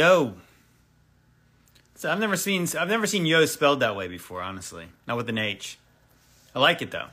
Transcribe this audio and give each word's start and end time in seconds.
Yo. 0.00 0.32
So 1.94 2.10
I've 2.10 2.18
never 2.18 2.34
seen 2.34 2.66
I've 2.78 2.88
never 2.88 3.06
seen 3.06 3.26
yo 3.26 3.44
spelled 3.44 3.80
that 3.80 3.94
way 3.94 4.08
before, 4.08 4.40
honestly. 4.40 4.86
Not 5.06 5.18
with 5.18 5.28
an 5.28 5.36
H. 5.36 5.76
I 6.54 6.58
like 6.58 6.80
it 6.80 6.90
though. 6.90 7.08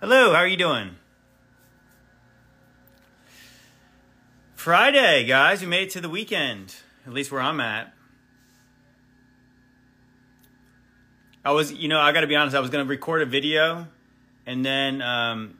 Hello, 0.00 0.32
how 0.32 0.38
are 0.38 0.46
you 0.46 0.56
doing? 0.56 0.96
Friday, 4.54 5.26
guys, 5.26 5.60
we 5.60 5.66
made 5.66 5.88
it 5.88 5.90
to 5.90 6.00
the 6.00 6.08
weekend. 6.08 6.76
At 7.06 7.12
least 7.12 7.30
where 7.30 7.42
I'm 7.42 7.60
at. 7.60 7.92
I 11.44 11.50
was, 11.50 11.74
you 11.74 11.88
know, 11.88 12.00
I 12.00 12.12
got 12.12 12.22
to 12.22 12.26
be 12.26 12.36
honest. 12.36 12.56
I 12.56 12.60
was 12.60 12.70
going 12.70 12.86
to 12.86 12.88
record 12.88 13.20
a 13.20 13.26
video, 13.26 13.86
and 14.46 14.64
then, 14.64 15.02
um, 15.02 15.58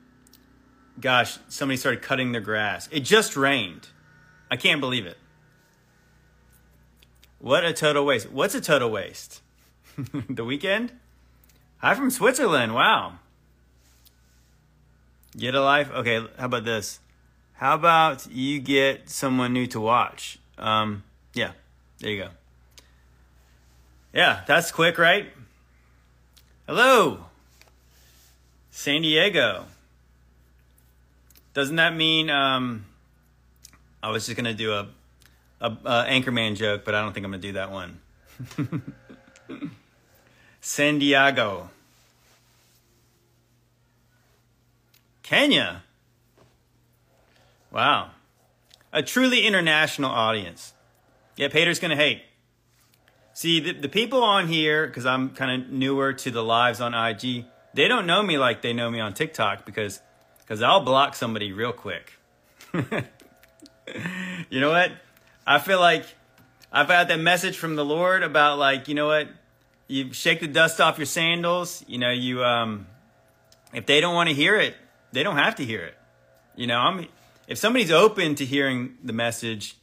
gosh, 0.99 1.37
somebody 1.47 1.77
started 1.77 2.01
cutting 2.01 2.31
their 2.31 2.41
grass. 2.41 2.89
It 2.91 3.01
just 3.01 3.37
rained. 3.37 3.89
I 4.51 4.57
can't 4.57 4.81
believe 4.81 5.05
it. 5.05 5.17
What 7.39 7.63
a 7.63 7.71
total 7.73 8.05
waste. 8.05 8.31
What's 8.31 8.55
a 8.55 8.61
total 8.61 8.89
waste? 8.89 9.41
the 10.29 10.43
weekend? 10.43 10.91
Hi 11.77 11.95
from 11.95 12.09
Switzerland. 12.09 12.73
Wow. 12.73 13.19
Get 15.37 15.55
a 15.55 15.61
life? 15.61 15.89
Okay, 15.91 16.25
how 16.37 16.45
about 16.45 16.65
this? 16.65 16.99
How 17.53 17.75
about 17.75 18.27
you 18.31 18.59
get 18.59 19.09
someone 19.09 19.53
new 19.53 19.67
to 19.67 19.79
watch? 19.79 20.39
Um, 20.57 21.03
yeah, 21.33 21.51
there 21.99 22.11
you 22.11 22.23
go. 22.23 22.29
Yeah, 24.13 24.41
that's 24.47 24.71
quick, 24.71 24.97
right? 24.97 25.27
Hello, 26.67 27.25
San 28.71 29.01
Diego. 29.01 29.65
Doesn't 31.53 31.75
that 31.75 31.95
mean 31.95 32.29
um, 32.29 32.85
I 34.01 34.11
was 34.11 34.25
just 34.25 34.37
gonna 34.37 34.53
do 34.53 34.73
a, 34.73 34.87
a, 35.59 35.67
a 35.67 36.05
Anchorman 36.09 36.55
joke, 36.55 36.85
but 36.85 36.95
I 36.95 37.01
don't 37.01 37.13
think 37.13 37.25
I'm 37.25 37.31
gonna 37.31 37.41
do 37.41 37.53
that 37.53 37.71
one. 37.71 37.99
San 40.61 40.99
Diego, 40.99 41.69
Kenya. 45.23 45.83
Wow, 47.71 48.11
a 48.91 49.03
truly 49.03 49.45
international 49.45 50.11
audience. 50.11 50.73
Yeah, 51.35 51.49
Pater's 51.49 51.79
gonna 51.79 51.95
hate. 51.95 52.23
See, 53.33 53.59
the, 53.59 53.73
the 53.73 53.89
people 53.89 54.23
on 54.23 54.47
here, 54.47 54.87
because 54.87 55.05
I'm 55.05 55.29
kind 55.29 55.61
of 55.61 55.69
newer 55.69 56.11
to 56.13 56.31
the 56.31 56.43
lives 56.43 56.81
on 56.81 56.93
IG, 56.93 57.45
they 57.73 57.87
don't 57.87 58.05
know 58.05 58.21
me 58.23 58.37
like 58.37 58.61
they 58.61 58.73
know 58.73 58.89
me 58.89 58.99
on 58.99 59.13
TikTok 59.13 59.65
because 59.65 60.01
because 60.39 60.61
I'll 60.61 60.83
block 60.83 61.15
somebody 61.15 61.51
real 61.53 61.71
quick. 61.73 62.13
you 64.49 64.59
know 64.59 64.69
what? 64.69 64.91
I 65.45 65.59
feel 65.59 65.79
like 65.79 66.05
I've 66.71 66.87
had 66.87 67.07
that 67.07 67.19
message 67.19 67.57
from 67.57 67.75
the 67.75 67.85
Lord 67.85 68.23
about 68.23 68.59
like, 68.59 68.87
you 68.87 68.95
know 68.95 69.07
what? 69.07 69.27
You 69.87 70.13
shake 70.13 70.39
the 70.39 70.47
dust 70.47 70.79
off 70.79 70.97
your 70.97 71.07
sandals. 71.07 71.83
You 71.87 71.97
know, 71.97 72.11
you 72.11 72.43
um, 72.43 72.85
if 73.73 73.85
they 73.85 74.01
don't 74.01 74.13
want 74.13 74.29
to 74.29 74.35
hear 74.35 74.55
it, 74.55 74.75
they 75.11 75.23
don't 75.23 75.37
have 75.37 75.55
to 75.55 75.65
hear 75.65 75.81
it. 75.81 75.97
You 76.55 76.67
know, 76.67 76.77
I'm 76.77 77.07
if 77.47 77.57
somebody's 77.57 77.91
open 77.91 78.35
to 78.35 78.45
hearing 78.45 78.97
the 79.03 79.13
message, 79.13 79.75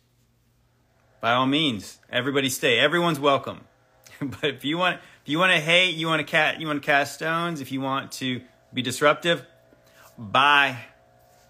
by 1.21 1.33
all 1.33 1.47
means, 1.47 1.99
everybody 2.09 2.49
stay. 2.49 2.79
Everyone's 2.79 3.19
welcome. 3.19 3.63
but 4.21 4.45
if 4.45 4.65
you 4.65 4.79
want, 4.79 5.01
if 5.25 5.29
you 5.29 5.41
want 5.41 5.53
to 5.53 5.61
hate, 5.61 5.97
you 5.97 6.07
want 6.07 6.21
to 6.21 6.25
cat, 6.25 6.61
you 6.61 6.69
want 6.69 6.81
to 6.81 6.87
cast 6.87 7.15
stones. 7.15 7.61
If 7.61 7.73
you 7.73 7.81
want 7.81 8.13
to 8.13 8.41
be 8.73 8.83
disruptive, 8.83 9.45
bye, 10.17 10.77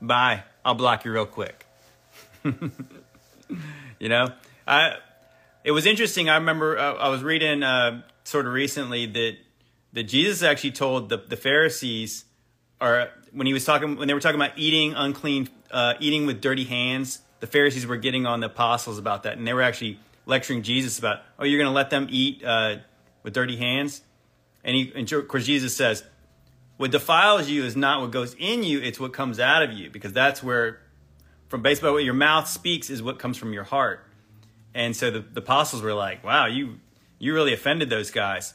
bye. 0.01 0.45
I'll 0.65 0.75
block 0.75 1.05
you 1.05 1.13
real 1.13 1.27
quick. 1.27 1.66
you 3.99 4.09
know, 4.09 4.29
I. 4.67 4.97
It 5.65 5.73
was 5.73 5.85
interesting. 5.85 6.29
I 6.29 6.37
remember 6.37 6.79
uh, 6.79 6.95
I 6.95 7.09
was 7.09 7.25
reading 7.25 7.65
uh, 7.65 8.03
sort 8.23 8.47
of 8.47 8.53
recently 8.53 9.07
that 9.07 9.37
that 9.95 10.05
Jesus 10.05 10.43
actually 10.43 10.73
told 10.73 11.09
the 11.09 11.19
the 11.19 11.37
Pharisees, 11.37 12.25
or 12.81 13.09
when 13.33 13.47
he 13.47 13.53
was 13.53 13.65
talking 13.65 13.97
when 13.97 14.07
they 14.07 14.15
were 14.15 14.21
talking 14.21 14.41
about 14.41 14.57
eating 14.57 14.95
unclean, 14.95 15.49
uh, 15.71 15.95
eating 15.99 16.27
with 16.27 16.41
dirty 16.41 16.65
hands 16.65 17.21
the 17.41 17.47
Pharisees 17.47 17.87
were 17.87 17.97
getting 17.97 18.27
on 18.27 18.41
the 18.41 18.47
apostles 18.47 18.99
about 18.99 19.25
that, 19.25 19.37
and 19.37 19.47
they 19.47 19.53
were 19.53 19.63
actually 19.63 20.01
lecturing 20.25 20.63
Jesus 20.63 20.99
about, 20.99 21.21
oh, 21.39 21.45
you're 21.45 21.59
going 21.59 21.71
to 21.71 21.75
let 21.75 21.91
them 21.91 22.07
eat 22.11 22.43
uh, 22.45 22.77
with 23.23 23.35
dirty 23.35 23.57
hands? 23.57 24.03
And, 24.65 24.75
he, 24.75 24.93
and 24.95 25.11
of 25.13 25.29
course, 25.29 25.47
Jesus 25.47 25.77
says, 25.77 26.03
what 26.77 26.91
defiles 26.91 27.49
you 27.49 27.65
is 27.65 27.77
not 27.77 28.01
what 28.01 28.11
goes 28.11 28.35
in 28.39 28.63
you, 28.63 28.81
it's 28.81 28.99
what 28.99 29.13
comes 29.13 29.39
out 29.39 29.63
of 29.63 29.73
you, 29.73 29.91
because 29.91 30.13
that's 30.13 30.43
where, 30.43 30.81
from 31.49 31.63
based 31.63 31.83
on 31.85 31.93
what 31.93 32.05
your 32.05 32.15
mouth 32.15 32.49
speaks, 32.49 32.91
is 32.91 33.03
what 33.03 33.19
comes 33.19 33.37
from 33.37 33.53
your 33.53 33.65
heart. 33.65 34.05
And 34.75 34.95
so 34.95 35.11
the, 35.11 35.21
the 35.21 35.41
apostles 35.41 35.83
were 35.83 35.95
like, 35.95 36.23
wow, 36.23 36.47
you, 36.47 36.81
you 37.19 37.35
really 37.35 37.53
offended 37.53 37.89
those 37.89 38.11
guys. 38.11 38.55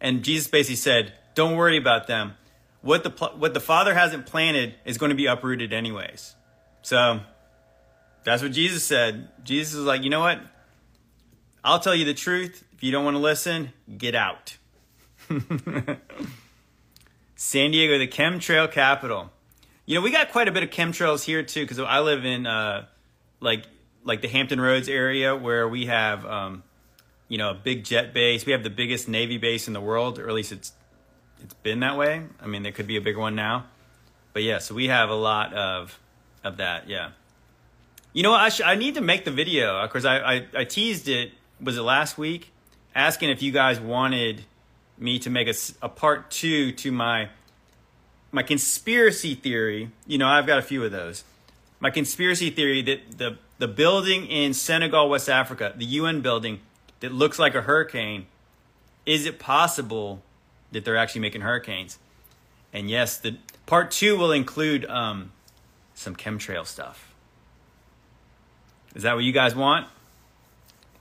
And 0.00 0.22
Jesus 0.22 0.48
basically 0.48 0.76
said, 0.76 1.14
don't 1.34 1.56
worry 1.56 1.76
about 1.76 2.06
them. 2.06 2.34
What 2.82 3.02
the, 3.04 3.10
what 3.36 3.54
the 3.54 3.60
Father 3.60 3.94
hasn't 3.94 4.26
planted 4.26 4.74
is 4.84 4.98
going 4.98 5.10
to 5.10 5.16
be 5.16 5.26
uprooted 5.26 5.72
anyways. 5.72 6.34
So 6.82 7.20
that's 8.24 8.42
what 8.42 8.52
Jesus 8.52 8.84
said. 8.84 9.28
Jesus 9.44 9.74
is 9.74 9.84
like, 9.84 10.02
you 10.02 10.10
know 10.10 10.20
what? 10.20 10.40
I'll 11.62 11.80
tell 11.80 11.94
you 11.94 12.04
the 12.04 12.14
truth. 12.14 12.64
If 12.72 12.82
you 12.82 12.90
don't 12.90 13.04
want 13.04 13.14
to 13.14 13.20
listen, 13.20 13.72
get 13.98 14.14
out. 14.14 14.56
San 17.36 17.70
Diego, 17.70 17.98
the 17.98 18.08
chemtrail 18.08 18.70
capital. 18.70 19.30
You 19.90 19.96
know, 19.96 20.02
we 20.02 20.12
got 20.12 20.30
quite 20.30 20.46
a 20.46 20.52
bit 20.52 20.62
of 20.62 20.70
chemtrails 20.70 21.24
here 21.24 21.42
too, 21.42 21.62
because 21.62 21.80
I 21.80 21.98
live 21.98 22.24
in 22.24 22.46
uh, 22.46 22.86
like 23.40 23.64
like 24.04 24.22
the 24.22 24.28
Hampton 24.28 24.60
Roads 24.60 24.88
area 24.88 25.34
where 25.34 25.68
we 25.68 25.86
have 25.86 26.24
um, 26.24 26.62
you 27.26 27.38
know 27.38 27.50
a 27.50 27.54
big 27.54 27.82
jet 27.82 28.14
base. 28.14 28.46
We 28.46 28.52
have 28.52 28.62
the 28.62 28.70
biggest 28.70 29.08
Navy 29.08 29.36
base 29.36 29.66
in 29.66 29.74
the 29.74 29.80
world, 29.80 30.20
or 30.20 30.28
at 30.28 30.32
least 30.32 30.52
it's 30.52 30.70
it's 31.42 31.54
been 31.54 31.80
that 31.80 31.98
way. 31.98 32.22
I 32.40 32.46
mean, 32.46 32.62
there 32.62 32.70
could 32.70 32.86
be 32.86 32.98
a 32.98 33.00
bigger 33.00 33.18
one 33.18 33.34
now, 33.34 33.66
but 34.32 34.44
yeah. 34.44 34.58
So 34.58 34.76
we 34.76 34.86
have 34.86 35.10
a 35.10 35.14
lot 35.16 35.54
of 35.54 35.98
of 36.44 36.58
that. 36.58 36.88
Yeah. 36.88 37.10
You 38.12 38.22
know? 38.22 38.32
I, 38.32 38.48
sh- 38.50 38.62
I 38.64 38.76
need 38.76 38.94
to 38.94 39.00
make 39.00 39.24
the 39.24 39.32
video 39.32 39.82
because 39.82 40.04
I, 40.04 40.18
I, 40.18 40.46
I 40.56 40.64
teased 40.66 41.08
it. 41.08 41.32
Was 41.60 41.76
it 41.76 41.82
last 41.82 42.16
week? 42.16 42.52
Asking 42.94 43.30
if 43.30 43.42
you 43.42 43.50
guys 43.50 43.80
wanted 43.80 44.44
me 44.98 45.18
to 45.18 45.30
make 45.30 45.48
a, 45.48 45.54
a 45.82 45.88
part 45.88 46.30
two 46.30 46.70
to 46.72 46.92
my 46.92 47.28
my 48.32 48.42
conspiracy 48.42 49.34
theory. 49.34 49.90
You 50.06 50.18
know, 50.18 50.28
I've 50.28 50.46
got 50.46 50.58
a 50.58 50.62
few 50.62 50.84
of 50.84 50.92
those. 50.92 51.24
My 51.80 51.90
conspiracy 51.90 52.50
theory 52.50 52.82
that 52.82 53.18
the 53.18 53.38
the 53.58 53.68
building 53.68 54.26
in 54.26 54.54
Senegal, 54.54 55.10
West 55.10 55.28
Africa, 55.28 55.74
the 55.76 55.84
UN 55.84 56.22
building 56.22 56.60
that 57.00 57.12
looks 57.12 57.38
like 57.38 57.54
a 57.54 57.62
hurricane, 57.62 58.26
is 59.04 59.26
it 59.26 59.38
possible 59.38 60.22
that 60.72 60.84
they're 60.84 60.96
actually 60.96 61.20
making 61.20 61.42
hurricanes? 61.42 61.98
And 62.72 62.88
yes, 62.88 63.18
the 63.18 63.36
part 63.66 63.90
two 63.90 64.16
will 64.16 64.32
include 64.32 64.86
um, 64.86 65.32
some 65.94 66.16
chemtrail 66.16 66.66
stuff. 66.66 67.12
Is 68.94 69.02
that 69.02 69.14
what 69.14 69.24
you 69.24 69.32
guys 69.32 69.54
want? 69.54 69.86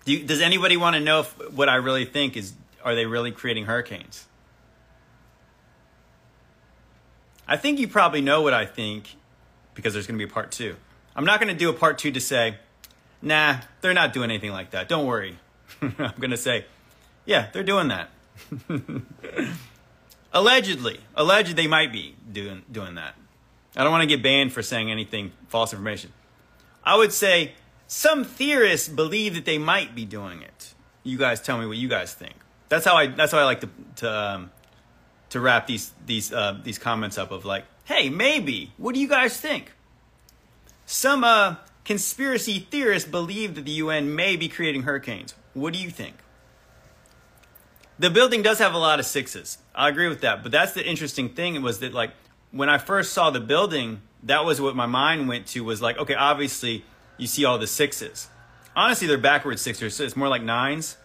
Do 0.06 0.14
you, 0.14 0.24
does 0.24 0.42
anybody 0.42 0.76
want 0.76 0.96
to 0.96 1.00
know 1.00 1.22
if, 1.22 1.54
what 1.54 1.70
I 1.70 1.76
really 1.76 2.06
think 2.06 2.36
is 2.36 2.54
are 2.84 2.96
they 2.96 3.06
really 3.06 3.32
creating 3.32 3.66
hurricanes? 3.66 4.26
I 7.50 7.58
think 7.58 7.80
you 7.80 7.88
probably 7.88 8.22
know 8.22 8.44
what 8.44 8.54
I 8.54 8.68
think 8.68 9.16
because 9.74 9.94
there's 9.94 10.06
going 10.06 10.20
to 10.20 10.24
be 10.24 10.30
a 10.30 10.34
part 10.34 10.52
2. 10.52 10.76
I'm 11.16 11.26
not 11.26 11.42
going 11.42 11.52
to 11.52 11.58
do 11.58 11.70
a 11.70 11.74
part 11.74 11.98
2 11.98 12.12
to 12.12 12.20
say, 12.22 12.58
"Nah, 13.24 13.58
they're 13.82 13.96
not 13.96 14.14
doing 14.14 14.30
anything 14.30 14.52
like 14.52 14.72
that. 14.72 14.88
Don't 14.88 15.08
worry." 15.08 15.40
I'm 15.82 16.14
going 16.20 16.30
to 16.30 16.38
say, 16.38 16.66
"Yeah, 17.26 17.48
they're 17.52 17.64
doing 17.64 17.88
that." 17.88 18.12
Allegedly, 20.34 21.00
alleged 21.16 21.56
they 21.56 21.66
might 21.66 21.92
be 21.92 22.16
doing 22.32 22.62
doing 22.72 22.94
that. 22.96 23.16
I 23.76 23.84
don't 23.84 23.92
want 23.92 24.04
to 24.04 24.16
get 24.16 24.22
banned 24.22 24.54
for 24.54 24.62
saying 24.62 24.92
anything 24.92 25.32
false 25.48 25.74
information. 25.74 26.14
I 26.84 26.96
would 26.98 27.12
say 27.12 27.54
some 27.88 28.24
theorists 28.24 28.88
believe 28.88 29.34
that 29.34 29.46
they 29.46 29.58
might 29.58 29.96
be 29.96 30.06
doing 30.06 30.44
it. 30.44 30.76
You 31.02 31.18
guys 31.18 31.42
tell 31.42 31.58
me 31.58 31.66
what 31.66 31.78
you 31.78 31.88
guys 31.88 32.14
think. 32.14 32.36
That's 32.70 32.86
how 32.86 32.96
I. 32.96 33.08
That's 33.08 33.32
how 33.32 33.40
I 33.40 33.44
like 33.46 33.62
to 33.62 33.70
to 33.98 34.12
um, 34.12 34.52
to 35.30 35.40
wrap 35.40 35.68
these 35.68 35.94
these 36.06 36.34
uh, 36.34 36.60
these 36.64 36.78
comments 36.78 37.18
up 37.18 37.32
of 37.32 37.46
like, 37.46 37.66
hey, 37.86 38.10
maybe. 38.10 38.72
What 38.78 38.96
do 38.96 39.02
you 39.02 39.08
guys 39.08 39.40
think? 39.40 39.72
Some 40.86 41.24
uh, 41.24 41.56
conspiracy 41.86 42.68
theorists 42.72 43.08
believe 43.08 43.56
that 43.56 43.66
the 43.66 43.72
UN 43.72 44.16
may 44.16 44.36
be 44.36 44.48
creating 44.48 44.84
hurricanes. 44.84 45.36
What 45.54 45.74
do 45.74 45.80
you 45.80 45.90
think? 45.90 46.16
The 48.00 48.10
building 48.10 48.42
does 48.42 48.60
have 48.60 48.74
a 48.74 48.78
lot 48.78 49.00
of 49.00 49.06
sixes. 49.06 49.58
I 49.76 49.90
agree 49.90 50.08
with 50.08 50.22
that. 50.22 50.42
But 50.42 50.52
that's 50.52 50.72
the 50.72 50.88
interesting 50.88 51.30
thing 51.30 51.62
was 51.62 51.80
that 51.80 51.94
like 51.94 52.12
when 52.52 52.70
I 52.70 52.78
first 52.78 53.14
saw 53.14 53.30
the 53.30 53.40
building, 53.40 54.02
that 54.24 54.46
was 54.46 54.60
what 54.62 54.76
my 54.76 54.86
mind 54.86 55.28
went 55.28 55.48
to 55.48 55.64
was 55.64 55.82
like, 55.82 55.98
okay, 55.98 56.16
obviously 56.16 56.86
you 57.18 57.28
see 57.28 57.46
all 57.46 57.58
the 57.58 57.68
sixes. 57.68 58.30
Honestly, 58.76 59.08
they're 59.08 59.18
backwards 59.18 59.62
sixes, 59.62 59.96
so 59.96 60.04
it's 60.04 60.16
more 60.16 60.30
like 60.30 60.42
nines. 60.42 60.98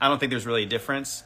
I 0.00 0.08
don't 0.08 0.18
think 0.18 0.30
there's 0.30 0.46
really 0.46 0.64
a 0.64 0.68
difference. 0.68 1.22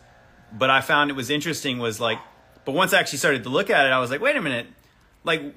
But 0.53 0.69
I 0.71 0.81
found 0.81 1.11
it 1.11 1.15
was 1.15 1.31
interesting 1.31 1.79
was 1.79 1.99
like, 1.99 2.19
but 2.67 2.73
once 2.73 2.93
I 2.93 3.01
actually 3.01 3.19
started 3.19 3.45
to 3.45 3.49
look 3.49 3.71
at 3.71 3.87
it, 3.87 3.91
I 3.91 3.99
was 3.99 4.11
like, 4.11 4.21
wait 4.21 4.37
a 4.37 4.43
minute, 4.43 4.67
like 5.25 5.55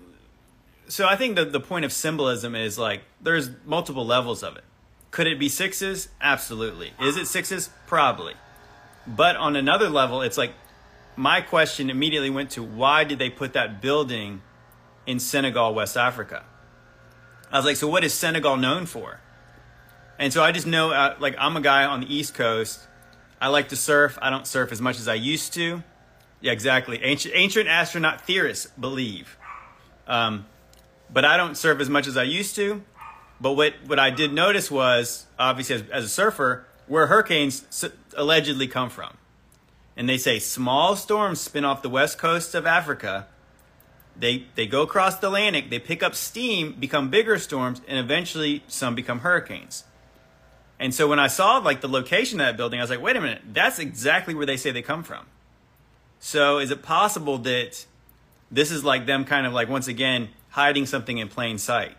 so 0.87 1.05
I 1.05 1.17
think 1.17 1.35
the 1.35 1.43
the 1.43 1.59
point 1.59 1.83
of 1.83 1.91
symbolism 1.91 2.55
is 2.55 2.79
like 2.79 3.01
there's 3.21 3.49
multiple 3.65 4.05
levels 4.05 4.41
of 4.41 4.55
it. 4.55 4.63
Could 5.11 5.27
it 5.27 5.37
be 5.39 5.49
sixes? 5.49 6.09
Absolutely. 6.21 6.93
Is 7.01 7.17
it 7.17 7.27
sixes? 7.27 7.69
Probably. 7.85 8.35
But 9.05 9.35
on 9.35 9.55
another 9.55 9.89
level, 9.89 10.21
it's 10.21 10.37
like 10.37 10.53
my 11.15 11.41
question 11.41 11.89
immediately 11.89 12.29
went 12.29 12.51
to 12.51 12.63
why 12.63 13.03
did 13.03 13.19
they 13.19 13.29
put 13.29 13.53
that 13.53 13.81
building 13.81 14.41
in 15.05 15.19
Senegal, 15.19 15.73
West 15.73 15.97
Africa? 15.97 16.45
I 17.51 17.57
was 17.57 17.65
like, 17.65 17.75
so 17.75 17.87
what 17.87 18.03
is 18.03 18.13
Senegal 18.13 18.55
known 18.57 18.85
for? 18.85 19.19
And 20.19 20.31
so 20.31 20.43
I 20.43 20.51
just 20.51 20.67
know, 20.67 20.91
uh, 20.91 21.15
like, 21.19 21.35
I'm 21.39 21.57
a 21.57 21.61
guy 21.61 21.85
on 21.85 22.01
the 22.01 22.13
East 22.13 22.35
Coast. 22.35 22.81
I 23.41 23.47
like 23.47 23.69
to 23.69 23.75
surf. 23.75 24.19
I 24.21 24.29
don't 24.29 24.45
surf 24.45 24.71
as 24.71 24.79
much 24.81 24.99
as 24.99 25.07
I 25.07 25.15
used 25.15 25.53
to. 25.53 25.83
Yeah, 26.41 26.51
exactly. 26.51 27.03
Ancient, 27.03 27.35
ancient 27.35 27.67
astronaut 27.67 28.21
theorists 28.21 28.67
believe. 28.79 29.37
Um, 30.07 30.45
but 31.11 31.25
I 31.25 31.37
don't 31.37 31.55
surf 31.55 31.79
as 31.79 31.89
much 31.89 32.07
as 32.07 32.17
I 32.17 32.23
used 32.23 32.55
to. 32.55 32.81
But 33.41 33.53
what, 33.53 33.73
what 33.85 33.99
I 33.99 34.09
did 34.09 34.33
notice 34.33 34.69
was, 34.69 35.25
obviously, 35.37 35.75
as, 35.75 35.83
as 35.91 36.05
a 36.05 36.09
surfer, 36.09 36.65
where 36.87 37.07
hurricanes 37.07 37.91
allegedly 38.17 38.67
come 38.67 38.89
from. 38.89 39.15
And 39.95 40.07
they 40.07 40.17
say 40.17 40.39
small 40.39 40.95
storms 40.95 41.39
spin 41.41 41.65
off 41.65 41.81
the 41.81 41.89
west 41.89 42.17
coast 42.17 42.55
of 42.55 42.65
Africa. 42.65 43.27
They, 44.17 44.45
they 44.55 44.65
go 44.65 44.81
across 44.81 45.17
the 45.17 45.27
Atlantic, 45.27 45.69
they 45.69 45.79
pick 45.79 46.03
up 46.03 46.15
steam, 46.15 46.73
become 46.73 47.09
bigger 47.09 47.37
storms, 47.37 47.81
and 47.87 47.97
eventually 47.97 48.63
some 48.67 48.95
become 48.95 49.19
hurricanes. 49.19 49.85
And 50.77 50.93
so 50.93 51.07
when 51.07 51.19
I 51.19 51.27
saw 51.27 51.57
like 51.57 51.81
the 51.81 51.87
location 51.87 52.39
of 52.41 52.47
that 52.47 52.57
building, 52.57 52.79
I 52.79 52.83
was 52.83 52.89
like, 52.89 53.01
wait 53.01 53.15
a 53.15 53.21
minute, 53.21 53.41
that's 53.53 53.79
exactly 53.79 54.33
where 54.33 54.45
they 54.45 54.57
say 54.57 54.71
they 54.71 54.81
come 54.81 55.03
from. 55.03 55.25
So 56.19 56.59
is 56.59 56.71
it 56.71 56.81
possible 56.81 57.37
that 57.39 57.85
this 58.51 58.71
is 58.71 58.83
like 58.83 59.05
them 59.05 59.25
kind 59.25 59.47
of 59.47 59.53
like 59.53 59.69
once 59.69 59.87
again 59.87 60.29
hiding 60.49 60.85
something 60.85 61.17
in 61.17 61.29
plain 61.29 61.57
sight? 61.57 61.95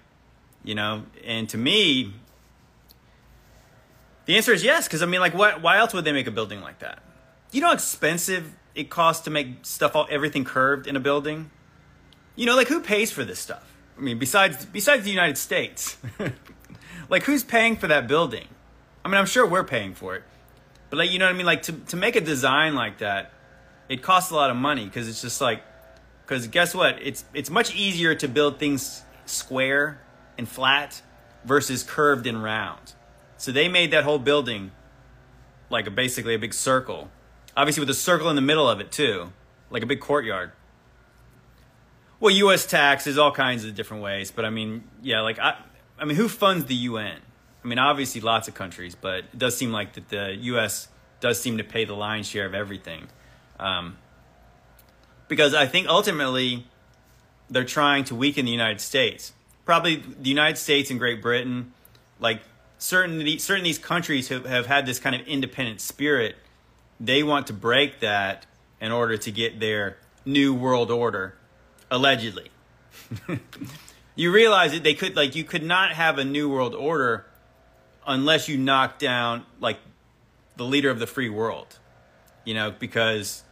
You 0.62 0.75
know, 0.75 1.05
and 1.25 1.49
to 1.49 1.58
me, 1.58 2.12
the 4.26 4.37
answer 4.37 4.52
is 4.52 4.62
yes, 4.62 4.87
because 4.87 5.02
I 5.02 5.06
mean, 5.06 5.20
like, 5.20 5.34
what? 5.34 5.62
Why 5.62 5.78
else 5.78 5.94
would 5.94 6.05
they 6.05 6.12
make 6.12 6.26
a 6.26 6.31
building 6.31 6.61
like 6.61 6.81
that? 6.81 7.02
You 7.50 7.61
know 7.61 7.69
how 7.69 7.72
expensive 7.72 8.55
it 8.75 8.90
costs 8.90 9.25
to 9.25 9.31
make 9.31 9.64
stuff 9.64 9.96
all 9.96 10.06
everything 10.11 10.44
curved 10.44 10.87
in 10.87 10.96
a 10.96 11.00
building. 11.00 11.50
You 12.37 12.46
know, 12.46 12.55
like 12.56 12.69
who 12.69 12.81
pays 12.81 13.11
for 13.11 13.25
this 13.25 13.38
stuff? 13.38 13.76
I 13.99 14.02
mean, 14.02 14.19
besides 14.19 14.64
besides 14.66 15.05
the 15.05 15.11
United 15.11 15.37
States, 15.38 15.96
like 17.08 17.25
who's 17.25 17.43
paying 17.43 17.76
for 17.76 17.88
that 17.88 18.06
building? 18.06 18.46
I 19.05 19.08
mean, 19.08 19.16
I'm 19.16 19.26
sure 19.26 19.46
we're 19.46 19.64
paying 19.64 19.94
for 19.94 20.14
it, 20.14 20.23
but 20.90 20.99
like, 20.99 21.11
you 21.11 21.19
know 21.19 21.25
what 21.26 21.34
I 21.34 21.37
mean? 21.37 21.46
Like 21.46 21.62
to 21.62 21.73
to 21.73 21.96
make 21.96 22.16
a 22.16 22.20
design 22.20 22.75
like 22.75 22.99
that, 22.99 23.32
it 23.90 24.02
costs 24.02 24.31
a 24.31 24.34
lot 24.34 24.50
of 24.50 24.56
money 24.56 24.84
because 24.84 25.08
it's 25.08 25.20
just 25.20 25.40
like, 25.40 25.62
because 26.22 26.46
guess 26.46 26.75
what? 26.75 26.98
It's 27.02 27.25
it's 27.34 27.50
much 27.50 27.75
easier 27.75 28.14
to 28.14 28.28
build 28.28 28.58
things 28.58 29.02
square 29.26 30.00
and 30.38 30.48
flat 30.48 31.02
versus 31.44 31.82
curved 31.82 32.26
and 32.26 32.42
round. 32.42 32.94
So 33.37 33.50
they 33.50 33.69
made 33.69 33.90
that 33.90 34.04
whole 34.04 34.20
building 34.20 34.70
like 35.70 35.87
a, 35.88 35.90
basically 35.90 36.34
a 36.34 36.38
big 36.38 36.54
circle, 36.54 37.10
obviously 37.56 37.81
with 37.81 37.90
a 37.90 37.94
circle 37.94 38.31
in 38.31 38.37
the 38.37 38.42
middle 38.42 38.69
of 38.69 38.81
it 38.81 38.92
too, 38.92 39.32
like 39.70 39.82
a 39.82 39.87
big 39.87 40.00
courtyard. 40.00 40.52
Well, 42.20 42.32
U.S. 42.34 42.66
taxes, 42.66 43.19
all 43.19 43.32
kinds 43.32 43.64
of 43.64 43.75
different 43.75 44.02
ways, 44.02 44.31
but 44.31 44.44
I 44.44 44.50
mean, 44.50 44.84
yeah, 45.02 45.22
like 45.22 45.38
I, 45.40 45.56
I 45.98 46.04
mean, 46.04 46.16
who 46.16 46.28
funds 46.28 46.66
the 46.66 46.75
UN? 46.75 47.19
I 47.64 47.69
mean, 47.69 47.78
obviously 47.78 48.20
lots 48.20 48.46
of 48.46 48.54
countries, 48.54 48.94
but 48.94 49.25
it 49.32 49.38
does 49.38 49.56
seem 49.56 49.72
like 49.72 49.94
that 49.94 50.10
the 50.10 50.37
U.S. 50.42 50.88
does 51.19 51.40
seem 51.40 51.58
to 51.58 51.64
pay 51.64 51.84
the 51.84 51.94
lion's 51.94 52.28
share 52.28 52.46
of 52.46 52.54
everything, 52.54 53.08
um, 53.60 53.96
because 55.28 55.54
I 55.54 55.66
think 55.66 55.86
ultimately 55.86 56.66
they're 57.48 57.64
trying 57.64 58.04
to 58.04 58.14
weaken 58.14 58.46
the 58.46 58.50
United 58.50 58.80
States. 58.80 59.32
Probably 59.64 59.96
the 59.96 60.28
United 60.28 60.56
States 60.56 60.90
and 60.90 60.98
Great 60.98 61.22
Britain, 61.22 61.72
like 62.18 62.42
certain 62.78 63.38
certain 63.38 63.62
these 63.62 63.78
countries 63.78 64.28
have, 64.28 64.46
have 64.46 64.66
had 64.66 64.86
this 64.86 64.98
kind 64.98 65.14
of 65.14 65.26
independent 65.26 65.80
spirit. 65.80 66.36
They 66.98 67.22
want 67.22 67.46
to 67.48 67.52
break 67.52 68.00
that 68.00 68.46
in 68.80 68.92
order 68.92 69.16
to 69.16 69.30
get 69.30 69.60
their 69.60 69.98
new 70.24 70.54
world 70.54 70.90
order, 70.90 71.34
allegedly. 71.90 72.50
you 74.16 74.32
realize 74.32 74.72
that 74.72 74.82
they 74.82 74.94
could 74.94 75.16
like 75.16 75.36
you 75.36 75.44
could 75.44 75.62
not 75.62 75.92
have 75.92 76.18
a 76.18 76.24
new 76.24 76.48
world 76.48 76.74
order 76.74 77.26
unless 78.06 78.48
you 78.48 78.56
knock 78.56 78.98
down 78.98 79.44
like 79.60 79.78
the 80.56 80.64
leader 80.64 80.90
of 80.90 80.98
the 80.98 81.06
free 81.06 81.28
world, 81.28 81.78
you 82.44 82.54
know, 82.54 82.70
because 82.70 83.44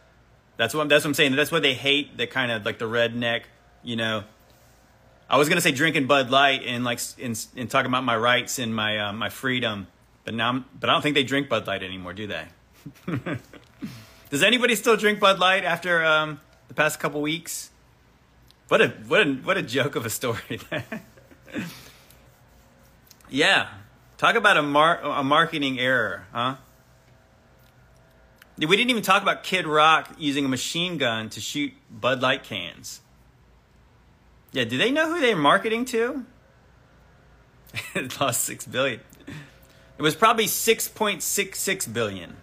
that's 0.59 0.73
what 0.73 0.89
that's 0.89 1.05
what 1.05 1.11
I'm 1.11 1.13
saying. 1.13 1.37
That's 1.37 1.53
why 1.53 1.61
they 1.61 1.73
hate 1.73 2.17
the 2.17 2.27
kind 2.27 2.51
of 2.51 2.65
like 2.65 2.79
the 2.79 2.85
redneck, 2.85 3.43
you 3.81 3.95
know. 3.95 4.25
I 5.29 5.37
was 5.37 5.47
gonna 5.47 5.61
say 5.61 5.71
drinking 5.71 6.05
Bud 6.05 6.29
Light 6.29 6.63
and 6.65 6.83
like 6.83 6.99
in, 7.17 7.33
in 7.55 7.69
talking 7.69 7.89
about 7.89 8.03
my 8.03 8.17
rights 8.17 8.59
and 8.59 8.75
my 8.75 8.99
uh, 8.99 9.13
my 9.13 9.29
freedom, 9.29 9.87
but 10.25 10.33
now 10.33 10.49
I'm, 10.49 10.65
but 10.77 10.89
I 10.89 10.93
don't 10.93 11.01
think 11.01 11.15
they 11.15 11.23
drink 11.23 11.47
Bud 11.47 11.65
Light 11.65 11.81
anymore, 11.81 12.11
do 12.11 12.27
they? 12.27 12.45
Does 14.29 14.43
anybody 14.43 14.75
still 14.75 14.97
drink 14.97 15.21
Bud 15.21 15.39
Light 15.39 15.63
after 15.63 16.03
um, 16.03 16.41
the 16.67 16.73
past 16.73 16.99
couple 16.99 17.21
weeks? 17.21 17.69
What 18.67 18.81
a 18.81 18.89
what 19.07 19.25
a 19.25 19.33
what 19.35 19.57
a 19.57 19.61
joke 19.61 19.95
of 19.95 20.05
a 20.05 20.09
story. 20.09 20.59
yeah, 23.29 23.69
Talk 24.19 24.35
about 24.35 24.57
a, 24.57 24.61
mar- 24.61 24.99
a 25.01 25.23
marketing 25.23 25.79
error, 25.79 26.25
huh? 26.33 26.55
We 28.67 28.75
didn't 28.75 28.89
even 28.89 29.03
talk 29.03 29.21
about 29.21 29.43
Kid 29.43 29.65
Rock 29.65 30.15
using 30.17 30.43
a 30.43 30.49
machine 30.49 30.97
gun 30.97 31.29
to 31.29 31.39
shoot 31.39 31.71
Bud 31.89 32.21
Light 32.21 32.43
cans. 32.43 32.99
Yeah, 34.51 34.65
do 34.65 34.77
they 34.77 34.91
know 34.91 35.07
who 35.13 35.21
they're 35.21 35.35
marketing 35.35 35.85
to? 35.85 36.25
it 37.95 38.19
lost 38.19 38.43
six 38.43 38.65
billion. 38.65 38.99
It 39.97 40.01
was 40.01 40.15
probably 40.15 40.47
six 40.47 40.87
point 40.87 41.23
six 41.23 41.59
six 41.59 41.87
billion. 41.87 42.35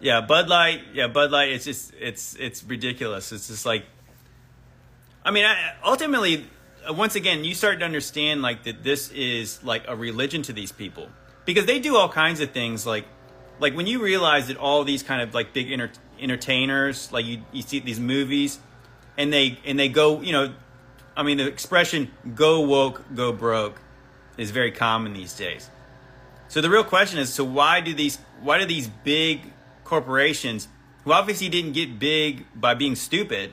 Yeah, 0.00 0.20
Bud 0.20 0.48
Light. 0.48 0.82
Yeah, 0.92 1.08
Bud 1.08 1.30
Light. 1.30 1.50
It's 1.50 1.64
just 1.64 1.92
it's 2.00 2.34
it's 2.36 2.64
ridiculous. 2.64 3.32
It's 3.32 3.48
just 3.48 3.66
like, 3.66 3.84
I 5.24 5.30
mean, 5.30 5.44
I, 5.44 5.74
ultimately, 5.84 6.46
uh, 6.88 6.92
once 6.92 7.14
again, 7.14 7.44
you 7.44 7.54
start 7.54 7.80
to 7.80 7.84
understand 7.84 8.40
like 8.42 8.64
that 8.64 8.84
this 8.84 9.10
is 9.10 9.62
like 9.64 9.84
a 9.88 9.96
religion 9.96 10.42
to 10.42 10.52
these 10.52 10.72
people 10.72 11.08
because 11.44 11.66
they 11.66 11.78
do 11.78 11.96
all 11.96 12.08
kinds 12.08 12.40
of 12.40 12.52
things 12.52 12.86
like 12.86 13.06
like 13.60 13.74
when 13.74 13.86
you 13.86 14.02
realize 14.02 14.48
that 14.48 14.56
all 14.56 14.84
these 14.84 15.02
kind 15.02 15.22
of 15.22 15.34
like 15.34 15.52
big 15.52 15.70
enter- 15.70 15.90
entertainers 16.20 17.12
like 17.12 17.24
you, 17.24 17.42
you 17.52 17.62
see 17.62 17.80
these 17.80 18.00
movies 18.00 18.58
and 19.16 19.32
they 19.32 19.58
and 19.64 19.78
they 19.78 19.88
go 19.88 20.20
you 20.20 20.32
know 20.32 20.52
i 21.16 21.22
mean 21.22 21.38
the 21.38 21.46
expression 21.46 22.10
go 22.34 22.60
woke 22.60 23.04
go 23.14 23.32
broke 23.32 23.80
is 24.36 24.50
very 24.50 24.72
common 24.72 25.12
these 25.12 25.34
days 25.34 25.70
so 26.48 26.60
the 26.60 26.70
real 26.70 26.84
question 26.84 27.18
is 27.18 27.32
so 27.32 27.44
why 27.44 27.80
do 27.80 27.94
these 27.94 28.18
why 28.40 28.58
do 28.58 28.64
these 28.64 28.88
big 28.88 29.52
corporations 29.84 30.68
who 31.04 31.12
obviously 31.12 31.48
didn't 31.48 31.72
get 31.72 31.98
big 31.98 32.46
by 32.54 32.74
being 32.74 32.94
stupid 32.94 33.52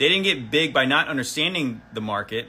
they 0.00 0.08
didn't 0.08 0.24
get 0.24 0.50
big 0.50 0.72
by 0.72 0.86
not 0.86 1.08
understanding 1.08 1.82
the 1.92 2.00
market. 2.00 2.46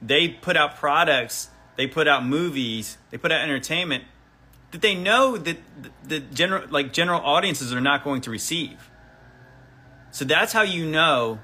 They 0.00 0.28
put 0.28 0.56
out 0.56 0.76
products, 0.76 1.48
they 1.74 1.88
put 1.88 2.06
out 2.06 2.24
movies, 2.24 2.96
they 3.10 3.18
put 3.18 3.32
out 3.32 3.40
entertainment 3.40 4.04
that 4.70 4.80
they 4.80 4.94
know 4.94 5.36
that 5.36 5.58
the 6.04 6.20
general 6.20 6.66
like 6.70 6.92
general 6.92 7.20
audiences 7.20 7.72
are 7.72 7.80
not 7.80 8.04
going 8.04 8.20
to 8.22 8.30
receive. 8.30 8.90
So 10.10 10.24
that's 10.24 10.52
how 10.52 10.62
you 10.62 10.86
know 10.86 11.40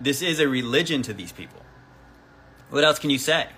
this 0.00 0.22
is 0.22 0.40
a 0.40 0.48
religion 0.48 1.02
to 1.02 1.12
these 1.12 1.32
people. 1.32 1.62
What 2.70 2.84
else 2.84 2.98
can 2.98 3.10
you 3.10 3.18
say? 3.18 3.48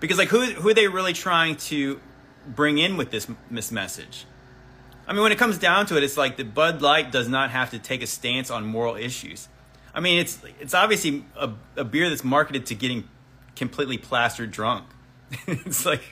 Because 0.00 0.18
like 0.18 0.28
who 0.28 0.40
who 0.42 0.68
are 0.70 0.74
they 0.74 0.88
really 0.88 1.12
trying 1.12 1.56
to 1.56 2.00
bring 2.46 2.78
in 2.78 2.96
with 2.96 3.10
this 3.10 3.28
this 3.50 3.72
message? 3.72 4.26
I 5.06 5.12
mean, 5.12 5.22
when 5.22 5.32
it 5.32 5.38
comes 5.38 5.58
down 5.58 5.86
to 5.86 5.96
it, 5.96 6.04
it's 6.04 6.16
like 6.16 6.36
the 6.36 6.44
Bud 6.44 6.80
Light 6.80 7.10
does 7.10 7.28
not 7.28 7.50
have 7.50 7.70
to 7.70 7.78
take 7.78 8.02
a 8.02 8.06
stance 8.06 8.50
on 8.50 8.64
moral 8.64 8.96
issues. 8.96 9.48
I 9.94 10.00
mean, 10.00 10.18
it's 10.18 10.40
it's 10.60 10.74
obviously 10.74 11.24
a, 11.36 11.50
a 11.76 11.84
beer 11.84 12.08
that's 12.08 12.24
marketed 12.24 12.66
to 12.66 12.74
getting 12.74 13.08
completely 13.56 13.98
plastered 13.98 14.50
drunk. 14.50 14.86
it's 15.46 15.84
like, 15.84 16.02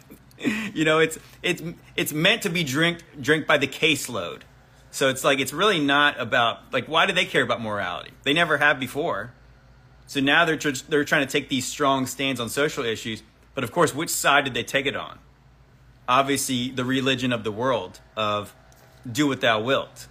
you 0.74 0.84
know, 0.84 0.98
it's 0.98 1.18
it's 1.42 1.62
it's 1.96 2.12
meant 2.12 2.42
to 2.42 2.50
be 2.50 2.64
drink 2.64 3.02
drink 3.20 3.46
by 3.46 3.58
the 3.58 3.66
caseload. 3.66 4.42
So 4.90 5.08
it's 5.08 5.22
like 5.22 5.38
it's 5.38 5.52
really 5.52 5.80
not 5.80 6.20
about 6.20 6.72
like 6.72 6.86
why 6.86 7.06
do 7.06 7.12
they 7.12 7.24
care 7.24 7.42
about 7.42 7.60
morality? 7.60 8.10
They 8.24 8.32
never 8.32 8.58
have 8.58 8.80
before. 8.80 9.32
So 10.06 10.20
now 10.20 10.44
they're 10.44 10.56
tr- 10.56 10.84
they're 10.88 11.04
trying 11.04 11.26
to 11.26 11.30
take 11.30 11.48
these 11.48 11.66
strong 11.66 12.06
stands 12.06 12.40
on 12.40 12.48
social 12.48 12.84
issues, 12.84 13.22
but 13.54 13.62
of 13.62 13.70
course, 13.70 13.94
which 13.94 14.10
side 14.10 14.44
did 14.44 14.54
they 14.54 14.64
take 14.64 14.86
it 14.86 14.96
on? 14.96 15.18
Obviously, 16.08 16.70
the 16.70 16.84
religion 16.84 17.32
of 17.32 17.44
the 17.44 17.52
world 17.52 18.00
of 18.16 18.54
do 19.10 19.28
what 19.28 19.40
thou 19.40 19.60
wilt. 19.60 20.08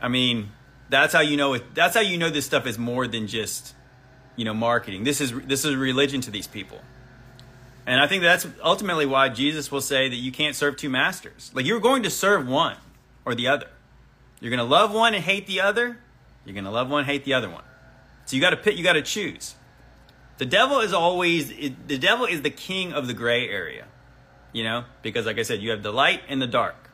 I 0.00 0.08
mean, 0.08 0.52
that's 0.88 1.12
how 1.12 1.20
you 1.20 1.36
know 1.36 1.52
it. 1.54 1.74
That's 1.74 1.94
how 1.94 2.00
you 2.00 2.16
know 2.16 2.30
this 2.30 2.46
stuff 2.46 2.66
is 2.66 2.78
more 2.78 3.06
than 3.06 3.26
just, 3.26 3.74
you 4.36 4.44
know, 4.44 4.54
marketing. 4.54 5.04
This 5.04 5.20
is 5.20 5.32
this 5.42 5.64
is 5.64 5.74
a 5.74 5.78
religion 5.78 6.20
to 6.22 6.30
these 6.30 6.46
people. 6.46 6.80
And 7.90 8.00
I 8.00 8.06
think 8.06 8.22
that's 8.22 8.46
ultimately 8.62 9.04
why 9.04 9.30
Jesus 9.30 9.72
will 9.72 9.80
say 9.80 10.08
that 10.08 10.14
you 10.14 10.30
can't 10.30 10.54
serve 10.54 10.76
two 10.76 10.88
masters. 10.88 11.50
Like 11.52 11.66
you're 11.66 11.80
going 11.80 12.04
to 12.04 12.10
serve 12.10 12.46
one 12.46 12.76
or 13.24 13.34
the 13.34 13.48
other. 13.48 13.66
You're 14.38 14.50
going 14.50 14.58
to 14.58 14.64
love 14.64 14.94
one 14.94 15.12
and 15.12 15.24
hate 15.24 15.48
the 15.48 15.60
other. 15.60 15.98
You're 16.44 16.54
going 16.54 16.66
to 16.66 16.70
love 16.70 16.88
one, 16.88 17.04
hate 17.04 17.24
the 17.24 17.34
other 17.34 17.50
one. 17.50 17.64
So 18.26 18.36
you 18.36 18.42
got 18.42 18.50
to 18.50 18.56
pick. 18.56 18.78
You 18.78 18.84
got 18.84 18.92
to 18.92 19.02
choose. 19.02 19.56
The 20.38 20.46
devil 20.46 20.78
is 20.78 20.92
always 20.92 21.48
the 21.48 21.98
devil 21.98 22.26
is 22.26 22.42
the 22.42 22.50
king 22.50 22.92
of 22.92 23.08
the 23.08 23.12
gray 23.12 23.48
area. 23.48 23.86
You 24.52 24.62
know, 24.62 24.84
because 25.02 25.26
like 25.26 25.40
I 25.40 25.42
said, 25.42 25.60
you 25.60 25.72
have 25.72 25.82
the 25.82 25.92
light 25.92 26.20
and 26.28 26.40
the 26.40 26.46
dark. 26.46 26.90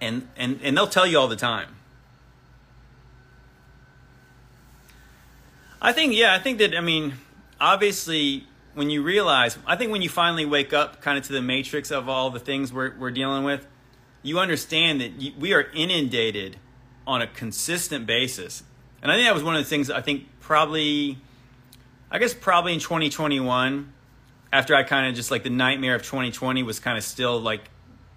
And 0.00 0.26
and 0.36 0.58
and 0.64 0.76
they'll 0.76 0.88
tell 0.88 1.06
you 1.06 1.16
all 1.16 1.28
the 1.28 1.36
time. 1.36 1.76
I 5.80 5.92
think 5.92 6.12
yeah, 6.12 6.34
I 6.34 6.40
think 6.40 6.58
that 6.58 6.74
I 6.76 6.80
mean, 6.80 7.14
obviously 7.60 8.48
when 8.76 8.90
you 8.90 9.02
realize, 9.02 9.56
I 9.66 9.74
think 9.74 9.90
when 9.90 10.02
you 10.02 10.10
finally 10.10 10.44
wake 10.44 10.74
up 10.74 11.00
kind 11.00 11.16
of 11.16 11.24
to 11.28 11.32
the 11.32 11.40
matrix 11.40 11.90
of 11.90 12.10
all 12.10 12.28
the 12.28 12.38
things 12.38 12.74
we're, 12.74 12.94
we're 12.98 13.10
dealing 13.10 13.42
with, 13.42 13.66
you 14.22 14.38
understand 14.38 15.00
that 15.00 15.18
you, 15.18 15.32
we 15.38 15.54
are 15.54 15.70
inundated 15.74 16.58
on 17.06 17.22
a 17.22 17.26
consistent 17.26 18.04
basis. 18.04 18.62
And 19.00 19.10
I 19.10 19.14
think 19.14 19.26
that 19.26 19.32
was 19.32 19.42
one 19.42 19.56
of 19.56 19.64
the 19.64 19.68
things 19.68 19.90
I 19.90 20.02
think 20.02 20.26
probably, 20.40 21.16
I 22.10 22.18
guess 22.18 22.34
probably 22.34 22.74
in 22.74 22.80
2021, 22.80 23.94
after 24.52 24.74
I 24.74 24.82
kind 24.82 25.08
of 25.08 25.14
just 25.14 25.30
like 25.30 25.42
the 25.42 25.48
nightmare 25.48 25.94
of 25.94 26.02
2020 26.02 26.62
was 26.62 26.78
kind 26.78 26.98
of 26.98 27.04
still 27.04 27.40
like 27.40 27.62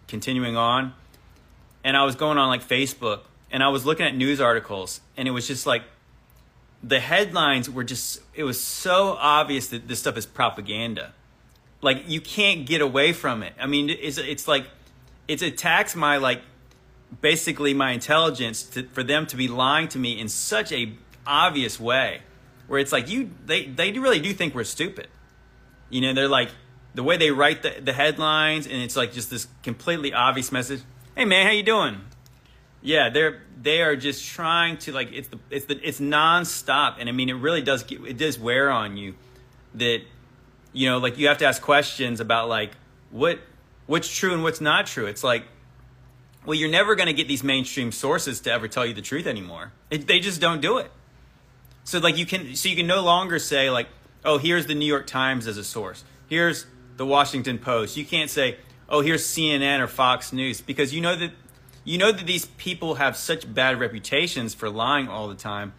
continuing 0.09 0.57
on. 0.57 0.93
And 1.85 1.95
I 1.95 2.03
was 2.03 2.17
going 2.17 2.37
on 2.37 2.49
like 2.49 2.67
Facebook 2.67 3.21
and 3.49 3.63
I 3.63 3.69
was 3.69 3.85
looking 3.85 4.05
at 4.05 4.13
news 4.13 4.41
articles 4.41 4.99
and 5.15 5.25
it 5.25 5.31
was 5.31 5.47
just 5.47 5.65
like 5.65 5.83
the 6.83 6.99
headlines 6.99 7.69
were 7.69 7.83
just 7.83 8.21
it 8.33 8.43
was 8.43 8.61
so 8.61 9.17
obvious 9.19 9.67
that 9.67 9.87
this 9.87 9.99
stuff 9.99 10.17
is 10.17 10.25
propaganda. 10.25 11.13
Like 11.81 12.09
you 12.09 12.21
can't 12.21 12.65
get 12.65 12.81
away 12.81 13.13
from 13.13 13.43
it. 13.43 13.53
I 13.59 13.67
mean 13.67 13.89
it's 13.89 14.17
it's 14.17 14.47
like 14.47 14.65
it 15.27 15.41
attacks 15.41 15.95
my 15.95 16.17
like 16.17 16.41
basically 17.21 17.73
my 17.73 17.91
intelligence 17.91 18.63
to, 18.63 18.83
for 18.83 19.03
them 19.03 19.25
to 19.27 19.35
be 19.35 19.47
lying 19.47 19.87
to 19.89 19.99
me 19.99 20.19
in 20.19 20.29
such 20.29 20.71
a 20.71 20.93
obvious 21.25 21.79
way 21.79 22.21
where 22.67 22.79
it's 22.79 22.91
like 22.91 23.09
you 23.09 23.31
they 23.45 23.65
they 23.65 23.91
really 23.91 24.19
do 24.19 24.33
think 24.33 24.55
we're 24.55 24.63
stupid. 24.63 25.07
You 25.89 26.01
know 26.01 26.13
they're 26.13 26.29
like 26.29 26.49
the 26.95 27.03
way 27.03 27.17
they 27.17 27.31
write 27.31 27.61
the, 27.61 27.75
the 27.81 27.93
headlines 27.93 28.65
and 28.65 28.77
it's 28.77 28.95
like 28.95 29.11
just 29.11 29.29
this 29.29 29.47
completely 29.63 30.13
obvious 30.13 30.51
message. 30.51 30.81
Hey 31.15 31.25
man 31.25 31.45
how 31.45 31.51
you 31.51 31.63
doing 31.63 32.01
yeah, 32.81 33.09
they're 33.09 33.41
they 33.61 33.81
are 33.81 33.95
just 33.95 34.25
trying 34.25 34.77
to 34.79 34.93
like 34.93 35.11
it's 35.11 35.27
the 35.27 35.39
it's 35.49 35.65
the 35.65 35.79
it's 35.85 35.99
nonstop, 35.99 36.95
and 36.99 37.09
I 37.09 37.11
mean 37.11 37.29
it 37.29 37.33
really 37.33 37.61
does 37.61 37.83
get, 37.83 38.01
it 38.05 38.17
does 38.17 38.39
wear 38.39 38.69
on 38.71 38.95
you 38.97 39.15
that 39.75 40.01
you 40.71 40.89
know 40.89 40.97
like 40.97 41.17
you 41.17 41.27
have 41.27 41.39
to 41.39 41.45
ask 41.45 41.61
questions 41.61 42.19
about 42.19 42.47
like 42.47 42.71
what 43.11 43.39
what's 43.85 44.13
true 44.13 44.33
and 44.33 44.43
what's 44.43 44.61
not 44.61 44.85
true. 44.87 45.07
It's 45.07 45.23
like 45.23 45.43
well 46.45 46.55
you're 46.55 46.69
never 46.69 46.95
going 46.95 47.07
to 47.07 47.13
get 47.13 47.27
these 47.27 47.43
mainstream 47.43 47.91
sources 47.91 48.39
to 48.41 48.51
ever 48.51 48.67
tell 48.67 48.85
you 48.85 48.93
the 48.93 49.01
truth 49.01 49.27
anymore. 49.27 49.73
It, 49.91 50.07
they 50.07 50.19
just 50.19 50.39
don't 50.39 50.61
do 50.61 50.77
it. 50.77 50.89
So 51.83 51.99
like 51.99 52.17
you 52.17 52.25
can 52.25 52.55
so 52.55 52.69
you 52.69 52.77
can 52.77 52.87
no 52.87 53.01
longer 53.01 53.39
say 53.39 53.69
like 53.69 53.87
oh 54.23 54.37
here's 54.37 54.67
the 54.67 54.75
New 54.75 54.85
York 54.85 55.05
Times 55.05 55.47
as 55.47 55.57
a 55.57 55.65
source. 55.65 56.05
Here's 56.29 56.65
the 56.95 57.05
Washington 57.05 57.57
Post. 57.57 57.97
You 57.97 58.05
can't 58.05 58.29
say 58.29 58.57
oh 58.87 59.01
here's 59.01 59.25
CNN 59.25 59.81
or 59.81 59.87
Fox 59.87 60.31
News 60.31 60.61
because 60.61 60.93
you 60.93 61.01
know 61.01 61.17
that 61.17 61.31
you 61.89 61.97
know 61.97 62.11
that 62.11 62.27
these 62.27 62.45
people 62.45 62.95
have 62.95 63.17
such 63.17 63.51
bad 63.51 63.79
reputations 63.79 64.53
for 64.53 64.69
lying 64.69 65.07
all 65.07 65.27
the 65.27 65.33
time. 65.33 65.73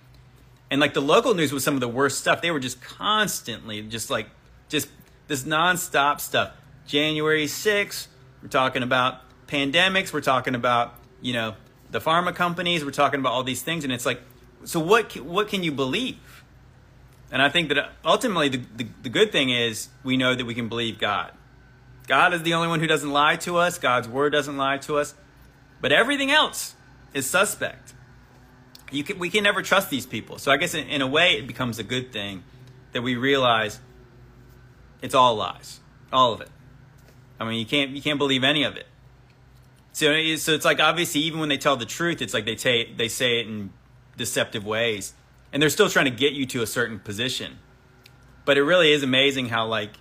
And 0.69 0.81
like 0.81 0.93
the 0.93 1.01
local 1.01 1.35
news 1.35 1.53
was 1.53 1.63
some 1.63 1.75
of 1.75 1.81
the 1.81 1.87
worst 1.87 2.19
stuff. 2.19 2.43
They 2.43 2.51
were 2.51 2.59
just 2.59 2.83
constantly 2.83 3.81
just 3.83 4.11
like 4.11 4.27
just 4.69 4.89
this 5.29 5.45
nonstop 5.45 6.21
stuff. 6.21 6.51
January 6.85 7.47
6th, 7.47 8.09
we're 8.43 8.49
talking 8.49 8.83
about 8.83 9.21
pandemics, 9.47 10.13
we're 10.13 10.21
talking 10.21 10.57
about, 10.57 10.95
you 11.21 11.33
know, 11.33 11.55
the 11.93 12.01
pharma 12.01 12.35
companies, 12.35 12.85
we're 12.85 12.91
talking 12.91 13.21
about 13.21 13.33
all 13.33 13.45
these 13.45 13.63
things 13.63 13.85
and 13.85 13.93
it's 13.93 14.05
like 14.05 14.21
so 14.65 14.81
what 14.81 15.17
what 15.21 15.47
can 15.47 15.63
you 15.63 15.71
believe? 15.71 16.43
And 17.31 17.41
I 17.41 17.51
think 17.51 17.69
that 17.69 17.79
uh, 17.79 17.89
ultimately 18.05 18.49
the, 18.49 18.63
the, 18.75 18.89
the 19.05 19.11
good 19.11 19.31
thing 19.31 19.51
is 19.51 19.91
we 20.03 20.17
know 20.17 20.35
that 20.35 20.45
we 20.45 20.55
can 20.55 20.69
believe 20.69 20.99
God. 20.99 21.31
God 22.09 22.35
is 22.35 22.43
the 22.43 22.55
only 22.55 22.67
one 22.67 22.81
who 22.81 22.89
doesn't 22.89 23.13
lie 23.13 23.37
to 23.37 23.59
us. 23.59 23.79
God's 23.79 24.09
word 24.09 24.31
doesn't 24.31 24.57
lie 24.57 24.79
to 24.79 24.99
us. 24.99 25.15
But 25.81 25.93
everything 25.93 26.31
else 26.31 26.75
is 27.15 27.29
suspect. 27.29 27.95
Can, 28.91 29.19
we 29.19 29.31
can 29.31 29.45
never 29.45 29.63
trust 29.63 29.89
these 29.89 30.07
people. 30.07 30.39
So 30.39 30.51
I 30.51 30.57
guess 30.57 30.75
in, 30.75 30.87
in 30.89 31.01
a 31.01 31.07
way, 31.07 31.39
it 31.39 31.47
becomes 31.47 31.79
a 31.79 31.85
good 31.85 32.13
thing 32.13 32.43
that 32.93 33.03
we 33.03 33.17
realize 33.17 33.81
it's 35.01 35.15
all 35.15 35.37
lies, 35.37 35.81
all 36.13 36.33
of 36.33 36.41
it. 36.41 36.51
I 37.39 37.45
mean, 37.45 37.59
you 37.59 37.67
can't 37.67 37.93
you 37.93 38.03
can't 38.03 38.19
believe 38.19 38.45
any 38.45 38.65
of 38.65 38.77
it. 38.77 38.87
So 39.93 40.37
so 40.37 40.53
it's 40.53 40.65
like 40.65 40.81
obviously 40.81 41.23
even 41.23 41.41
when 41.41 41.49
they 41.49 41.57
tell 41.57 41.77
the 41.77 41.87
truth, 41.87 42.21
it's 42.21 42.35
like 42.35 42.45
they 42.45 42.57
say 42.57 42.93
they 42.93 43.09
say 43.09 43.41
it 43.41 43.47
in 43.47 43.71
deceptive 44.17 44.67
ways, 44.67 45.15
and 45.53 45.63
they're 45.63 45.71
still 45.71 45.89
trying 45.89 46.05
to 46.05 46.11
get 46.11 46.33
you 46.33 46.47
to 46.47 46.63
a 46.63 46.67
certain 46.67 46.99
position. 46.99 47.59
But 48.45 48.59
it 48.59 48.63
really 48.63 48.93
is 48.93 49.03
amazing 49.03 49.49
how 49.49 49.67
like 49.67 49.93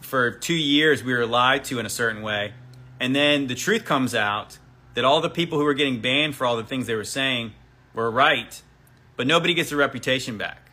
for 0.00 0.30
two 0.30 0.54
years 0.54 1.02
we 1.02 1.12
were 1.12 1.26
lied 1.26 1.64
to 1.64 1.78
in 1.78 1.86
a 1.86 1.90
certain 1.90 2.22
way, 2.22 2.54
and 2.98 3.14
then 3.14 3.48
the 3.48 3.54
truth 3.54 3.84
comes 3.84 4.14
out, 4.14 4.58
that 4.98 5.04
all 5.04 5.20
the 5.20 5.30
people 5.30 5.58
who 5.58 5.64
were 5.64 5.74
getting 5.74 6.00
banned 6.00 6.34
for 6.34 6.44
all 6.44 6.56
the 6.56 6.64
things 6.64 6.88
they 6.88 6.94
were 6.96 7.04
saying 7.04 7.52
were 7.94 8.10
right, 8.10 8.60
but 9.14 9.28
nobody 9.28 9.54
gets 9.54 9.68
their 9.68 9.78
reputation 9.78 10.36
back. 10.36 10.72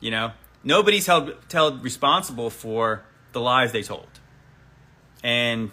You 0.00 0.10
know, 0.10 0.32
nobody's 0.64 1.04
held 1.06 1.34
held 1.52 1.84
responsible 1.84 2.48
for 2.48 3.04
the 3.32 3.40
lies 3.42 3.72
they 3.72 3.82
told, 3.82 4.08
and 5.22 5.70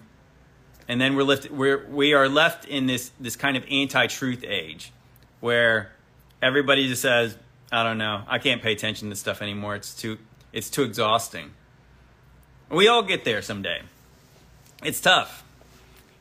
and 0.85 0.99
then 0.99 1.15
we're 1.15 1.23
left 1.23 1.49
we're 1.49 1.87
we 1.87 2.13
are 2.13 2.27
left 2.27 2.65
in 2.65 2.87
this 2.87 3.09
this 3.21 3.37
kind 3.37 3.55
of 3.55 3.63
anti-truth 3.71 4.43
age, 4.43 4.91
where 5.39 5.93
everybody 6.41 6.89
just 6.89 7.01
says, 7.01 7.37
I 7.71 7.83
don't 7.83 7.97
know, 7.97 8.23
I 8.27 8.37
can't 8.37 8.61
pay 8.61 8.73
attention 8.73 9.07
to 9.07 9.11
this 9.11 9.21
stuff 9.21 9.41
anymore. 9.41 9.75
It's 9.75 9.95
too 9.95 10.17
it's 10.51 10.69
too 10.69 10.83
exhausting. 10.83 11.51
We 12.69 12.89
all 12.89 13.03
get 13.03 13.23
there 13.23 13.41
someday. 13.41 13.81
It's 14.83 14.99
tough 14.99 15.42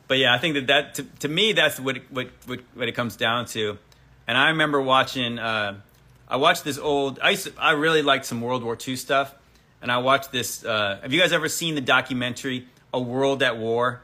but 0.08 0.18
yeah, 0.18 0.34
I 0.34 0.38
think 0.38 0.54
that 0.54 0.66
that 0.68 0.94
to, 0.94 1.02
to 1.20 1.28
me 1.28 1.52
that's 1.52 1.80
what, 1.80 1.98
what 2.10 2.28
what 2.46 2.60
what 2.74 2.88
it 2.88 2.92
comes 2.92 3.16
down 3.16 3.46
to. 3.46 3.78
And 4.26 4.36
I 4.38 4.48
remember 4.48 4.80
watching. 4.80 5.38
Uh, 5.38 5.80
I 6.28 6.36
watched 6.36 6.64
this 6.64 6.78
old. 6.78 7.18
I 7.20 7.34
to, 7.34 7.52
I 7.58 7.72
really 7.72 8.02
liked 8.02 8.24
some 8.24 8.40
World 8.40 8.64
War 8.64 8.76
II 8.76 8.96
stuff, 8.96 9.34
and 9.80 9.90
I 9.92 9.98
watched 9.98 10.32
this. 10.32 10.64
Uh, 10.64 10.98
have 11.02 11.12
you 11.12 11.20
guys 11.20 11.32
ever 11.32 11.48
seen 11.48 11.74
the 11.74 11.80
documentary 11.80 12.68
A 12.94 13.00
World 13.00 13.42
at 13.42 13.58
War? 13.58 14.02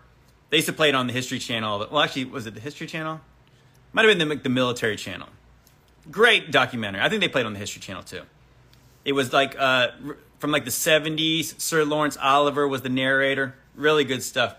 They 0.50 0.58
used 0.58 0.68
to 0.68 0.72
play 0.72 0.88
it 0.88 0.94
on 0.94 1.06
the 1.06 1.12
History 1.12 1.38
Channel. 1.38 1.86
Well, 1.90 2.00
actually, 2.00 2.26
was 2.26 2.46
it 2.46 2.54
the 2.54 2.60
History 2.60 2.86
Channel? 2.86 3.20
Might 3.92 4.06
have 4.06 4.18
been 4.18 4.28
the, 4.28 4.36
the 4.36 4.48
Military 4.48 4.96
Channel. 4.96 5.28
Great 6.10 6.50
documentary. 6.50 7.02
I 7.02 7.08
think 7.08 7.20
they 7.20 7.28
played 7.28 7.46
on 7.46 7.52
the 7.52 7.58
History 7.58 7.80
Channel 7.80 8.02
too. 8.02 8.22
It 9.04 9.12
was 9.12 9.32
like 9.32 9.56
uh, 9.58 9.88
from 10.38 10.50
like 10.50 10.64
the 10.64 10.70
70s. 10.70 11.60
Sir 11.60 11.84
Laurence 11.84 12.16
Olivier 12.18 12.66
was 12.66 12.82
the 12.82 12.88
narrator. 12.88 13.54
Really 13.74 14.04
good 14.04 14.22
stuff. 14.22 14.56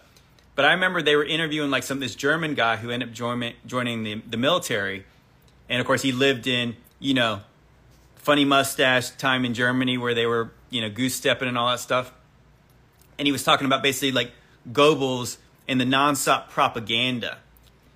But 0.60 0.66
I 0.66 0.74
remember 0.74 1.02
they 1.02 1.16
were 1.16 1.24
interviewing 1.24 1.72
like 1.72 1.84
some 1.84 2.02
this 2.02 2.16
German 2.16 2.54
guy 2.54 2.76
who 2.76 2.90
ended 2.90 3.08
up 3.08 3.16
joining 3.16 4.04
the 4.04 4.16
the 4.30 4.36
military, 4.36 5.06
and 5.70 5.80
of 5.80 5.88
course 5.88 6.02
he 6.02 6.12
lived 6.12 6.48
in 6.48 6.76
you 7.00 7.14
know 7.14 7.40
funny 8.18 8.44
mustache 8.44 9.12
time 9.12 9.46
in 9.46 9.54
Germany 9.54 9.98
where 9.98 10.14
they 10.14 10.26
were 10.26 10.52
you 10.70 10.82
know 10.82 10.90
goose 10.90 11.16
stepping 11.16 11.48
and 11.48 11.58
all 11.58 11.70
that 11.70 11.80
stuff, 11.80 12.12
and 13.18 13.26
he 13.26 13.32
was 13.32 13.42
talking 13.46 13.68
about 13.68 13.82
basically 13.82 14.12
like 14.12 14.34
Goebbels 14.70 15.38
and 15.66 15.80
the 15.80 15.86
nonstop 15.86 16.50
propaganda, 16.50 17.38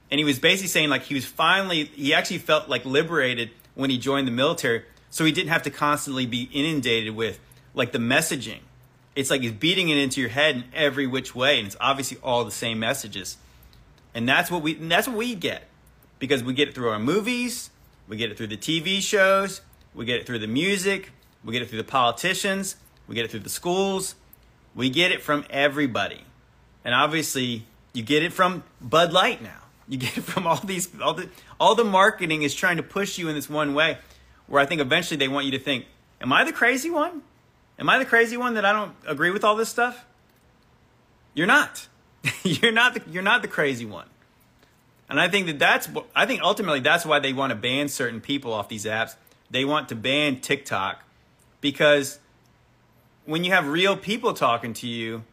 and 0.10 0.18
he 0.18 0.24
was 0.24 0.40
basically 0.40 0.70
saying 0.70 0.88
like 0.88 1.02
he 1.02 1.16
was 1.16 1.26
finally 1.26 1.84
he 1.84 2.14
actually 2.14 2.38
felt 2.38 2.70
like 2.70 2.86
liberated 2.86 3.50
when 3.76 3.90
he 3.90 3.98
joined 3.98 4.26
the 4.26 4.32
military, 4.32 4.84
so 5.10 5.26
he 5.26 5.34
didn't 5.34 5.50
have 5.50 5.64
to 5.64 5.70
constantly 5.70 6.26
be 6.26 6.44
inundated 6.54 7.14
with 7.14 7.42
like 7.74 7.92
the 7.92 8.00
messaging 8.00 8.62
it's 9.16 9.30
like 9.30 9.42
he's 9.42 9.52
beating 9.52 9.90
it 9.90 9.98
into 9.98 10.22
your 10.22 10.30
head 10.30 10.56
in 10.56 10.64
every 10.74 11.08
which 11.08 11.36
way, 11.36 11.58
and 11.60 11.68
it's 11.68 11.78
obviously 11.80 12.18
all 12.24 12.44
the 12.44 12.52
same 12.52 12.80
messages. 12.80 13.38
And 14.14 14.28
that's 14.28 14.52
what 14.52 14.62
we 14.62 14.76
that's 14.76 15.08
what 15.08 15.18
we 15.18 15.36
get. 15.36 15.68
Because 16.20 16.44
we 16.44 16.54
get 16.54 16.70
it 16.70 16.76
through 16.76 16.90
our 16.90 17.00
movies, 17.00 17.70
we 18.08 18.18
get 18.18 18.32
it 18.32 18.38
through 18.38 18.48
the 18.48 18.58
TV 18.58 19.02
shows, 19.02 19.62
we 19.94 20.06
get 20.06 20.18
it 20.20 20.26
through 20.26 20.40
the 20.40 20.48
music, 20.48 21.12
we 21.44 21.52
get 21.52 21.62
it 21.62 21.70
through 21.70 21.80
the 21.80 21.84
politicians, 21.84 22.78
we 23.08 23.16
get 23.16 23.26
it 23.26 23.32
through 23.32 23.42
the 23.42 23.50
schools, 23.50 24.16
we 24.74 24.90
get 24.90 25.12
it 25.12 25.22
from 25.22 25.46
everybody. 25.50 26.22
And 26.86 26.96
obviously, 26.96 27.66
you 27.94 28.04
get 28.04 28.24
it 28.24 28.34
from 28.34 28.64
Bud 28.82 29.12
Light 29.12 29.42
now. 29.42 29.60
You 29.88 29.98
get 29.98 30.18
it 30.18 30.22
from 30.24 30.48
all 30.48 30.58
these 30.58 30.90
all 31.02 31.14
the 31.14 31.30
all 31.60 31.76
the 31.76 31.84
marketing 31.84 32.44
is 32.44 32.56
trying 32.56 32.78
to 32.78 32.84
push 32.84 33.18
you 33.18 33.28
in 33.28 33.36
this 33.36 33.50
one 33.50 33.74
way 33.74 33.98
where 34.48 34.62
I 34.62 34.66
think 34.66 34.82
eventually 34.82 35.18
they 35.18 35.28
want 35.28 35.46
you 35.46 35.52
to 35.52 35.60
think, 35.60 35.86
am 36.22 36.32
I 36.32 36.44
the 36.44 36.54
crazy 36.54 36.90
one? 36.90 37.22
Am 37.80 37.90
I 37.90 37.98
the 37.98 38.06
crazy 38.06 38.38
one 38.38 38.54
that 38.54 38.66
I 38.66 38.72
don't 38.72 38.94
agree 39.08 39.32
with 39.32 39.44
all 39.44 39.56
this 39.56 39.70
stuff? 39.70 40.06
You're 41.34 41.48
not. 41.48 41.88
you're 42.44 42.72
not. 42.72 42.94
The, 42.94 43.02
you're 43.10 43.24
not 43.24 43.42
the 43.42 43.48
crazy 43.48 43.86
one. 43.86 44.08
And 45.10 45.20
I 45.20 45.28
think 45.28 45.48
that 45.48 45.60
that's. 45.60 45.90
I 46.16 46.26
think 46.26 46.42
ultimately 46.42 46.80
that's 46.80 47.06
why 47.06 47.20
they 47.20 47.34
want 47.34 47.52
to 47.52 47.56
ban 47.56 47.90
certain 47.90 48.22
people 48.22 48.54
off 48.54 48.70
these 48.70 48.86
apps. 48.86 49.16
They 49.50 49.66
want 49.66 49.90
to 49.90 49.96
ban 49.96 50.40
TikTok 50.40 51.04
because 51.62 52.20
when 53.26 53.44
you 53.44 53.52
have 53.52 53.68
real 53.68 53.96
people 53.96 54.34
talking 54.34 54.74
to 54.74 54.88
you, 54.88 55.24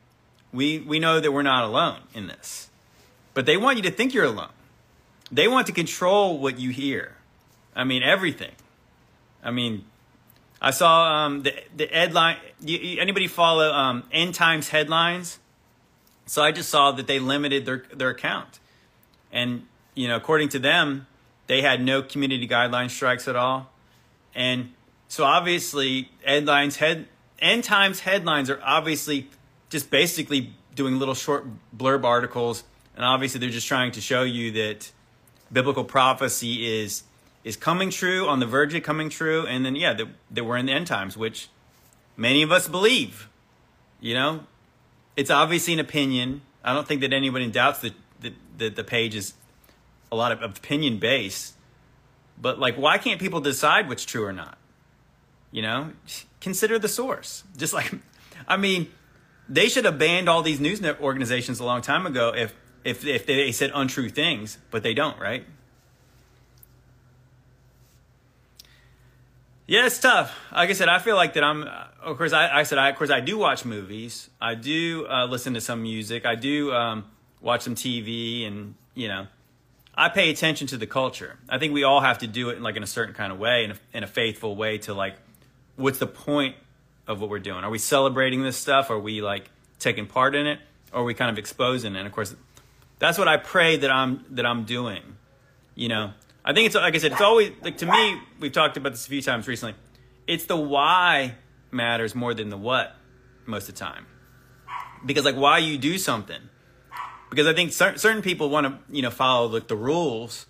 we 0.53 0.79
we 0.79 0.99
know 0.99 1.21
that 1.21 1.33
we're 1.33 1.43
not 1.43 1.65
alone 1.65 2.01
in 2.15 2.27
this. 2.27 2.69
But 3.35 3.47
they 3.47 3.57
want 3.57 3.77
you 3.77 3.83
to 3.85 3.91
think 3.91 4.13
you're 4.13 4.25
alone. 4.25 4.51
They 5.31 5.47
want 5.47 5.69
to 5.69 5.73
control 5.73 6.39
what 6.39 6.59
you 6.59 6.71
hear. 6.71 7.17
I 7.75 7.85
mean 7.85 8.03
everything. 8.03 8.53
I 9.43 9.51
mean 9.51 9.85
I 10.61 10.71
saw 10.71 11.25
um, 11.25 11.43
the 11.43 11.55
the 11.75 11.87
headline. 11.87 12.37
Anybody 12.67 13.27
follow 13.27 13.73
um, 13.73 14.05
End 14.13 14.35
Times 14.35 14.69
headlines? 14.69 15.39
So 16.27 16.43
I 16.43 16.53
just 16.53 16.69
saw 16.69 16.93
that 16.93 17.07
they 17.07 17.19
limited 17.19 17.65
their 17.67 17.85
their 17.95 18.11
account, 18.11 18.61
and 19.33 19.67
you 19.95 20.07
know, 20.07 20.17
according 20.17 20.51
to 20.51 20.59
them, 20.59 21.07
they 21.47 21.63
had 21.63 21.83
no 21.83 22.03
community 22.03 22.47
guideline 22.47 22.91
strikes 22.91 23.27
at 23.27 23.37
all, 23.37 23.73
and 24.35 24.73
so 25.09 25.25
obviously, 25.25 26.11
headlines 26.25 26.77
head 26.77 27.07
End 27.39 27.65
Times 27.65 28.01
headlines 28.01 28.51
are 28.51 28.61
obviously 28.63 29.29
just 29.71 29.91
basically 29.91 30.53
doing 30.75 30.99
little 30.99 31.15
short 31.15 31.47
blurb 31.77 32.05
articles, 32.05 32.65
and 32.95 33.05
obviously 33.05 33.41
they're 33.41 33.51
just 33.51 33.67
trying 33.67 33.93
to 33.93 34.01
show 34.01 34.23
you 34.23 34.53
that 34.53 34.93
biblical 35.51 35.85
prophecy 35.85 36.81
is 36.81 37.03
is 37.45 37.57
coming 37.57 37.91
true, 37.91 38.29
on 38.29 38.41
the 38.41 38.47
verge 38.47 38.75
of 38.75 38.83
coming 38.83 39.09
true, 39.09 39.47
and 39.47 39.65
then 39.65 39.77
yeah, 39.77 39.95
that, 39.95 40.09
that 40.31 40.45
we're 40.45 40.57
in 40.57 40.67
the 40.67 40.73
end 40.73 40.87
times, 40.87 41.17
which 41.17 41.49
many 42.17 42.43
of 42.43 42.53
us 42.53 42.69
believe. 42.69 43.29
You 44.01 44.15
know, 44.15 44.45
it's 45.17 45.31
obviously 45.31 45.75
an 45.75 45.81
opinion. 45.81 46.43
I 46.65 46.75
don't 46.75 46.87
think 46.87 47.01
that 47.03 47.13
anybody 47.13 47.51
doubts 47.51 47.81
that 47.81 47.95
that, 48.21 48.35
that 48.59 48.77
the 48.77 48.85
page 48.85 49.15
is 49.15 49.35
a 50.13 50.17
lot 50.17 50.33
of 50.33 50.43
opinion 50.43 50.99
based. 50.99 51.55
But 52.41 52.59
like, 52.59 52.77
why 52.77 52.99
can't 52.99 53.21
people 53.21 53.41
decide 53.41 53.89
what's 53.89 54.05
true 54.05 54.25
or 54.25 54.33
not? 54.33 54.59
You 55.53 55.63
know, 55.63 55.93
consider 56.41 56.79
the 56.79 56.89
source. 56.89 57.45
Just 57.57 57.75
like, 57.75 57.93
I 58.49 58.57
mean, 58.57 58.91
they 59.49 59.69
should 59.69 59.85
have 59.85 59.99
banned 59.99 60.29
all 60.29 60.43
these 60.43 60.61
news 60.61 60.83
organizations 61.01 61.61
a 61.61 61.65
long 61.65 61.83
time 61.83 62.07
ago 62.07 62.33
if 62.35 62.55
if 62.85 63.05
if 63.05 63.27
they 63.27 63.53
said 63.53 63.71
untrue 63.75 64.09
things, 64.09 64.59
but 64.71 64.83
they 64.83 64.95
don't, 64.95 65.19
right? 65.19 65.45
Yeah, 69.71 69.87
it's 69.87 70.01
tough. 70.01 70.37
Like 70.51 70.69
I 70.69 70.73
said, 70.73 70.89
I 70.89 70.99
feel 70.99 71.15
like 71.15 71.35
that 71.35 71.45
I'm. 71.45 71.63
Of 72.03 72.17
course, 72.17 72.33
I, 72.33 72.59
I 72.59 72.63
said, 72.65 72.79
I, 72.79 72.89
of 72.89 72.97
course, 72.97 73.09
I 73.09 73.21
do 73.21 73.39
watch 73.39 73.65
movies. 73.65 74.29
I 74.41 74.57
do 74.57 75.07
uh, 75.09 75.27
listen 75.27 75.55
to 75.55 75.61
some 75.61 75.81
music. 75.81 76.27
I 76.27 76.35
do 76.35 76.73
um, 76.73 77.05
watch 77.41 77.63
some 77.63 77.77
TV, 77.77 78.49
and 78.49 78.75
you 78.95 79.07
know, 79.07 79.29
I 79.95 80.09
pay 80.09 80.29
attention 80.31 80.67
to 80.67 80.77
the 80.77 80.89
culture. 80.89 81.39
I 81.49 81.59
think 81.59 81.73
we 81.73 81.85
all 81.85 82.01
have 82.01 82.19
to 82.19 82.27
do 82.27 82.51
it 82.51 82.57
in 82.57 82.65
like 82.65 82.75
in 82.75 82.83
a 82.83 82.87
certain 82.87 83.15
kind 83.15 83.33
of 83.33 83.39
way, 83.39 83.63
in 83.63 83.71
a, 83.71 83.77
in 83.95 84.03
a 84.03 84.09
faithful 84.09 84.57
way. 84.57 84.79
To 84.79 84.93
like, 84.93 85.15
what's 85.77 86.01
the 86.01 86.09
point 86.09 86.57
of 87.07 87.21
what 87.21 87.31
we're 87.31 87.39
doing? 87.39 87.63
Are 87.63 87.71
we 87.71 87.79
celebrating 87.79 88.43
this 88.43 88.57
stuff? 88.57 88.91
Are 88.91 88.99
we 88.99 89.23
like 89.23 89.51
taking 89.79 90.09
part 90.09 90.35
in 90.35 90.49
it? 90.49 90.59
Or 90.93 91.03
are 91.03 91.05
we 91.05 91.15
kind 91.15 91.31
of 91.31 91.39
exposing 91.39 91.95
it? 91.95 91.99
And 91.99 92.09
of 92.09 92.13
course, 92.13 92.35
that's 92.99 93.19
what 93.19 93.29
I 93.29 93.37
pray 93.37 93.77
that 93.77 93.91
I'm 93.93 94.25
that 94.31 94.47
I'm 94.47 94.65
doing. 94.65 95.03
You 95.77 95.91
know, 95.91 96.13
I 96.45 96.53
think 96.53 96.67
it's 96.67 96.75
like 96.75 96.95
I 96.95 96.99
said, 96.99 97.13
it's 97.13 97.21
always 97.21 97.53
like 97.63 97.79
to 97.79 97.87
me. 97.87 98.21
We've 98.39 98.53
talked 98.53 98.77
about 98.77 98.93
this 98.93 99.07
a 99.07 99.09
few 99.09 99.23
times 99.23 99.47
recently. 99.47 99.75
It's 100.27 100.45
the 100.47 100.57
why 100.57 101.35
matters 101.71 102.15
more 102.15 102.35
than 102.35 102.49
the 102.49 102.57
what 102.57 102.97
most 103.47 103.69
of 103.69 103.75
the 103.75 103.81
time, 103.81 104.07
because 105.05 105.25
like 105.25 105.37
why 105.37 105.59
you 105.59 105.79
do 105.79 105.99
something. 105.99 106.41
Because 107.29 107.47
I 107.47 107.53
think 107.53 107.73
cer- 107.73 107.97
certain 107.97 108.23
people 108.23 108.49
want 108.49 108.67
to 108.67 108.79
you 108.95 109.03
know 109.03 109.11
follow 109.11 109.49
like 109.49 109.69
the 109.69 109.77
rules, 109.77 110.47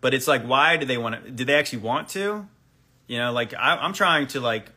but 0.00 0.14
it's 0.14 0.26
like 0.26 0.42
why 0.42 0.76
do 0.76 0.86
they 0.86 0.98
want 0.98 1.24
to? 1.24 1.30
Do 1.30 1.44
they 1.44 1.54
actually 1.54 1.80
want 1.80 2.08
to? 2.10 2.48
You 3.06 3.18
know, 3.18 3.32
like 3.32 3.54
I, 3.54 3.76
I'm 3.76 3.92
trying 3.92 4.26
to 4.28 4.40
like 4.40 4.70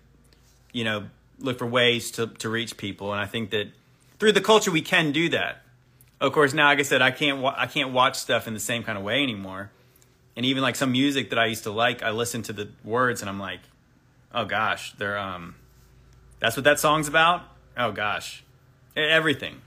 you 0.74 0.84
know 0.84 1.06
look 1.40 1.58
for 1.58 1.66
ways 1.66 2.12
to 2.12 2.28
to 2.28 2.50
reach 2.50 2.78
people, 2.78 3.12
and 3.12 3.22
I 3.22 3.26
think 3.26 3.52
that 3.52 3.68
through 4.20 4.34
the 4.34 4.42
culture 4.42 4.70
we 4.70 4.84
can 4.84 5.12
do 5.12 5.30
that 5.30 5.64
of 6.20 6.32
course 6.32 6.54
now 6.54 6.68
like 6.68 6.78
i 6.78 6.84
said 6.84 7.02
i 7.02 7.10
can't 7.10 7.40
wa- 7.42 7.56
i 7.58 7.66
can't 7.66 7.92
watch 7.92 8.16
stuff 8.16 8.48
in 8.48 8.54
the 8.54 8.60
same 8.60 8.84
kind 8.84 8.96
of 8.96 9.04
way 9.04 9.24
anymore 9.24 9.72
and 10.36 10.46
even 10.46 10.62
like 10.62 10.76
some 10.76 10.92
music 10.92 11.30
that 11.30 11.40
i 11.40 11.46
used 11.46 11.64
to 11.64 11.72
like 11.72 12.04
i 12.04 12.12
listen 12.12 12.42
to 12.42 12.54
the 12.54 12.70
words 12.84 13.22
and 13.22 13.30
i'm 13.30 13.40
like 13.40 13.62
oh 14.34 14.46
gosh 14.46 14.94
they're 14.94 15.18
um 15.18 15.56
that's 16.42 16.58
what 16.58 16.64
that 16.66 16.80
song's 16.80 17.08
about? 17.08 17.44
Oh 17.78 17.92
gosh. 17.92 18.44
Everything. 18.98 19.62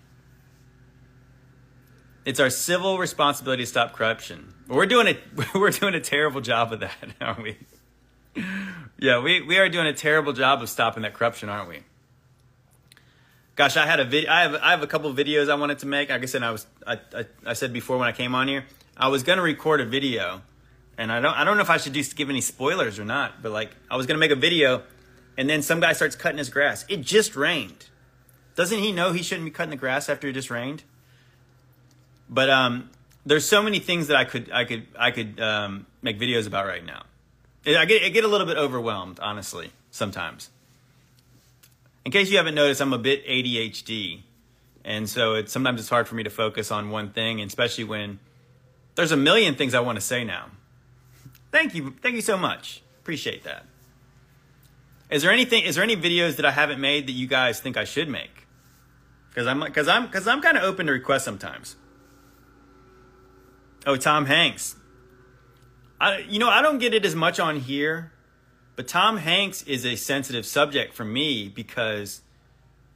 It's 2.27 2.41
our 2.41 2.51
civil 2.51 2.99
responsibility 2.99 3.63
to 3.63 3.67
stop 3.67 3.93
corruption. 3.93 4.53
We're 4.67 4.87
doing 4.87 5.07
a 5.07 5.19
we're 5.59 5.71
doing 5.71 5.95
a 5.95 6.01
terrible 6.01 6.41
job 6.43 6.73
of 6.73 6.81
that 6.81 6.97
aren't 7.21 7.43
we? 7.43 7.57
Yeah 8.99 9.21
we, 9.21 9.41
we 9.41 9.57
are 9.57 9.69
doing 9.69 9.87
a 9.87 9.93
terrible 9.93 10.33
job 10.33 10.61
of 10.63 10.69
stopping 10.69 11.05
that 11.05 11.15
corruption 11.15 11.49
aren't 11.49 11.69
we? 11.69 11.79
Gosh, 13.55 13.77
I 13.77 13.87
had 13.87 14.01
a 14.01 14.05
vid- 14.05 14.27
I 14.27 14.43
have 14.43 14.55
I 14.57 14.71
have 14.73 14.83
a 14.83 14.89
couple 14.89 15.15
videos 15.15 15.49
I 15.49 15.55
wanted 15.55 15.79
to 15.79 15.87
make. 15.87 16.11
Like 16.11 16.23
I 16.23 16.27
said, 16.27 16.43
I 16.43 16.51
was 16.51 16.67
I, 16.85 16.99
I, 17.17 17.25
I 17.47 17.53
said 17.53 17.73
before 17.73 17.99
when 17.99 18.09
I 18.09 18.13
came 18.13 18.35
on 18.35 18.49
here, 18.49 18.65
I 18.97 19.07
was 19.07 19.23
gonna 19.23 19.43
record 19.43 19.81
a 19.81 19.87
video, 19.87 20.43
and 20.99 21.11
I 21.13 21.21
don't 21.21 21.35
I 21.35 21.45
don't 21.45 21.57
know 21.57 21.63
if 21.63 21.71
I 21.71 21.77
should 21.77 21.95
just 21.95 22.17
give 22.17 22.31
any 22.31 22.41
spoilers 22.41 22.99
or 22.99 23.05
not. 23.05 23.43
But 23.43 23.53
like 23.53 23.71
I 23.91 23.97
was 23.97 24.07
gonna 24.07 24.19
make 24.19 24.31
a 24.31 24.37
video, 24.37 24.83
and 25.37 25.49
then 25.49 25.63
some 25.63 25.81
guy 25.81 25.93
starts 25.93 26.17
cutting 26.17 26.39
his 26.39 26.51
grass. 26.51 26.85
It 26.89 27.01
just 27.01 27.37
rained. 27.37 27.87
Doesn't 28.57 28.79
he 28.79 28.93
know 28.93 29.13
he 29.13 29.23
shouldn't 29.23 29.45
be 29.45 29.51
cutting 29.51 29.71
the 29.71 29.77
grass 29.77 30.09
after 30.09 30.29
it 30.29 30.33
just 30.33 30.51
rained? 30.51 30.85
But 32.29 32.51
um, 32.51 32.91
there's 33.27 33.47
so 33.47 33.63
many 33.63 33.79
things 33.79 34.07
that 34.09 34.17
I 34.17 34.25
could 34.25 34.51
I 34.53 34.65
could 34.65 34.87
I 34.99 35.11
could 35.11 35.41
um, 35.41 35.87
make 36.03 36.19
videos 36.19 36.47
about 36.47 36.67
right 36.67 36.85
now. 36.85 37.05
I 37.67 37.85
get 37.87 38.03
I 38.03 38.09
get 38.11 38.25
a 38.25 38.29
little 38.29 38.47
bit 38.47 38.57
overwhelmed, 38.57 39.19
honestly, 39.21 39.71
sometimes. 39.91 40.51
In 42.05 42.13
case 42.13 42.31
you 42.31 42.37
haven't 42.37 42.55
noticed, 42.55 42.83
I'm 42.83 42.93
a 42.93 42.99
bit 42.99 43.27
ADHD, 43.27 44.23
and 44.85 45.09
so 45.09 45.35
it's 45.35 45.53
sometimes 45.53 45.81
it's 45.81 45.89
hard 45.89 46.07
for 46.07 46.15
me 46.15 46.23
to 46.23 46.31
focus 46.31 46.71
on 46.71 46.91
one 46.91 47.11
thing, 47.11 47.41
especially 47.41 47.85
when 47.85 48.19
there's 48.95 49.13
a 49.13 49.17
million 49.17 49.55
things 49.55 49.75
I 49.75 49.81
want 49.81 49.97
to 49.97 50.03
say 50.03 50.23
now. 50.23 50.51
Thank 51.55 51.77
you, 51.77 51.95
thank 52.03 52.17
you 52.17 52.21
so 52.21 52.37
much. 52.37 52.83
Appreciate 52.99 53.45
that. 53.45 53.65
Is 55.09 55.23
there 55.23 55.31
anything? 55.31 55.63
Is 55.63 55.77
there 55.77 55.85
any 55.85 55.95
videos 55.97 56.35
that 56.35 56.45
I 56.45 56.51
haven't 56.51 56.81
made 56.81 57.07
that 57.07 57.13
you 57.13 57.29
guys 57.29 57.61
think 57.61 57.77
I 57.77 57.85
should 57.85 58.09
make? 58.09 58.49
Because 59.29 59.47
I'm 59.47 59.61
because 59.61 59.87
I'm 59.87 60.07
because 60.07 60.27
I'm 60.27 60.43
kind 60.43 60.57
of 60.57 60.65
open 60.65 60.87
to 60.87 60.93
requests 60.93 61.23
sometimes. 61.23 61.77
Oh, 63.87 63.95
Tom 63.95 64.27
Hanks. 64.27 64.75
I 66.01 66.19
you 66.29 66.41
know 66.41 66.49
I 66.49 66.61
don't 66.61 66.79
get 66.79 66.93
it 66.93 67.05
as 67.05 67.15
much 67.15 67.39
on 67.39 67.61
here 67.61 68.11
but 68.75 68.89
Tom 68.89 69.19
Hanks 69.19 69.63
is 69.63 69.87
a 69.87 69.95
sensitive 69.95 70.45
subject 70.45 70.93
for 70.93 71.05
me 71.05 71.49
because 71.49 72.23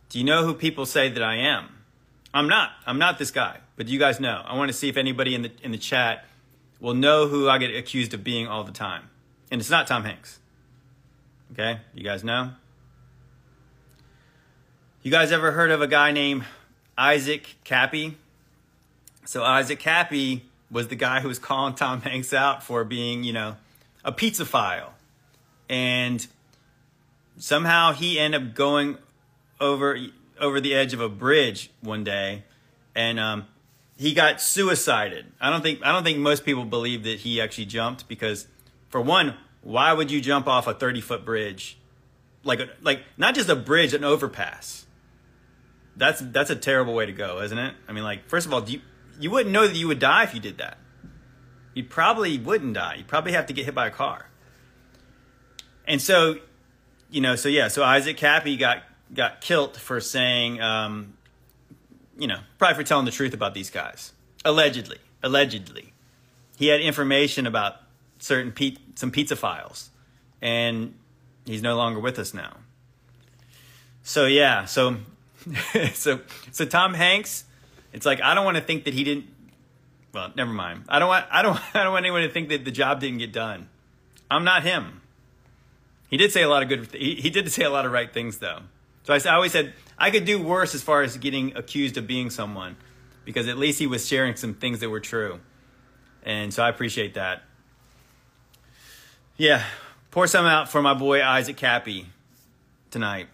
do 0.09 0.19
you 0.19 0.25
know 0.25 0.45
who 0.45 0.53
people 0.53 0.85
say 0.85 1.09
that 1.09 1.23
I 1.23 1.37
am? 1.37 1.69
I'm 2.35 2.49
not. 2.49 2.73
I'm 2.85 2.99
not 2.99 3.21
this 3.21 3.31
guy. 3.31 3.59
But 3.77 3.87
do 3.87 3.93
you 3.93 4.01
guys 4.01 4.19
know. 4.19 4.43
I 4.45 4.57
want 4.57 4.69
to 4.69 4.77
see 4.77 4.89
if 4.89 4.97
anybody 4.97 5.37
in 5.37 5.43
the 5.43 5.53
in 5.63 5.71
the 5.71 5.79
chat 5.79 6.25
will 6.81 6.95
know 6.95 7.29
who 7.29 7.49
I 7.49 7.59
get 7.59 7.75
accused 7.75 8.15
of 8.15 8.23
being 8.23 8.47
all 8.47 8.65
the 8.65 8.73
time. 8.73 9.11
And 9.51 9.61
it's 9.61 9.71
not 9.71 9.87
Tom 9.87 10.05
Hanks. 10.05 10.39
Okay? 11.53 11.81
You 11.95 12.05
guys 12.05 12.23
know? 12.23 12.53
You 15.03 15.11
guys 15.11 15.33
ever 15.33 15.53
heard 15.53 15.71
of 15.71 15.81
a 15.81 15.87
guy 15.87 16.13
named 16.13 16.45
Isaac 16.97 17.57
Kappy? 17.65 18.15
So 19.25 19.43
Isaac 19.43 19.81
Kappy 19.81 20.43
was 20.71 20.89
the 20.89 20.97
guy 20.97 21.21
who 21.21 21.29
was 21.29 21.39
calling 21.39 21.75
Tom 21.75 22.03
Hanks 22.03 22.33
out 22.33 22.63
for 22.63 22.85
being, 22.85 23.25
you 23.25 23.33
know, 23.33 23.57
a 24.05 24.13
pizza 24.13 24.45
file 24.45 24.95
and 25.69 26.27
somehow 27.37 27.93
he 27.93 28.19
ended 28.19 28.43
up 28.43 28.55
going 28.55 28.97
over 29.61 29.99
over 30.41 30.61
the 30.61 30.75
edge 30.75 30.93
of 30.93 31.01
a 31.01 31.09
bridge 31.09 31.71
one 31.81 32.05
day 32.05 32.45
and 32.95 33.19
um, 33.19 33.47
he 33.99 34.15
got 34.15 34.41
suicided. 34.41 35.27
I 35.41 35.51
don't 35.51 35.61
think 35.61 35.81
i 35.85 35.93
don't 35.93 36.05
think 36.05 36.19
most 36.19 36.45
people 36.45 36.65
believe 36.65 37.03
that 37.03 37.21
he 37.21 37.41
actually 37.41 37.67
jumped 37.67 38.09
because 38.09 38.47
for 38.89 39.01
one 39.01 39.37
why 39.63 39.93
would 39.93 40.11
you 40.11 40.21
jump 40.21 40.47
off 40.47 40.67
a 40.67 40.73
30 40.73 41.01
foot 41.01 41.25
bridge? 41.25 41.79
Like 42.45 42.61
like 42.81 43.03
not 43.17 43.35
just 43.35 43.49
a 43.49 43.57
bridge 43.57 43.93
an 43.93 44.05
overpass. 44.05 44.87
That's 45.97 46.21
that's 46.21 46.51
a 46.51 46.57
terrible 46.57 46.95
way 46.95 47.07
to 47.07 47.13
go 47.13 47.43
isn't 47.43 47.59
it? 47.59 47.75
I 47.89 47.93
mean 47.93 48.05
like 48.05 48.29
first 48.29 48.47
of 48.47 48.55
all 48.55 48.67
you, 48.69 48.81
you 49.21 49.31
wouldn't 49.31 49.53
know 49.53 49.67
that 49.67 49.77
you 49.77 49.89
would 49.89 49.99
die 49.99 50.23
if 50.23 50.33
you 50.33 50.41
did 50.41 50.59
that. 50.59 50.79
You 51.75 51.85
probably 51.85 52.39
wouldn't 52.39 52.75
die. 52.75 52.97
You'd 52.99 53.09
probably 53.09 53.33
have 53.33 53.47
to 53.47 53.53
get 53.53 53.65
hit 53.65 53.75
by 53.75 53.89
a 53.89 53.91
car. 53.91 54.29
And 55.87 56.03
so, 56.03 56.37
you 57.11 57.21
know, 57.21 57.35
so 57.35 57.49
yeah, 57.49 57.69
so 57.69 57.83
Isaac 57.83 58.17
Kappy 58.17 58.59
got 58.59 58.83
got 59.13 59.41
killed 59.41 59.77
for 59.77 60.01
saying, 60.01 60.61
um, 60.61 61.15
you 62.19 62.27
know, 62.27 62.41
probably 62.59 62.75
for 62.75 62.87
telling 62.87 63.05
the 63.05 63.11
truth 63.11 63.33
about 63.33 63.55
these 63.55 63.71
guys, 63.71 64.13
allegedly, 64.45 64.99
allegedly, 65.23 65.93
he 66.57 66.67
had 66.67 66.81
information 66.81 67.47
about 67.47 67.77
certain 68.19 68.53
pe- 68.53 68.77
some 68.95 69.11
pizza 69.11 69.37
files, 69.37 69.91
and 70.43 70.95
he's 71.47 71.63
no 71.63 71.77
longer 71.77 72.01
with 72.01 72.19
us 72.19 72.35
now. 72.35 72.57
So 74.03 74.27
yeah, 74.27 74.65
so 74.65 74.97
so 75.95 76.21
so 76.51 76.65
Tom 76.65 76.95
Hanks, 76.95 77.45
it's 77.93 78.05
like 78.05 78.21
I 78.21 78.35
don't 78.35 78.45
want 78.45 78.57
to 78.57 78.63
think 78.63 78.85
that 78.85 78.95
he 78.95 79.05
didn't. 79.05 79.27
Well, 80.13 80.33
never 80.35 80.53
mind. 80.53 80.85
I 80.89 80.99
don't 80.99 81.09
want 81.09 81.27
I 81.31 81.43
don't 81.43 81.59
I 81.75 81.85
don't 81.85 81.93
want 81.93 82.05
anyone 82.05 82.23
to 82.23 82.31
think 82.31 82.49
that 82.49 82.65
the 82.65 82.71
job 82.71 83.01
didn't 83.01 83.19
get 83.19 83.33
done. 83.33 83.69
I'm 84.31 84.45
not 84.45 84.63
him. 84.63 85.01
He 86.11 86.17
did 86.17 86.33
say 86.33 86.43
a 86.43 86.49
lot 86.49 86.63
of 86.63 86.69
good. 86.69 86.95
He, 86.95 87.17
he 87.17 87.31
did 87.31 87.51
say 87.53 87.65
a 87.65 87.71
lot 87.71 87.87
of 87.87 87.93
right 87.93 88.13
things, 88.13 88.39
though. 88.39 88.61
So 89.05 89.15
I, 89.15 89.21
I 89.31 89.35
always 89.35 89.53
said 89.53 89.75
I 89.99 90.11
could 90.11 90.25
do 90.25 90.41
worse 90.41 90.75
as 90.75 90.83
far 90.83 91.03
as 91.03 91.17
getting 91.17 91.57
accused 91.57 91.97
of 91.97 92.07
being 92.07 92.31
someone, 92.31 92.77
because 93.25 93.49
at 93.49 93.59
least 93.59 93.79
he 93.79 93.87
was 93.87 94.07
sharing 94.07 94.37
some 94.37 94.55
things 94.55 94.81
that 94.81 94.91
were 94.91 95.01
true, 95.01 95.41
and 96.23 96.55
so 96.55 96.63
I 96.63 96.69
appreciate 96.69 97.15
that. 97.15 97.43
Yeah, 99.37 99.65
Pour 100.11 100.27
some 100.27 100.47
out 100.47 100.69
for 100.69 100.81
my 100.81 100.95
boy 100.95 101.23
Isaac 101.23 101.57
Kappy 101.57 102.07
tonight. 102.91 103.29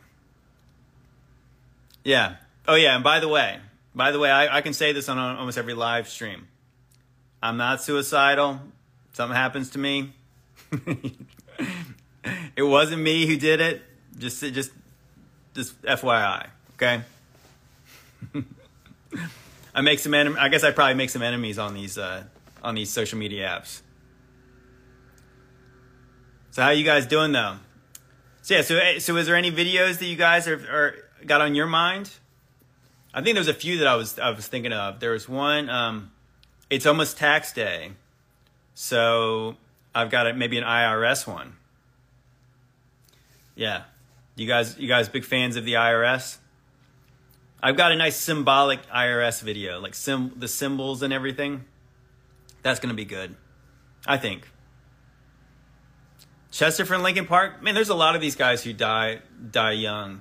Yeah. 2.02 2.36
Oh 2.66 2.74
yeah. 2.74 2.94
And 2.94 3.04
by 3.04 3.20
the 3.20 3.28
way, 3.28 3.58
by 3.94 4.10
the 4.10 4.18
way, 4.18 4.30
I, 4.30 4.58
I 4.58 4.60
can 4.60 4.72
say 4.72 4.92
this 4.92 5.08
on 5.08 5.18
almost 5.18 5.56
every 5.56 5.74
live 5.74 6.08
stream. 6.08 6.48
I'm 7.42 7.56
not 7.56 7.82
suicidal. 7.82 8.60
Something 9.12 9.36
happens 9.36 9.70
to 9.70 9.78
me. 9.78 10.12
it 12.56 12.62
wasn't 12.62 13.02
me 13.02 13.26
who 13.26 13.36
did 13.36 13.60
it. 13.60 13.82
Just, 14.18 14.40
just, 14.40 14.72
just 15.54 15.80
FYI. 15.82 16.48
Okay. 16.76 17.02
I 19.74 19.80
make 19.80 19.98
some. 19.98 20.14
En- 20.14 20.38
I 20.38 20.48
guess 20.48 20.64
I 20.64 20.70
probably 20.70 20.94
make 20.94 21.10
some 21.10 21.22
enemies 21.22 21.58
on 21.58 21.74
these 21.74 21.98
uh, 21.98 22.24
on 22.62 22.74
these 22.74 22.90
social 22.90 23.18
media 23.18 23.48
apps. 23.48 23.80
So 26.50 26.62
how 26.62 26.70
you 26.70 26.84
guys 26.84 27.06
doing 27.06 27.32
though? 27.32 27.56
So 28.42 28.54
yeah. 28.54 28.62
So 28.62 28.76
eh, 28.76 28.98
so 28.98 29.16
is 29.16 29.26
there 29.26 29.36
any 29.36 29.50
videos 29.50 29.98
that 29.98 30.06
you 30.06 30.16
guys 30.16 30.46
are, 30.46 30.54
are 30.54 30.94
got 31.26 31.40
on 31.40 31.54
your 31.54 31.66
mind? 31.66 32.10
I 33.12 33.22
think 33.22 33.34
there's 33.34 33.48
a 33.48 33.54
few 33.54 33.78
that 33.78 33.86
I 33.86 33.96
was 33.96 34.18
I 34.18 34.30
was 34.30 34.46
thinking 34.46 34.72
of. 34.72 35.00
There 35.00 35.12
was 35.12 35.28
one. 35.28 35.68
Um, 35.68 36.10
it's 36.70 36.86
almost 36.86 37.16
tax 37.16 37.52
day, 37.52 37.92
so 38.74 39.56
I've 39.94 40.10
got 40.10 40.26
a, 40.26 40.34
maybe 40.34 40.58
an 40.58 40.64
IRS 40.64 41.26
one. 41.26 41.56
Yeah, 43.54 43.82
you 44.36 44.46
guys 44.46 44.78
you 44.78 44.88
guys 44.88 45.08
big 45.08 45.24
fans 45.24 45.56
of 45.56 45.64
the 45.64 45.74
IRS? 45.74 46.38
I've 47.64 47.78
got 47.78 47.92
a 47.92 47.96
nice 47.96 48.16
symbolic 48.16 48.86
IRS 48.90 49.40
video, 49.40 49.80
like 49.80 49.94
sim 49.94 50.34
the 50.36 50.48
symbols 50.48 51.02
and 51.02 51.14
everything. 51.14 51.64
That's 52.60 52.78
gonna 52.78 52.92
be 52.92 53.06
good, 53.06 53.36
I 54.06 54.18
think. 54.18 54.46
Chester 56.50 56.84
from 56.84 57.02
Linkin 57.02 57.24
Park, 57.24 57.62
man, 57.62 57.74
there's 57.74 57.88
a 57.88 57.94
lot 57.94 58.14
of 58.14 58.20
these 58.20 58.36
guys 58.36 58.62
who 58.62 58.74
die 58.74 59.20
die 59.50 59.72
young. 59.72 60.20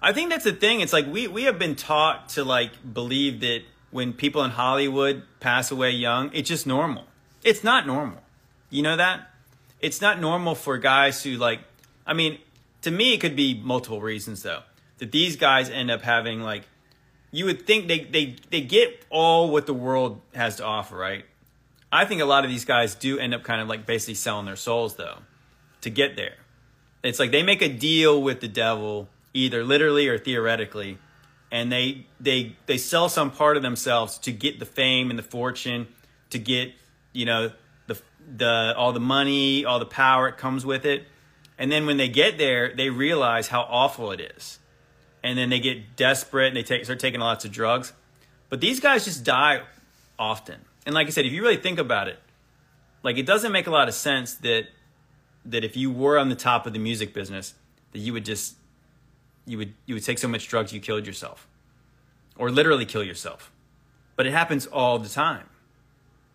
I 0.00 0.12
think 0.12 0.30
that's 0.30 0.44
the 0.44 0.52
thing. 0.52 0.78
It's 0.78 0.92
like 0.92 1.08
we 1.08 1.26
we 1.26 1.42
have 1.42 1.58
been 1.58 1.74
taught 1.74 2.28
to 2.30 2.44
like 2.44 2.70
believe 2.94 3.40
that 3.40 3.62
when 3.90 4.12
people 4.12 4.44
in 4.44 4.52
Hollywood 4.52 5.24
pass 5.40 5.72
away 5.72 5.90
young, 5.90 6.30
it's 6.32 6.48
just 6.48 6.68
normal. 6.68 7.06
It's 7.42 7.64
not 7.64 7.84
normal. 7.84 8.22
You 8.70 8.82
know 8.82 8.96
that? 8.96 9.28
It's 9.80 10.00
not 10.00 10.20
normal 10.20 10.54
for 10.54 10.78
guys 10.78 11.24
who 11.24 11.32
like 11.32 11.62
I 12.06 12.12
mean, 12.12 12.38
to 12.82 12.92
me 12.92 13.12
it 13.12 13.20
could 13.20 13.34
be 13.34 13.60
multiple 13.60 14.00
reasons 14.00 14.44
though 14.44 14.62
that 14.98 15.12
these 15.12 15.36
guys 15.36 15.70
end 15.70 15.90
up 15.90 16.02
having 16.02 16.40
like 16.40 16.64
you 17.30 17.44
would 17.44 17.66
think 17.66 17.88
they 17.88 18.00
they 18.00 18.36
they 18.50 18.60
get 18.60 19.04
all 19.10 19.50
what 19.50 19.66
the 19.66 19.74
world 19.74 20.20
has 20.34 20.56
to 20.56 20.64
offer, 20.64 20.96
right? 20.96 21.24
I 21.92 22.04
think 22.04 22.20
a 22.20 22.24
lot 22.24 22.44
of 22.44 22.50
these 22.50 22.64
guys 22.64 22.94
do 22.94 23.18
end 23.18 23.34
up 23.34 23.42
kind 23.42 23.60
of 23.60 23.68
like 23.68 23.86
basically 23.86 24.14
selling 24.14 24.46
their 24.46 24.56
souls 24.56 24.96
though 24.96 25.18
to 25.82 25.90
get 25.90 26.16
there. 26.16 26.36
It's 27.02 27.18
like 27.18 27.30
they 27.30 27.42
make 27.42 27.62
a 27.62 27.68
deal 27.68 28.20
with 28.20 28.40
the 28.40 28.48
devil 28.48 29.08
either 29.32 29.62
literally 29.62 30.08
or 30.08 30.18
theoretically 30.18 30.98
and 31.50 31.70
they 31.70 32.06
they 32.20 32.56
they 32.66 32.78
sell 32.78 33.08
some 33.08 33.30
part 33.30 33.56
of 33.56 33.62
themselves 33.62 34.18
to 34.18 34.32
get 34.32 34.58
the 34.58 34.66
fame 34.66 35.10
and 35.10 35.18
the 35.18 35.22
fortune, 35.22 35.86
to 36.30 36.38
get, 36.38 36.72
you 37.12 37.24
know, 37.24 37.52
the 37.86 38.00
the 38.36 38.74
all 38.76 38.92
the 38.92 39.00
money, 39.00 39.64
all 39.64 39.78
the 39.78 39.86
power 39.86 40.28
it 40.28 40.36
comes 40.36 40.66
with 40.66 40.84
it. 40.84 41.04
And 41.58 41.72
then 41.72 41.86
when 41.86 41.96
they 41.96 42.08
get 42.08 42.36
there, 42.36 42.74
they 42.74 42.90
realize 42.90 43.48
how 43.48 43.62
awful 43.62 44.10
it 44.10 44.20
is 44.20 44.58
and 45.26 45.36
then 45.36 45.50
they 45.50 45.58
get 45.58 45.96
desperate 45.96 46.46
and 46.46 46.56
they 46.56 46.62
take, 46.62 46.84
start 46.84 47.00
taking 47.00 47.18
lots 47.18 47.44
of 47.44 47.50
drugs. 47.50 47.92
But 48.48 48.60
these 48.60 48.78
guys 48.78 49.04
just 49.04 49.24
die 49.24 49.62
often. 50.20 50.60
And 50.86 50.94
like 50.94 51.08
I 51.08 51.10
said, 51.10 51.26
if 51.26 51.32
you 51.32 51.42
really 51.42 51.56
think 51.56 51.80
about 51.80 52.06
it, 52.06 52.20
like 53.02 53.18
it 53.18 53.26
doesn't 53.26 53.50
make 53.50 53.66
a 53.66 53.72
lot 53.72 53.88
of 53.88 53.94
sense 53.94 54.34
that 54.36 54.68
that 55.44 55.64
if 55.64 55.76
you 55.76 55.90
were 55.90 56.16
on 56.16 56.28
the 56.28 56.36
top 56.36 56.64
of 56.64 56.72
the 56.72 56.78
music 56.78 57.12
business, 57.12 57.54
that 57.90 57.98
you 57.98 58.12
would 58.12 58.24
just 58.24 58.54
you 59.46 59.58
would 59.58 59.74
you 59.84 59.96
would 59.96 60.04
take 60.04 60.18
so 60.18 60.28
much 60.28 60.46
drugs 60.46 60.72
you 60.72 60.78
killed 60.78 61.08
yourself. 61.08 61.48
Or 62.38 62.48
literally 62.48 62.86
kill 62.86 63.02
yourself. 63.02 63.50
But 64.14 64.26
it 64.26 64.32
happens 64.32 64.66
all 64.66 65.00
the 65.00 65.08
time. 65.08 65.48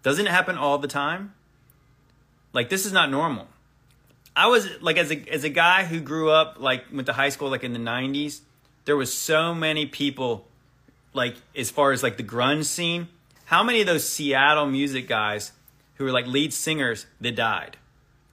Doesn't 0.04 0.28
it 0.28 0.32
happen 0.32 0.58
all 0.58 0.78
the 0.78 0.90
time? 0.90 1.34
Like 2.52 2.68
this 2.68 2.86
is 2.86 2.92
not 2.92 3.10
normal. 3.10 3.48
I 4.36 4.48
was 4.48 4.68
like 4.82 4.98
as 4.98 5.12
a 5.12 5.30
as 5.30 5.46
a 5.46 5.50
guy 5.50 5.86
who 5.86 6.02
grew 6.02 6.30
up 6.30 6.58
like 6.60 6.92
went 6.92 7.06
to 7.06 7.14
high 7.14 7.30
school 7.30 7.50
like 7.50 7.64
in 7.64 7.72
the 7.72 7.80
90s, 7.80 8.42
there 8.86 8.96
was 8.96 9.14
so 9.14 9.54
many 9.54 9.86
people 9.86 10.48
like 11.14 11.36
as 11.56 11.70
far 11.70 11.92
as 11.92 12.04
like 12.04 12.18
the 12.18 12.24
grunge 12.24 12.66
scene 12.66 13.08
how 13.52 13.64
many 13.64 13.82
of 13.82 13.86
those 13.86 14.08
seattle 14.08 14.66
music 14.66 15.10
guys 15.10 15.52
who 15.96 16.06
were 16.06 16.12
like 16.12 16.26
lead 16.26 16.54
singers 16.54 17.06
that 17.20 17.36
died? 17.36 17.76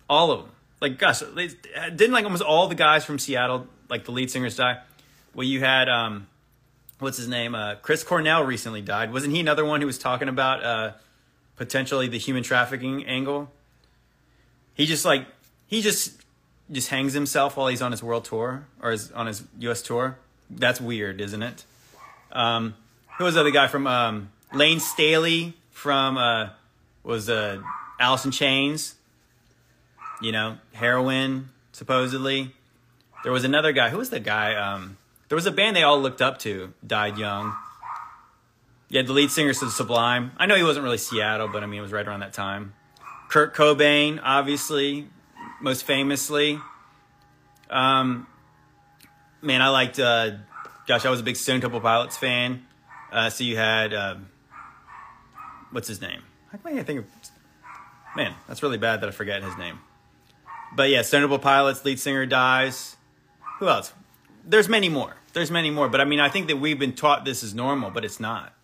All 0.08 0.30
of 0.30 0.42
them 0.42 0.50
like 0.80 0.96
gosh 0.96 1.18
didn't 1.20 2.12
like 2.12 2.24
almost 2.24 2.44
all 2.44 2.68
the 2.68 2.76
guys 2.76 3.04
from 3.04 3.18
seattle 3.18 3.66
like 3.88 4.04
the 4.04 4.12
lead 4.12 4.30
singers 4.30 4.54
die? 4.54 4.80
Well 5.34 5.44
you 5.44 5.58
had 5.58 5.88
um 5.88 6.28
what's 7.00 7.16
his 7.16 7.26
name? 7.26 7.56
Uh, 7.56 7.74
chris 7.82 8.04
cornell 8.04 8.44
recently 8.44 8.80
died. 8.80 9.12
Wasn't 9.12 9.34
he 9.34 9.40
another 9.40 9.64
one 9.64 9.80
who 9.80 9.88
was 9.88 9.98
talking 9.98 10.28
about 10.28 10.62
uh 10.62 10.92
potentially 11.56 12.06
the 12.06 12.18
human 12.18 12.44
trafficking 12.44 13.04
angle? 13.04 13.50
He 14.74 14.86
just 14.86 15.04
like 15.04 15.26
he 15.66 15.82
just 15.82 16.22
just 16.70 16.90
hangs 16.90 17.12
himself 17.12 17.56
while 17.56 17.66
he's 17.66 17.82
on 17.82 17.90
his 17.90 18.04
world 18.04 18.24
tour 18.24 18.68
or 18.80 18.92
his, 18.92 19.10
on 19.10 19.26
his 19.26 19.42
us 19.62 19.82
tour 19.82 20.16
that's 20.50 20.80
weird, 20.80 21.20
isn't 21.20 21.42
it? 21.42 21.64
Um, 22.32 22.74
who 23.18 23.24
was 23.24 23.34
the 23.34 23.40
other 23.40 23.50
guy 23.50 23.68
from 23.68 23.86
um, 23.86 24.30
Layne 24.52 24.80
Staley 24.80 25.54
from 25.70 26.16
uh, 26.16 26.50
was 27.02 27.28
uh, 27.28 27.60
Alice 28.00 28.24
in 28.24 28.30
Chains? 28.30 28.94
You 30.20 30.32
know, 30.32 30.58
heroin 30.72 31.50
supposedly. 31.72 32.52
There 33.22 33.32
was 33.32 33.44
another 33.44 33.72
guy. 33.72 33.90
Who 33.90 33.98
was 33.98 34.10
the 34.10 34.20
guy? 34.20 34.54
Um, 34.54 34.96
there 35.28 35.36
was 35.36 35.46
a 35.46 35.50
band 35.50 35.76
they 35.76 35.82
all 35.82 36.00
looked 36.00 36.22
up 36.22 36.38
to. 36.40 36.72
Died 36.86 37.18
young. 37.18 37.54
Yeah, 38.88 39.02
the 39.02 39.12
lead 39.12 39.30
singer 39.30 39.50
of 39.50 39.56
Sublime. 39.56 40.32
I 40.38 40.46
know 40.46 40.54
he 40.54 40.62
wasn't 40.62 40.84
really 40.84 40.98
Seattle, 40.98 41.48
but 41.48 41.62
I 41.62 41.66
mean 41.66 41.78
it 41.78 41.82
was 41.82 41.92
right 41.92 42.06
around 42.06 42.20
that 42.20 42.32
time. 42.32 42.74
Kurt 43.28 43.54
Cobain, 43.54 44.18
obviously, 44.22 45.08
most 45.60 45.84
famously. 45.84 46.58
Um, 47.68 48.26
man, 49.42 49.62
I 49.62 49.68
liked. 49.68 49.98
Uh, 49.98 50.32
gosh, 50.86 51.04
I 51.04 51.10
was 51.10 51.20
a 51.20 51.22
big 51.22 51.36
Stone 51.36 51.60
Temple 51.60 51.80
Pilots 51.80 52.16
fan. 52.16 52.66
Uh, 53.10 53.30
so 53.30 53.44
you 53.44 53.56
had 53.56 53.94
uh, 53.94 54.16
what's 55.70 55.88
his 55.88 56.00
name? 56.00 56.22
How 56.52 56.58
can 56.58 56.78
I 56.78 56.82
think 56.82 57.00
of? 57.00 57.06
Man, 58.16 58.34
that's 58.46 58.62
really 58.62 58.78
bad 58.78 59.00
that 59.00 59.08
I 59.08 59.12
forget 59.12 59.42
his 59.42 59.56
name. 59.56 59.80
But 60.74 60.90
yeah, 60.90 61.02
Stone 61.02 61.22
Temple 61.22 61.38
Pilots 61.38 61.84
lead 61.84 62.00
singer 62.00 62.26
dies. 62.26 62.96
Who 63.58 63.68
else? 63.68 63.92
There's 64.44 64.68
many 64.68 64.88
more. 64.88 65.16
There's 65.32 65.50
many 65.50 65.70
more. 65.70 65.88
But 65.88 66.00
I 66.00 66.04
mean, 66.04 66.20
I 66.20 66.28
think 66.28 66.48
that 66.48 66.56
we've 66.56 66.78
been 66.78 66.94
taught 66.94 67.24
this 67.24 67.42
is 67.42 67.54
normal, 67.54 67.90
but 67.90 68.04
it's 68.04 68.20
not. 68.20 68.54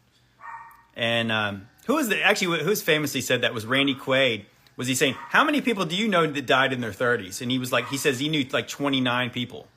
And 0.97 1.31
um, 1.31 1.69
who 1.87 1.95
was 1.95 2.09
the, 2.09 2.23
actually 2.23 2.63
who's 2.63 2.83
famously 2.83 3.21
said 3.21 3.43
that 3.43 3.53
was 3.55 3.67
Randy 3.67 3.95
Quaid. 3.95 4.45
Was 4.77 4.89
he 4.89 4.95
saying 4.95 5.15
how 5.29 5.45
many 5.45 5.61
people 5.61 5.85
do 5.85 5.95
you 5.95 6.09
know 6.09 6.27
that 6.27 6.47
died 6.47 6.73
in 6.73 6.81
their 6.81 6.91
30s? 6.91 7.41
And 7.41 7.51
he 7.51 7.59
was 7.59 7.71
like, 7.71 7.89
he 7.89 7.97
says 7.97 8.19
he 8.19 8.29
knew 8.29 8.45
like 8.53 8.67
29 8.67 9.31
people. 9.31 9.69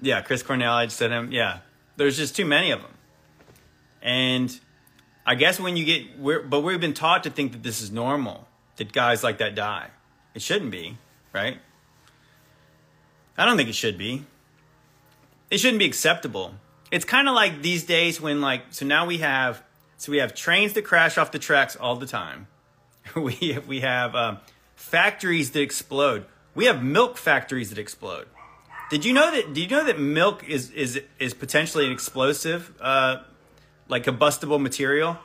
Yeah, 0.00 0.22
Chris 0.22 0.42
Cornell. 0.42 0.72
I 0.72 0.86
just 0.86 0.96
said 0.96 1.10
him. 1.10 1.32
Yeah, 1.32 1.58
there's 1.96 2.16
just 2.16 2.36
too 2.36 2.44
many 2.44 2.70
of 2.70 2.80
them, 2.80 2.92
and 4.02 4.60
I 5.26 5.34
guess 5.34 5.60
when 5.60 5.76
you 5.76 5.84
get, 5.84 6.18
we're, 6.18 6.42
but 6.42 6.60
we've 6.60 6.80
been 6.80 6.94
taught 6.94 7.24
to 7.24 7.30
think 7.30 7.52
that 7.52 7.62
this 7.62 7.80
is 7.80 7.90
normal 7.90 8.48
that 8.76 8.92
guys 8.92 9.22
like 9.22 9.38
that 9.38 9.54
die. 9.54 9.88
It 10.34 10.42
shouldn't 10.42 10.70
be, 10.70 10.96
right? 11.32 11.58
I 13.36 13.44
don't 13.44 13.56
think 13.56 13.68
it 13.68 13.74
should 13.74 13.98
be. 13.98 14.24
It 15.50 15.58
shouldn't 15.58 15.78
be 15.78 15.84
acceptable. 15.84 16.54
It's 16.90 17.04
kind 17.04 17.28
of 17.28 17.34
like 17.34 17.62
these 17.62 17.84
days 17.84 18.20
when 18.20 18.40
like 18.40 18.62
so 18.70 18.86
now 18.86 19.06
we 19.06 19.18
have 19.18 19.62
so 19.96 20.10
we 20.12 20.18
have 20.18 20.34
trains 20.34 20.72
that 20.74 20.82
crash 20.82 21.18
off 21.18 21.30
the 21.30 21.38
tracks 21.38 21.76
all 21.76 21.96
the 21.96 22.06
time. 22.06 22.46
we 23.16 23.58
we 23.66 23.80
have 23.80 24.14
um, 24.14 24.38
factories 24.74 25.50
that 25.52 25.60
explode. 25.60 26.24
We 26.54 26.64
have 26.64 26.82
milk 26.82 27.16
factories 27.16 27.70
that 27.70 27.78
explode. 27.78 28.26
Did 28.90 29.04
you 29.04 29.12
know 29.12 29.30
that? 29.30 29.54
Do 29.54 29.60
you 29.62 29.68
know 29.68 29.84
that 29.84 29.98
milk 29.98 30.48
is 30.48 30.70
is 30.70 31.00
is 31.18 31.32
potentially 31.32 31.86
an 31.86 31.92
explosive, 31.92 32.72
uh, 32.80 33.18
like 33.88 34.04
combustible 34.04 34.58
material? 34.58 35.16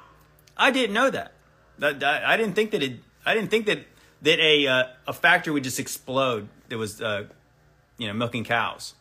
I 0.55 0.71
didn't 0.71 0.93
know 0.93 1.09
that. 1.09 1.33
That, 1.79 1.99
that. 1.99 2.23
I 2.23 2.37
didn't 2.37 2.53
think 2.53 2.71
that 2.71 2.83
it. 2.83 2.99
I 3.25 3.33
didn't 3.33 3.49
think 3.49 3.65
that 3.65 3.79
that 4.21 4.39
a 4.39 4.67
uh, 4.67 4.83
a 5.07 5.13
factory 5.13 5.51
would 5.51 5.63
just 5.63 5.79
explode. 5.79 6.47
That 6.69 6.77
was, 6.77 7.01
uh, 7.01 7.25
you 7.97 8.07
know, 8.07 8.13
milking 8.13 8.43
cows. 8.43 8.93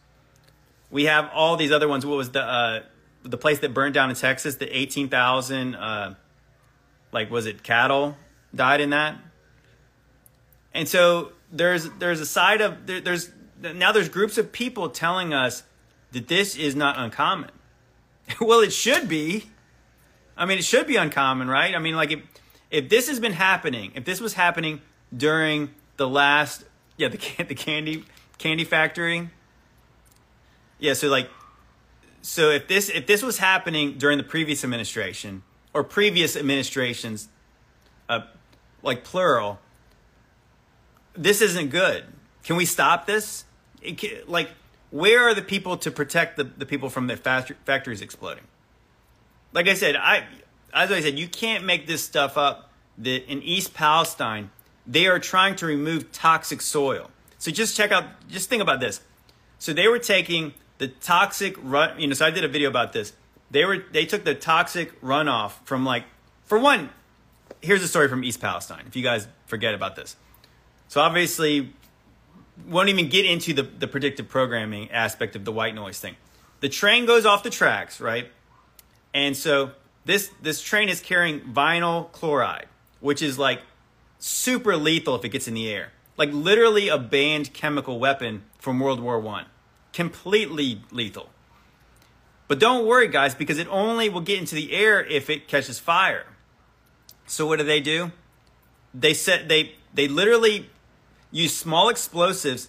We 0.90 1.04
have 1.04 1.30
all 1.34 1.56
these 1.56 1.70
other 1.70 1.86
ones. 1.86 2.06
What 2.06 2.16
was 2.16 2.30
the 2.30 2.42
uh, 2.42 2.80
the 3.22 3.36
place 3.36 3.58
that 3.58 3.74
burned 3.74 3.94
down 3.94 4.08
in 4.08 4.16
Texas? 4.16 4.56
The 4.56 4.76
eighteen 4.76 5.08
thousand, 5.08 5.74
uh, 5.74 6.14
like 7.12 7.30
was 7.30 7.44
it 7.44 7.62
cattle 7.62 8.16
died 8.54 8.80
in 8.80 8.90
that? 8.90 9.16
And 10.72 10.88
so 10.88 11.32
there's 11.52 11.88
there's 11.98 12.20
a 12.20 12.26
side 12.26 12.60
of 12.60 12.86
there, 12.86 13.00
there's 13.00 13.30
now 13.72 13.92
there's 13.92 14.08
groups 14.08 14.38
of 14.38 14.52
people 14.52 14.88
telling 14.90 15.32
us 15.32 15.62
that 16.12 16.28
this 16.28 16.56
is 16.56 16.76
not 16.76 16.98
uncommon. 16.98 17.50
well, 18.40 18.60
it 18.60 18.72
should 18.72 19.08
be. 19.08 19.46
I 20.36 20.46
mean, 20.46 20.58
it 20.58 20.64
should 20.64 20.86
be 20.86 20.96
uncommon, 20.96 21.48
right? 21.48 21.74
I 21.74 21.78
mean, 21.78 21.96
like 21.96 22.10
if 22.10 22.20
if 22.70 22.88
this 22.88 23.08
has 23.08 23.20
been 23.20 23.32
happening, 23.32 23.92
if 23.94 24.04
this 24.04 24.20
was 24.20 24.34
happening 24.34 24.80
during 25.16 25.70
the 25.96 26.08
last 26.08 26.64
Yeah, 26.96 27.08
the 27.08 27.18
the 27.48 27.54
candy 27.54 28.04
candy 28.38 28.64
factory. 28.64 29.30
Yeah, 30.78 30.94
so 30.94 31.08
like 31.08 31.30
so 32.24 32.50
if 32.50 32.68
this 32.68 32.88
if 32.88 33.06
this 33.06 33.22
was 33.22 33.38
happening 33.38 33.98
during 33.98 34.16
the 34.16 34.24
previous 34.24 34.64
administration 34.64 35.42
or 35.74 35.84
previous 35.84 36.36
administrations 36.36 37.28
uh, 38.08 38.20
like 38.82 39.04
plural 39.04 39.58
this 41.14 41.42
isn't 41.42 41.68
good 41.68 42.04
can 42.42 42.56
we 42.56 42.64
stop 42.64 43.06
this 43.06 43.44
can, 43.92 44.10
like 44.26 44.50
where 44.90 45.28
are 45.28 45.34
the 45.34 45.42
people 45.42 45.76
to 45.78 45.90
protect 45.90 46.36
the, 46.36 46.44
the 46.44 46.66
people 46.66 46.88
from 46.88 47.06
the 47.06 47.16
factories 47.16 48.00
exploding? 48.00 48.44
Like 49.52 49.68
i 49.68 49.74
said 49.74 49.96
i 49.96 50.24
as 50.72 50.90
i 50.90 51.00
said 51.00 51.18
you 51.18 51.28
can't 51.28 51.64
make 51.64 51.86
this 51.86 52.02
stuff 52.02 52.36
up 52.36 52.70
that 52.98 53.30
in 53.30 53.42
east 53.42 53.74
palestine 53.74 54.50
they 54.86 55.06
are 55.06 55.18
trying 55.18 55.56
to 55.56 55.66
remove 55.66 56.12
toxic 56.12 56.60
soil. 56.60 57.10
So 57.38 57.50
just 57.50 57.76
check 57.76 57.92
out 57.92 58.04
just 58.28 58.48
think 58.48 58.62
about 58.62 58.80
this. 58.80 59.00
So 59.58 59.72
they 59.72 59.88
were 59.88 59.98
taking 59.98 60.54
the 60.78 60.88
toxic 60.88 61.56
run 61.62 61.98
you 62.00 62.06
know 62.06 62.14
so 62.14 62.26
i 62.26 62.30
did 62.30 62.44
a 62.44 62.48
video 62.48 62.68
about 62.68 62.92
this. 62.92 63.12
They 63.50 63.64
were 63.64 63.78
they 63.92 64.06
took 64.06 64.24
the 64.24 64.34
toxic 64.34 65.00
runoff 65.00 65.52
from 65.64 65.84
like 65.84 66.04
for 66.44 66.58
one 66.58 66.90
here's 67.60 67.82
a 67.82 67.88
story 67.88 68.08
from 68.08 68.22
east 68.24 68.40
palestine 68.40 68.84
if 68.86 68.96
you 68.96 69.02
guys 69.02 69.28
forget 69.46 69.74
about 69.74 69.96
this. 69.96 70.16
So 70.88 71.00
obviously 71.00 71.72
won't 72.68 72.88
even 72.88 73.08
get 73.08 73.24
into 73.24 73.52
the, 73.52 73.62
the 73.62 73.86
predictive 73.86 74.28
programming 74.28 74.90
aspect 74.90 75.36
of 75.36 75.44
the 75.44 75.52
white 75.52 75.74
noise 75.74 75.98
thing 75.98 76.16
the 76.60 76.68
train 76.68 77.06
goes 77.06 77.26
off 77.26 77.42
the 77.42 77.50
tracks 77.50 78.00
right 78.00 78.30
and 79.12 79.36
so 79.36 79.72
this 80.04 80.30
this 80.42 80.62
train 80.62 80.88
is 80.88 81.00
carrying 81.00 81.40
vinyl 81.40 82.10
chloride 82.12 82.66
which 83.00 83.22
is 83.22 83.38
like 83.38 83.60
super 84.18 84.76
lethal 84.76 85.14
if 85.14 85.24
it 85.24 85.30
gets 85.30 85.48
in 85.48 85.54
the 85.54 85.68
air 85.68 85.92
like 86.16 86.30
literally 86.32 86.88
a 86.88 86.98
banned 86.98 87.52
chemical 87.52 87.98
weapon 87.98 88.42
from 88.58 88.78
world 88.78 89.00
war 89.00 89.18
one 89.18 89.46
completely 89.94 90.82
lethal. 90.90 91.30
But 92.48 92.58
don't 92.58 92.84
worry, 92.84 93.08
guys, 93.08 93.34
because 93.34 93.56
it 93.56 93.68
only 93.68 94.10
will 94.10 94.20
get 94.20 94.38
into 94.38 94.54
the 94.54 94.72
air 94.72 95.02
if 95.02 95.30
it 95.30 95.48
catches 95.48 95.78
fire. 95.78 96.26
So 97.26 97.46
what 97.46 97.58
do 97.58 97.64
they 97.64 97.80
do? 97.80 98.12
They 98.92 99.14
set 99.14 99.48
they 99.48 99.76
they 99.94 100.08
literally 100.08 100.68
use 101.34 101.54
small 101.54 101.88
explosives 101.88 102.68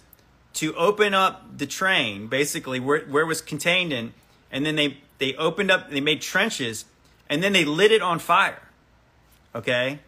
to 0.54 0.74
open 0.74 1.14
up 1.14 1.56
the 1.56 1.66
train, 1.66 2.26
basically 2.26 2.80
where 2.80 3.00
where 3.06 3.22
it 3.22 3.26
was 3.26 3.40
contained 3.40 3.92
in, 3.92 4.12
and 4.50 4.66
then 4.66 4.76
they 4.76 4.98
they 5.18 5.34
opened 5.36 5.70
up, 5.70 5.90
they 5.90 6.00
made 6.00 6.20
trenches, 6.20 6.84
and 7.30 7.42
then 7.42 7.52
they 7.52 7.64
lit 7.64 7.92
it 7.92 8.02
on 8.02 8.18
fire. 8.18 8.62
Okay? 9.54 10.00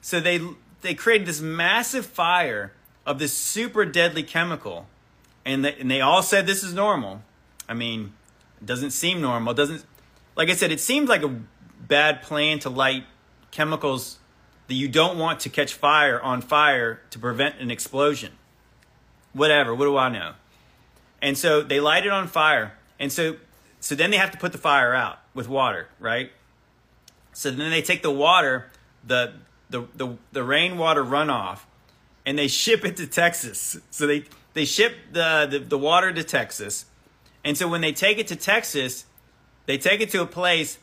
So 0.00 0.20
they 0.20 0.40
they 0.80 0.94
created 0.94 1.26
this 1.26 1.40
massive 1.40 2.06
fire 2.06 2.72
of 3.04 3.18
this 3.18 3.34
super 3.34 3.84
deadly 3.84 4.22
chemical 4.22 4.86
and 5.44 5.64
they, 5.64 5.74
and 5.74 5.90
they 5.90 6.00
all 6.00 6.22
said 6.22 6.46
this 6.46 6.62
is 6.62 6.72
normal. 6.72 7.22
I 7.68 7.74
mean, 7.74 8.12
it 8.60 8.66
doesn't 8.66 8.92
seem 8.92 9.20
normal. 9.20 9.52
It 9.52 9.56
doesn't 9.56 9.84
like 10.36 10.48
I 10.48 10.54
said, 10.54 10.70
it 10.70 10.80
seems 10.80 11.08
like 11.08 11.22
a 11.22 11.40
bad 11.80 12.22
plan 12.22 12.60
to 12.60 12.70
light 12.70 13.04
chemicals 13.50 14.19
that 14.70 14.76
you 14.76 14.86
don't 14.86 15.18
want 15.18 15.40
to 15.40 15.48
catch 15.48 15.74
fire 15.74 16.20
on 16.20 16.40
fire 16.40 17.00
to 17.10 17.18
prevent 17.18 17.58
an 17.58 17.72
explosion. 17.72 18.30
Whatever, 19.32 19.74
what 19.74 19.86
do 19.86 19.96
I 19.96 20.08
know? 20.08 20.34
And 21.20 21.36
so 21.36 21.60
they 21.60 21.80
light 21.80 22.06
it 22.06 22.12
on 22.12 22.28
fire. 22.28 22.74
And 23.00 23.10
so 23.10 23.38
so 23.80 23.96
then 23.96 24.12
they 24.12 24.16
have 24.16 24.30
to 24.30 24.38
put 24.38 24.52
the 24.52 24.58
fire 24.58 24.94
out 24.94 25.18
with 25.34 25.48
water, 25.48 25.88
right? 25.98 26.30
So 27.32 27.50
then 27.50 27.72
they 27.72 27.82
take 27.82 28.02
the 28.02 28.12
water, 28.12 28.70
the 29.04 29.32
the 29.70 29.88
the, 29.96 30.16
the 30.30 30.44
rainwater 30.44 31.04
runoff, 31.04 31.62
and 32.24 32.38
they 32.38 32.46
ship 32.46 32.84
it 32.84 32.96
to 32.98 33.08
Texas. 33.08 33.76
So 33.90 34.06
they 34.06 34.26
they 34.54 34.64
ship 34.64 34.94
the, 35.10 35.48
the, 35.50 35.58
the 35.58 35.78
water 35.78 36.12
to 36.12 36.22
Texas. 36.22 36.84
And 37.44 37.58
so 37.58 37.66
when 37.66 37.80
they 37.80 37.92
take 37.92 38.18
it 38.18 38.28
to 38.28 38.36
Texas, 38.36 39.04
they 39.66 39.78
take 39.78 40.00
it 40.00 40.10
to 40.10 40.22
a 40.22 40.26
place 40.26 40.78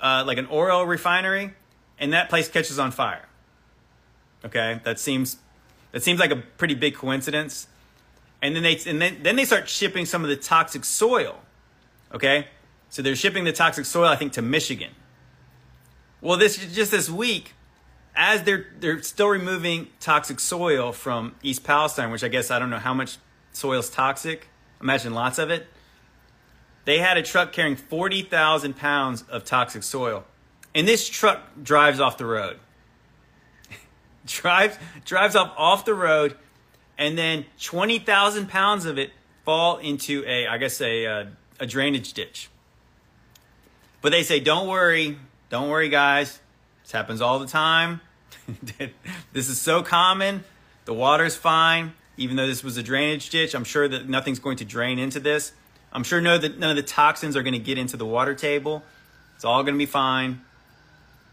uh, 0.00 0.24
like 0.26 0.38
an 0.38 0.48
oil 0.50 0.86
refinery, 0.86 1.52
and 1.98 2.12
that 2.12 2.28
place 2.28 2.48
catches 2.48 2.78
on 2.78 2.90
fire. 2.90 3.28
Okay, 4.44 4.80
that 4.84 4.98
seems 4.98 5.38
that 5.92 6.02
seems 6.02 6.20
like 6.20 6.30
a 6.30 6.36
pretty 6.36 6.74
big 6.74 6.94
coincidence. 6.94 7.66
And 8.40 8.54
then 8.54 8.62
they 8.62 8.78
and 8.86 9.00
then, 9.00 9.18
then 9.22 9.36
they 9.36 9.44
start 9.44 9.68
shipping 9.68 10.06
some 10.06 10.22
of 10.22 10.28
the 10.28 10.36
toxic 10.36 10.84
soil. 10.84 11.40
Okay, 12.12 12.46
so 12.88 13.02
they're 13.02 13.16
shipping 13.16 13.44
the 13.44 13.52
toxic 13.52 13.84
soil, 13.84 14.06
I 14.06 14.16
think, 14.16 14.32
to 14.34 14.42
Michigan. 14.42 14.92
Well, 16.20 16.38
this 16.38 16.56
just 16.74 16.90
this 16.90 17.10
week, 17.10 17.54
as 18.14 18.42
they're 18.42 18.66
they're 18.78 19.02
still 19.02 19.28
removing 19.28 19.88
toxic 20.00 20.40
soil 20.40 20.92
from 20.92 21.34
East 21.42 21.64
Palestine, 21.64 22.10
which 22.10 22.24
I 22.24 22.28
guess 22.28 22.50
I 22.50 22.58
don't 22.58 22.70
know 22.70 22.78
how 22.78 22.94
much 22.94 23.18
soil 23.52 23.80
is 23.80 23.90
toxic. 23.90 24.48
Imagine 24.80 25.14
lots 25.14 25.38
of 25.38 25.50
it. 25.50 25.66
They 26.84 26.98
had 26.98 27.16
a 27.16 27.22
truck 27.22 27.52
carrying 27.52 27.76
forty 27.76 28.22
thousand 28.22 28.76
pounds 28.76 29.22
of 29.22 29.44
toxic 29.44 29.82
soil, 29.82 30.24
and 30.74 30.86
this 30.86 31.08
truck 31.08 31.42
drives 31.62 32.00
off 32.00 32.18
the 32.18 32.26
road. 32.26 32.58
drives 34.26 34.76
drives 35.04 35.34
up 35.34 35.54
off 35.56 35.84
the 35.84 35.94
road, 35.94 36.36
and 36.96 37.16
then 37.16 37.44
twenty 37.60 37.98
thousand 37.98 38.48
pounds 38.48 38.84
of 38.84 38.98
it 38.98 39.10
fall 39.44 39.78
into 39.78 40.24
a 40.26 40.46
I 40.46 40.58
guess 40.58 40.80
a 40.80 41.06
uh, 41.06 41.24
a 41.60 41.66
drainage 41.66 42.12
ditch. 42.12 42.48
But 44.00 44.12
they 44.12 44.22
say, 44.22 44.40
don't 44.40 44.68
worry, 44.68 45.18
don't 45.50 45.68
worry, 45.68 45.88
guys. 45.88 46.38
This 46.82 46.92
happens 46.92 47.20
all 47.20 47.38
the 47.38 47.46
time. 47.46 48.00
this 49.32 49.48
is 49.48 49.60
so 49.60 49.82
common. 49.82 50.44
The 50.84 50.94
water's 50.94 51.36
fine. 51.36 51.92
Even 52.16 52.36
though 52.36 52.46
this 52.46 52.64
was 52.64 52.76
a 52.76 52.82
drainage 52.82 53.30
ditch, 53.30 53.54
I'm 53.54 53.64
sure 53.64 53.86
that 53.88 54.08
nothing's 54.08 54.38
going 54.38 54.56
to 54.58 54.64
drain 54.64 54.98
into 54.98 55.20
this. 55.20 55.52
I'm 55.92 56.04
sure 56.04 56.20
no, 56.20 56.38
that 56.38 56.58
none 56.58 56.70
of 56.70 56.76
the 56.76 56.82
toxins 56.82 57.36
are 57.36 57.42
going 57.42 57.54
to 57.54 57.58
get 57.58 57.78
into 57.78 57.96
the 57.96 58.06
water 58.06 58.34
table. 58.34 58.82
It's 59.36 59.44
all 59.44 59.62
going 59.62 59.74
to 59.74 59.78
be 59.78 59.86
fine. 59.86 60.42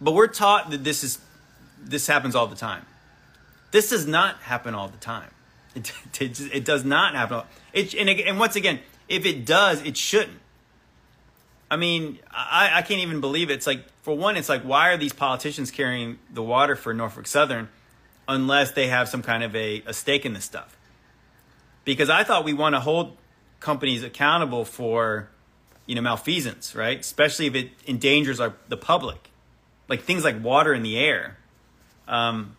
But 0.01 0.13
we're 0.13 0.27
taught 0.27 0.69
that 0.71 0.83
this 0.83 1.03
is 1.03 1.19
this 1.79 2.07
happens 2.07 2.35
all 2.35 2.47
the 2.47 2.55
time. 2.55 2.85
This 3.71 3.89
does 3.89 4.07
not 4.07 4.37
happen 4.37 4.73
all 4.73 4.87
the 4.87 4.97
time. 4.97 5.31
It, 5.75 5.91
it, 6.21 6.39
it 6.53 6.65
does 6.65 6.85
not 6.85 7.15
happen. 7.15 7.41
It, 7.73 7.93
and, 7.95 8.09
and 8.09 8.39
once 8.39 8.55
again, 8.55 8.79
if 9.09 9.25
it 9.25 9.45
does, 9.45 9.81
it 9.81 9.97
shouldn't. 9.97 10.39
I 11.69 11.75
mean, 11.75 12.19
I, 12.31 12.71
I 12.75 12.81
can't 12.81 13.01
even 13.01 13.19
believe 13.19 13.49
it. 13.49 13.55
It's 13.55 13.67
like, 13.67 13.83
for 14.01 14.15
one, 14.15 14.37
it's 14.37 14.47
like, 14.47 14.61
why 14.61 14.89
are 14.89 14.97
these 14.97 15.11
politicians 15.11 15.71
carrying 15.71 16.19
the 16.33 16.41
water 16.41 16.77
for 16.77 16.93
Norfolk 16.93 17.27
Southern 17.27 17.67
unless 18.27 18.71
they 18.71 18.87
have 18.87 19.09
some 19.09 19.21
kind 19.21 19.43
of 19.43 19.53
a, 19.55 19.83
a 19.85 19.93
stake 19.93 20.25
in 20.25 20.31
this 20.31 20.45
stuff? 20.45 20.77
Because 21.83 22.09
I 22.09 22.23
thought 22.23 22.45
we 22.45 22.53
want 22.53 22.75
to 22.75 22.79
hold 22.79 23.17
companies 23.59 24.03
accountable 24.03 24.63
for, 24.63 25.27
you 25.85 25.95
know, 25.95 26.01
malfeasance, 26.01 26.75
right? 26.75 26.99
Especially 26.99 27.47
if 27.47 27.55
it 27.55 27.71
endangers 27.87 28.39
our, 28.39 28.53
the 28.69 28.77
public, 28.77 29.31
like 29.87 30.03
things 30.03 30.23
like 30.23 30.43
water 30.43 30.73
in 30.73 30.83
the 30.83 30.97
air. 30.97 31.37
Um, 32.07 32.55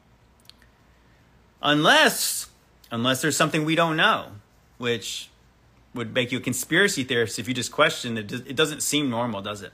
unless, 1.62 2.48
unless 2.90 3.22
there's 3.22 3.36
something 3.36 3.64
we 3.64 3.74
don't 3.74 3.96
know, 3.96 4.32
which 4.78 5.30
would 5.94 6.12
make 6.14 6.30
you 6.30 6.38
a 6.38 6.40
conspiracy 6.40 7.04
theorist 7.04 7.38
if 7.38 7.48
you 7.48 7.54
just 7.54 7.72
question 7.72 8.18
it. 8.18 8.30
It 8.32 8.56
doesn't 8.56 8.82
seem 8.82 9.10
normal, 9.10 9.42
does 9.42 9.62
it? 9.62 9.72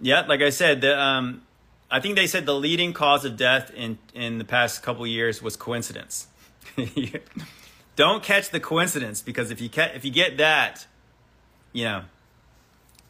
Yeah, 0.00 0.22
like 0.22 0.40
I 0.40 0.50
said, 0.50 0.80
the, 0.80 1.00
um, 1.00 1.42
I 1.92 2.00
think 2.00 2.16
they 2.16 2.26
said 2.26 2.46
the 2.46 2.54
leading 2.54 2.92
cause 2.94 3.24
of 3.26 3.36
death 3.36 3.70
in 3.74 3.98
in 4.14 4.38
the 4.38 4.44
past 4.44 4.82
couple 4.82 5.06
years 5.06 5.42
was 5.42 5.56
coincidence. 5.56 6.26
Don't 7.96 8.22
catch 8.22 8.48
the 8.48 8.60
coincidence 8.60 9.20
because 9.20 9.50
if 9.50 9.60
you 9.60 9.68
ca- 9.68 9.92
if 9.94 10.02
you 10.02 10.10
get 10.10 10.38
that, 10.38 10.86
you 11.74 11.84
know, 11.84 12.04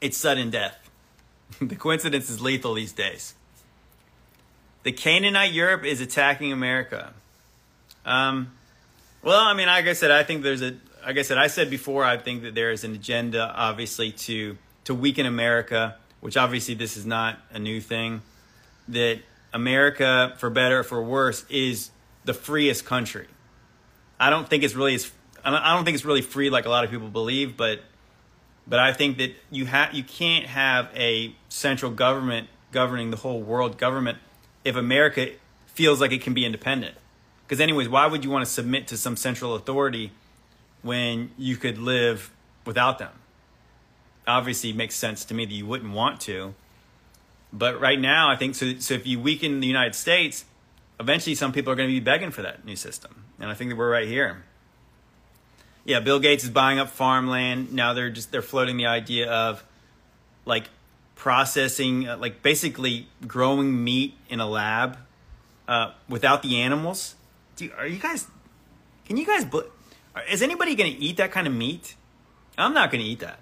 it's 0.01 0.19
sudden 0.19 0.51
death. 0.51 0.82
the 1.61 1.77
coincidence 1.77 2.31
is 2.31 2.41
lethal 2.41 2.75
these 2.75 2.93
days. 2.93 3.35
The 4.83 4.93
Canaanite 4.93 5.53
Europe 5.53 5.85
is 5.85 6.01
attacking 6.01 6.53
America. 6.53 7.13
Um, 8.05 8.53
well, 9.23 9.41
I 9.41 9.55
mean, 9.55 9.69
like 9.69 9.87
I 9.87 9.93
said, 9.93 10.11
I 10.11 10.23
think 10.25 10.43
there's 10.43 10.63
a. 10.63 10.77
Like 11.05 11.19
I 11.19 11.23
said, 11.23 11.37
I 11.37 11.49
said 11.49 11.69
before, 11.69 12.05
I 12.05 12.17
think 12.17 12.43
that 12.43 12.55
there 12.55 12.71
is 12.71 12.85
an 12.85 12.95
agenda, 12.95 13.53
obviously, 13.57 14.13
to 14.13 14.57
to 14.85 14.95
weaken 14.95 15.27
America, 15.27 15.97
which 16.21 16.37
obviously 16.37 16.75
this 16.75 16.97
is 16.97 17.07
not 17.07 17.39
a 17.51 17.59
new 17.59 17.81
thing. 17.81 18.23
That 18.89 19.21
America, 19.53 20.35
for 20.39 20.51
better 20.51 20.81
or 20.81 20.83
for 20.83 21.03
worse, 21.03 21.45
is 21.49 21.91
the 22.25 22.35
freest 22.35 22.85
country. 22.85 23.27
I 24.19 24.31
don't 24.31 24.49
think 24.49 24.63
it's 24.63 24.75
really 24.75 24.95
as 24.95 25.11
I 25.45 25.75
don't 25.75 25.85
think 25.85 25.97
it's 25.97 26.05
really 26.05 26.23
free 26.23 26.51
like 26.51 26.67
a 26.67 26.71
lot 26.71 26.85
of 26.85 26.91
people 26.91 27.09
believe, 27.09 27.57
but 27.57 27.81
but 28.67 28.79
I 28.79 28.93
think 28.93 29.19
that 29.19 29.35
you 29.51 29.67
have 29.67 29.95
you 29.95 30.05
can't 30.05 30.47
have 30.47 30.89
a 30.95 31.35
central 31.53 31.91
government 31.91 32.49
governing 32.73 33.11
the 33.11 33.19
whole 33.19 33.41
world 33.41 33.77
government 33.77 34.19
if 34.65 34.75
America 34.75 35.29
feels 35.67 36.01
like 36.01 36.11
it 36.11 36.23
can 36.23 36.33
be 36.33 36.45
independent. 36.45 36.97
Because, 37.45 37.61
anyways, 37.61 37.89
why 37.89 38.07
would 38.07 38.25
you 38.25 38.31
want 38.31 38.45
to 38.45 38.51
submit 38.51 38.87
to 38.89 38.97
some 38.97 39.17
central 39.17 39.55
authority 39.55 40.13
when 40.81 41.31
you 41.37 41.57
could 41.57 41.77
live 41.77 42.31
without 42.65 42.99
them? 42.99 43.13
Obviously, 44.27 44.73
makes 44.73 44.95
sense 44.95 45.25
to 45.27 45.35
me 45.35 45.45
that 45.45 45.53
you 45.53 45.67
wouldn't 45.67 45.93
want 45.93 46.21
to. 46.23 46.55
But 47.53 47.79
right 47.79 48.01
now, 48.01 48.31
I 48.31 48.37
think 48.37 48.55
so. 48.55 48.79
So 48.79 48.95
if 48.95 49.07
you 49.07 49.21
weaken 49.21 49.61
the 49.61 49.67
United 49.67 49.95
States, 49.95 50.47
eventually 50.99 51.35
some 51.35 51.53
people 51.53 51.73
are 51.73 51.77
going 51.77 51.89
to 51.89 51.95
be 51.95 52.01
begging 52.01 52.31
for 52.31 52.41
that 52.43 52.65
new 52.65 52.77
system. 52.77 53.25
And 53.39 53.51
I 53.51 53.55
think 53.55 53.71
that 53.71 53.77
we're 53.77 53.91
right 53.91 54.09
here. 54.09 54.45
Yeah, 55.85 56.01
Bill 56.01 56.21
Gates 56.21 56.45
is 56.45 56.51
buying 56.51 56.79
up 56.79 56.89
farmland. 56.89 57.73
Now 57.73 57.93
they're 57.93 58.09
just 58.09 58.31
they're 58.31 58.41
floating 58.41 58.77
the 58.77 58.87
idea 58.87 59.31
of 59.31 59.65
like 60.47 60.71
processing 61.23 62.09
uh, 62.09 62.17
like 62.17 62.43
basically 62.43 63.07
growing 63.29 63.85
meat 63.85 64.13
in 64.29 64.41
a 64.41 64.47
lab 64.47 64.99
uh, 65.69 65.93
without 66.09 66.43
the 66.43 66.61
animals. 66.61 67.15
Do 67.55 67.71
are 67.79 67.87
you 67.87 68.01
guys 68.01 68.27
can 69.05 69.17
you 69.17 69.25
guys 69.25 69.47
is 70.29 70.43
anybody 70.43 70.75
going 70.75 70.93
to 70.93 70.99
eat 70.99 71.19
that 71.19 71.31
kind 71.31 71.47
of 71.47 71.53
meat? 71.53 71.95
I'm 72.59 72.75
not 72.75 72.91
going 72.91 73.05
to 73.05 73.09
eat 73.09 73.21
that. 73.21 73.39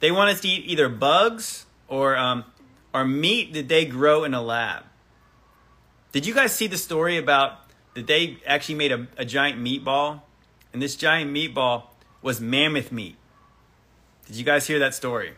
They 0.00 0.10
want 0.10 0.30
us 0.30 0.40
to 0.40 0.48
eat 0.48 0.64
either 0.66 0.88
bugs 0.88 1.66
or 1.86 2.16
um, 2.16 2.46
or 2.92 3.04
meat 3.04 3.52
that 3.52 3.68
they 3.68 3.84
grow 3.84 4.24
in 4.24 4.34
a 4.34 4.42
lab. 4.42 4.82
Did 6.10 6.26
you 6.26 6.34
guys 6.34 6.52
see 6.52 6.66
the 6.66 6.78
story 6.78 7.16
about 7.16 7.60
that 7.94 8.08
they 8.08 8.38
actually 8.44 8.74
made 8.74 8.90
a, 8.90 9.06
a 9.16 9.24
giant 9.24 9.62
meatball? 9.62 10.22
And 10.72 10.82
this 10.82 10.96
giant 10.96 11.32
meatball 11.32 11.84
was 12.22 12.40
mammoth 12.40 12.90
meat. 12.90 13.14
Did 14.26 14.34
you 14.34 14.44
guys 14.44 14.66
hear 14.66 14.80
that 14.80 14.96
story? 14.96 15.34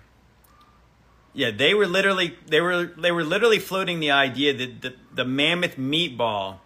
Yeah, 1.35 1.51
they 1.51 1.75
were 1.75 1.87
literally 1.87 2.39
they 2.47 2.61
were 2.61 2.85
they 2.87 3.11
were 3.11 3.25
literally 3.25 3.59
floating 3.59 4.01
the 4.01 4.13
idea 4.13 4.55
that 4.55 4.83
the, 4.83 4.95
the 5.13 5.25
mammoth 5.25 5.77
meatball 5.77 6.59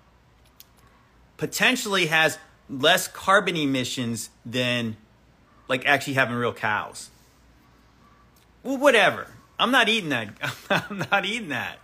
potentially 1.39 2.07
has 2.07 2.39
less 2.69 3.09
carbon 3.09 3.57
emissions 3.57 4.29
than 4.45 4.97
like 5.69 5.87
actually 5.87 6.15
having 6.15 6.37
real 6.37 6.53
cows. 6.53 7.11
Well, 8.63 8.77
whatever. 8.77 9.29
I'm 9.59 9.71
not 9.71 9.89
eating 9.89 10.11
that. 10.11 10.29
I'm 10.71 10.99
not 11.11 11.25
eating 11.25 11.49
that. 11.49 11.79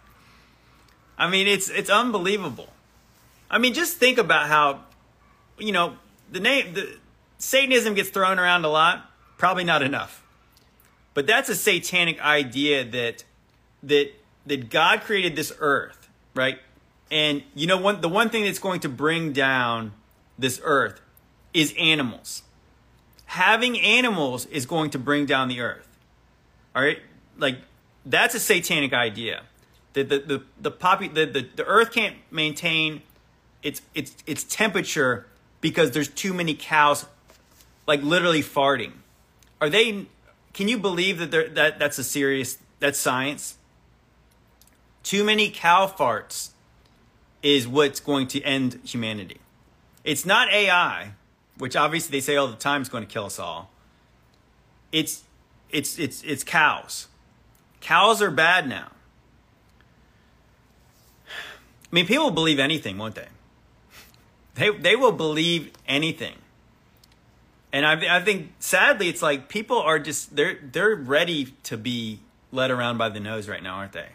I 1.17 1.29
mean, 1.31 1.47
it's 1.47 1.71
it's 1.71 1.91
unbelievable. 1.91 2.69
I 3.51 3.59
mean, 3.59 3.75
just 3.75 3.99
think 3.99 4.19
about 4.19 4.49
how, 4.49 4.81
you 5.59 5.73
know, 5.73 5.97
the 6.31 6.41
name 6.41 6.75
the 6.75 6.97
Satanism 7.39 7.95
gets 7.95 8.11
thrown 8.11 8.39
around 8.39 8.65
a 8.65 8.69
lot. 8.69 9.11
Probably 9.39 9.65
not 9.65 9.83
enough, 9.83 10.24
but 11.15 11.27
that's 11.27 11.49
a 11.49 11.55
satanic 11.55 12.21
idea 12.21 12.85
that 12.85 13.25
that 13.83 14.13
that 14.47 14.71
God 14.71 15.01
created 15.03 15.37
this 15.37 15.53
earth, 15.59 16.09
right? 16.35 16.59
And 17.11 17.43
you 17.55 17.67
know, 17.67 17.79
one 17.79 18.01
the 18.01 18.09
one 18.09 18.31
thing 18.31 18.45
that's 18.45 18.59
going 18.59 18.81
to 18.81 18.89
bring 18.89 19.33
down 19.33 19.93
this 20.39 20.61
earth 20.65 21.01
is 21.53 21.75
animals. 21.79 22.43
Having 23.27 23.81
animals 23.81 24.47
is 24.47 24.67
going 24.67 24.91
to 24.91 24.99
bring 24.99 25.27
down 25.27 25.49
the 25.49 25.61
earth. 25.61 25.89
All 26.77 26.83
right, 26.83 26.99
like 27.39 27.59
that's 28.05 28.35
a 28.35 28.41
satanic 28.41 28.93
idea 28.93 29.45
the 29.95 30.03
the 30.03 30.19
the 30.19 30.43
the, 30.61 30.71
popu- 30.71 31.15
the, 31.15 31.25
the, 31.25 31.49
the 31.57 31.65
earth 31.65 31.93
can't 31.93 32.17
maintain 32.31 33.01
its 33.63 33.81
its 33.95 34.15
its 34.27 34.45
temperature 34.45 35.27
because 35.61 35.93
there's 35.93 36.09
too 36.09 36.35
many 36.35 36.55
cows 36.55 37.07
like 37.87 38.03
literally 38.03 38.43
farting 38.43 38.93
are 39.61 39.71
they 39.71 40.07
can 40.55 40.69
you 40.69 40.79
believe 40.79 41.19
that 41.19 41.31
there 41.31 41.49
that 41.49 41.79
that's 41.79 41.99
a 41.99 42.05
serious 42.05 42.59
that's 42.81 42.99
science? 42.99 43.59
Too 45.03 45.23
many 45.23 45.51
cow 45.51 45.87
farts 45.87 46.51
is 47.43 47.69
what's 47.69 48.01
going 48.01 48.27
to 48.29 48.41
end 48.43 48.81
humanity. 48.85 49.39
It's 50.03 50.25
not 50.25 50.51
ai 50.51 51.13
which 51.59 51.77
obviously 51.77 52.19
they 52.19 52.21
say 52.21 52.37
all 52.37 52.49
the 52.49 52.57
time 52.57 52.83
is 52.83 52.89
going 52.89 53.07
to 53.07 53.13
kill 53.13 53.27
us 53.27 53.39
all. 53.39 53.71
It's 54.93 55.25
it's 55.71 55.99
it's 55.99 56.23
it's 56.23 56.45
cows. 56.45 57.09
Cows 57.81 58.23
are 58.23 58.31
bad 58.31 58.69
now. 58.69 58.89
I 61.27 61.95
mean, 61.95 62.07
people 62.07 62.31
believe 62.31 62.59
anything, 62.59 62.99
won't 62.99 63.15
they? 63.15 63.29
They 64.55 64.71
they 64.71 64.97
will 64.97 65.13
believe 65.13 65.71
anything. 65.87 66.37
And 67.75 67.85
I, 67.85 68.19
I 68.19 68.21
think 68.21 68.53
sadly, 68.61 69.09
it's 69.09 69.21
like 69.21 69.49
people 69.49 69.81
are 69.81 69.99
just 69.99 70.37
they're 70.37 70.61
they're 70.63 70.95
ready 70.95 71.57
to 71.65 71.77
be 71.77 72.21
led 72.53 72.71
around 72.71 72.99
by 72.99 73.09
the 73.09 73.19
nose 73.19 73.49
right 73.49 73.61
now, 73.61 73.75
aren't 73.75 73.91
they? 73.91 74.11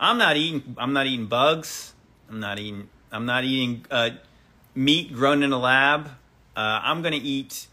I'm 0.00 0.18
not 0.18 0.36
eating. 0.36 0.74
I'm 0.76 0.92
not 0.92 1.06
eating 1.06 1.26
bugs. 1.26 1.94
I'm 2.28 2.40
not 2.40 2.58
eating. 2.58 2.88
I'm 3.12 3.26
not 3.26 3.44
eating 3.44 3.86
uh, 3.92 4.10
meat 4.74 5.14
grown 5.14 5.44
in 5.44 5.52
a 5.52 5.58
lab. 5.58 6.08
Uh, 6.56 6.80
I'm 6.82 7.00
gonna 7.00 7.20
eat. 7.22 7.68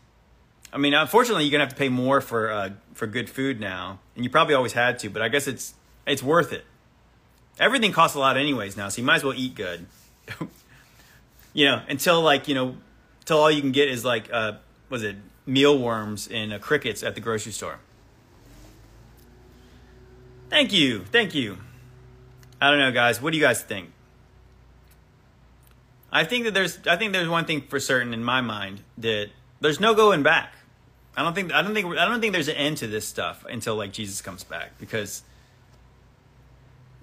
I 0.72 0.78
mean, 0.78 0.94
unfortunately, 0.94 1.46
you're 1.46 1.52
gonna 1.52 1.64
have 1.64 1.74
to 1.74 1.80
pay 1.80 1.90
more 1.90 2.22
for 2.22 2.52
uh, 2.52 2.70
for 2.94 3.08
good 3.08 3.32
food 3.32 3.60
now, 3.60 3.98
and 4.16 4.24
you 4.24 4.30
probably 4.30 4.54
always 4.54 4.74
had 4.74 5.00
to. 5.00 5.10
But 5.10 5.24
I 5.24 5.30
guess 5.30 5.48
it's 5.48 5.74
it's 6.06 6.22
worth 6.22 6.54
it. 6.54 6.64
Everything 7.60 7.92
costs 7.92 8.16
a 8.16 8.20
lot 8.20 8.38
anyways 8.38 8.78
now, 8.78 8.90
so 8.90 9.02
you 9.02 9.06
might 9.08 9.16
as 9.16 9.24
well 9.24 9.34
eat 9.36 9.56
good. 9.56 9.88
you 11.54 11.66
know, 11.66 11.82
until 11.90 12.22
like, 12.22 12.48
you 12.48 12.54
know, 12.54 12.78
until 13.24 13.40
all 13.40 13.50
you 13.50 13.62
can 13.62 13.72
get 13.72 13.88
is 13.90 14.06
like 14.06 14.30
uh 14.32 14.54
was 14.90 15.04
it 15.04 15.16
mealworms 15.46 16.28
and 16.28 16.54
uh, 16.54 16.60
crickets 16.60 17.04
at 17.04 17.16
the 17.16 17.22
grocery 17.22 17.52
store. 17.52 17.80
Thank 20.50 20.72
you. 20.72 21.00
Thank 21.06 21.34
you. 21.34 21.58
I 22.62 22.70
don't 22.70 22.80
know, 22.80 22.92
guys. 22.92 23.22
What 23.22 23.32
do 23.32 23.38
you 23.38 23.44
guys 23.44 23.62
think? 23.62 23.92
I 26.12 26.24
think 26.24 26.46
that 26.46 26.54
there's 26.54 26.80
I 26.88 26.96
think 26.96 27.12
there's 27.12 27.28
one 27.28 27.46
thing 27.46 27.62
for 27.62 27.80
certain 27.80 28.14
in 28.14 28.24
my 28.24 28.42
mind 28.42 28.82
that 29.00 29.30
there's 29.62 29.80
no 29.80 29.96
going 29.96 30.22
back. 30.22 30.54
I 31.18 31.24
don't 31.24 31.34
think 31.34 31.52
I 31.52 31.62
don't 31.62 31.74
think 31.74 31.98
I 31.98 32.06
don't 32.06 32.22
think 32.22 32.34
there's 32.34 32.48
an 32.48 32.56
end 32.56 32.78
to 32.78 32.88
this 32.88 33.08
stuff 33.08 33.46
until 33.50 33.76
like 33.76 33.94
Jesus 33.94 34.22
comes 34.22 34.44
back 34.44 34.78
because 34.80 35.24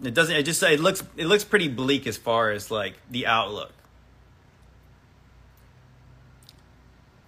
it 0.02 0.14
doesn't. 0.14 0.36
It 0.36 0.44
just 0.44 0.62
it 0.62 0.80
looks 0.80 1.02
it 1.16 1.26
looks 1.26 1.44
pretty 1.44 1.68
bleak 1.68 2.06
as 2.06 2.16
far 2.16 2.50
as 2.50 2.70
like 2.70 2.94
the 3.10 3.26
outlook. 3.26 3.72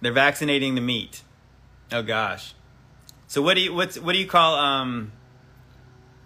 They're 0.03 0.11
vaccinating 0.11 0.75
the 0.75 0.81
meat. 0.81 1.23
Oh 1.89 2.03
gosh. 2.03 2.55
So 3.27 3.41
what 3.41 3.53
do 3.53 3.61
you 3.61 3.73
what's 3.73 3.97
what 3.97 4.11
do 4.11 4.19
you 4.19 4.27
call 4.27 4.55
um 4.55 5.13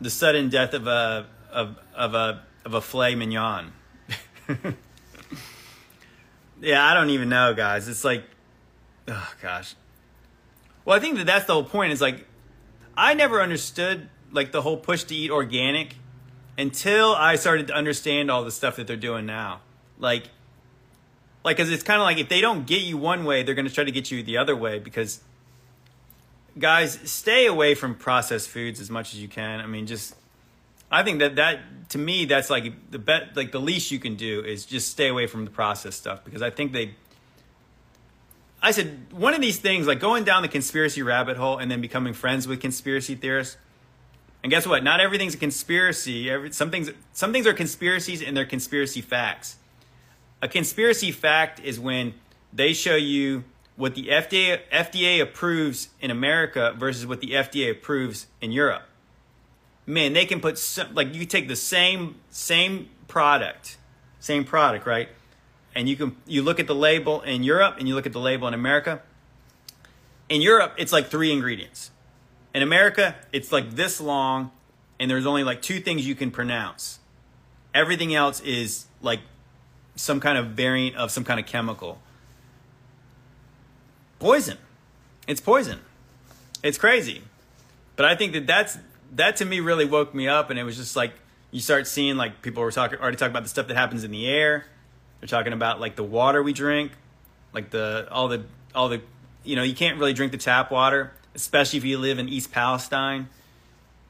the 0.01 0.09
sudden 0.09 0.49
death 0.49 0.73
of 0.73 0.87
a 0.87 1.27
of 1.51 1.77
of 1.93 2.15
a 2.15 2.41
of 2.65 2.73
a 2.73 2.81
filet 2.81 3.13
mignon? 3.13 3.73
yeah, 6.59 6.87
I 6.87 6.95
don't 6.95 7.11
even 7.11 7.29
know, 7.29 7.53
guys. 7.53 7.87
It's 7.87 8.03
like, 8.03 8.23
oh 9.07 9.33
gosh. 9.43 9.75
Well, 10.83 10.97
I 10.97 10.99
think 10.99 11.17
that 11.17 11.27
that's 11.27 11.45
the 11.45 11.53
whole 11.53 11.63
point. 11.63 11.93
Is 11.93 12.01
like, 12.01 12.25
I 12.97 13.13
never 13.13 13.43
understood 13.43 14.09
like 14.31 14.51
the 14.51 14.63
whole 14.63 14.77
push 14.77 15.03
to 15.03 15.13
eat 15.13 15.29
organic 15.29 15.97
until 16.57 17.13
I 17.13 17.35
started 17.35 17.67
to 17.67 17.75
understand 17.75 18.31
all 18.31 18.43
the 18.43 18.51
stuff 18.51 18.77
that 18.77 18.87
they're 18.87 18.97
doing 18.97 19.27
now. 19.27 19.61
Like, 19.99 20.29
like, 21.43 21.57
cause 21.57 21.69
it's 21.69 21.83
kind 21.83 22.01
of 22.01 22.05
like 22.05 22.17
if 22.17 22.29
they 22.29 22.41
don't 22.41 22.65
get 22.65 22.81
you 22.81 22.97
one 22.97 23.25
way, 23.25 23.43
they're 23.43 23.55
going 23.55 23.67
to 23.67 23.73
try 23.73 23.83
to 23.83 23.91
get 23.91 24.11
you 24.11 24.23
the 24.23 24.37
other 24.37 24.55
way. 24.55 24.79
Because, 24.79 25.21
guys, 26.59 26.99
stay 27.09 27.45
away 27.45 27.75
from 27.75 27.95
processed 27.95 28.49
foods 28.49 28.79
as 28.79 28.89
much 28.89 29.13
as 29.13 29.21
you 29.21 29.27
can. 29.27 29.61
I 29.61 29.67
mean, 29.67 29.87
just, 29.87 30.15
I 30.91 31.03
think 31.03 31.19
that 31.19 31.35
that 31.35 31.89
to 31.89 31.97
me, 31.97 32.25
that's 32.25 32.49
like 32.49 32.91
the 32.91 32.99
bet, 32.99 33.35
like 33.35 33.51
the 33.51 33.61
least 33.61 33.91
you 33.91 33.99
can 33.99 34.15
do 34.15 34.41
is 34.41 34.65
just 34.65 34.89
stay 34.89 35.07
away 35.07 35.27
from 35.27 35.45
the 35.45 35.51
processed 35.51 35.99
stuff 35.99 36.23
because 36.23 36.41
I 36.41 36.49
think 36.49 36.73
they. 36.73 36.95
I 38.61 38.71
said 38.71 39.13
one 39.13 39.33
of 39.33 39.41
these 39.41 39.59
things, 39.59 39.85
like 39.85 39.99
going 39.99 40.23
down 40.23 40.41
the 40.41 40.47
conspiracy 40.47 41.03
rabbit 41.03 41.37
hole 41.37 41.57
and 41.57 41.69
then 41.69 41.79
becoming 41.79 42.13
friends 42.13 42.47
with 42.47 42.59
conspiracy 42.59 43.13
theorists 43.13 43.57
and 44.43 44.51
guess 44.51 44.67
what? 44.67 44.83
Not 44.83 44.99
everything's 44.99 45.33
a 45.33 45.37
conspiracy. 45.37 46.29
Every, 46.29 46.51
some 46.53 46.71
things 46.71 46.91
some 47.13 47.33
things 47.33 47.47
are 47.47 47.53
conspiracies 47.53 48.21
and 48.21 48.35
they're 48.37 48.45
conspiracy 48.45 49.01
facts. 49.01 49.57
A 50.41 50.47
conspiracy 50.47 51.11
fact 51.11 51.59
is 51.59 51.79
when 51.79 52.13
they 52.53 52.73
show 52.73 52.95
you 52.95 53.43
what 53.75 53.95
the 53.95 54.07
FDA 54.07 54.59
FDA 54.71 55.21
approves 55.21 55.89
in 56.01 56.11
America 56.11 56.73
versus 56.77 57.05
what 57.05 57.21
the 57.21 57.31
FDA 57.31 57.71
approves 57.71 58.27
in 58.41 58.51
Europe. 58.51 58.83
Man, 59.85 60.13
they 60.13 60.25
can 60.25 60.41
put 60.41 60.57
some, 60.57 60.93
like 60.93 61.13
you 61.13 61.25
take 61.25 61.47
the 61.47 61.55
same 61.55 62.15
same 62.29 62.89
product, 63.07 63.77
same 64.19 64.43
product, 64.43 64.85
right? 64.85 65.09
And 65.73 65.87
you 65.87 65.95
can 65.95 66.17
you 66.25 66.41
look 66.41 66.59
at 66.59 66.67
the 66.67 66.75
label 66.75 67.21
in 67.21 67.43
Europe 67.43 67.75
and 67.79 67.87
you 67.87 67.95
look 67.95 68.05
at 68.05 68.13
the 68.13 68.19
label 68.19 68.47
in 68.47 68.53
America. 68.53 69.01
In 70.29 70.41
Europe, 70.41 70.73
it's 70.77 70.91
like 70.91 71.07
three 71.07 71.31
ingredients. 71.31 71.91
In 72.53 72.61
America, 72.61 73.15
it's 73.31 73.51
like 73.51 73.71
this 73.71 74.01
long, 74.01 74.51
and 74.99 75.09
there's 75.09 75.25
only 75.25 75.43
like 75.43 75.61
two 75.61 75.79
things 75.79 76.05
you 76.05 76.15
can 76.15 76.31
pronounce. 76.31 76.99
Everything 77.73 78.13
else 78.13 78.41
is 78.41 78.87
like 79.01 79.21
some 79.97 80.21
kind 80.21 80.37
of 80.37 80.51
variant 80.51 80.95
of 80.95 81.11
some 81.11 81.25
kind 81.25 81.39
of 81.39 81.45
chemical. 81.45 81.99
Poison. 84.19 84.57
It's 85.27 85.41
poison. 85.41 85.81
It's 86.63 86.77
crazy. 86.77 87.23
But 87.97 88.05
I 88.05 88.15
think 88.15 88.31
that 88.33 88.47
that's 88.47 88.77
that 89.15 89.35
to 89.37 89.45
me 89.45 89.59
really 89.59 89.85
woke 89.85 90.15
me 90.15 90.29
up, 90.29 90.49
and 90.49 90.57
it 90.57 90.63
was 90.63 90.77
just 90.77 90.95
like 90.95 91.11
you 91.51 91.59
start 91.59 91.85
seeing 91.85 92.15
like 92.15 92.41
people 92.41 92.63
were 92.63 92.71
talking 92.71 92.99
already 92.99 93.17
talking 93.17 93.31
about 93.31 93.43
the 93.43 93.49
stuff 93.49 93.67
that 93.67 93.75
happens 93.75 94.05
in 94.05 94.11
the 94.11 94.25
air. 94.27 94.65
They're 95.19 95.27
talking 95.27 95.51
about 95.51 95.81
like 95.81 95.97
the 95.97 96.03
water 96.03 96.41
we 96.41 96.53
drink, 96.53 96.93
like 97.51 97.71
the 97.71 98.07
all 98.09 98.29
the 98.29 98.45
all 98.73 98.87
the 98.87 99.01
you 99.43 99.57
know 99.57 99.63
you 99.63 99.75
can't 99.75 99.99
really 99.99 100.13
drink 100.13 100.31
the 100.31 100.37
tap 100.37 100.71
water 100.71 101.11
especially 101.37 101.77
if 101.77 101.85
you 101.85 101.99
live 101.99 102.19
in 102.19 102.27
East 102.27 102.51
Palestine. 102.51 103.29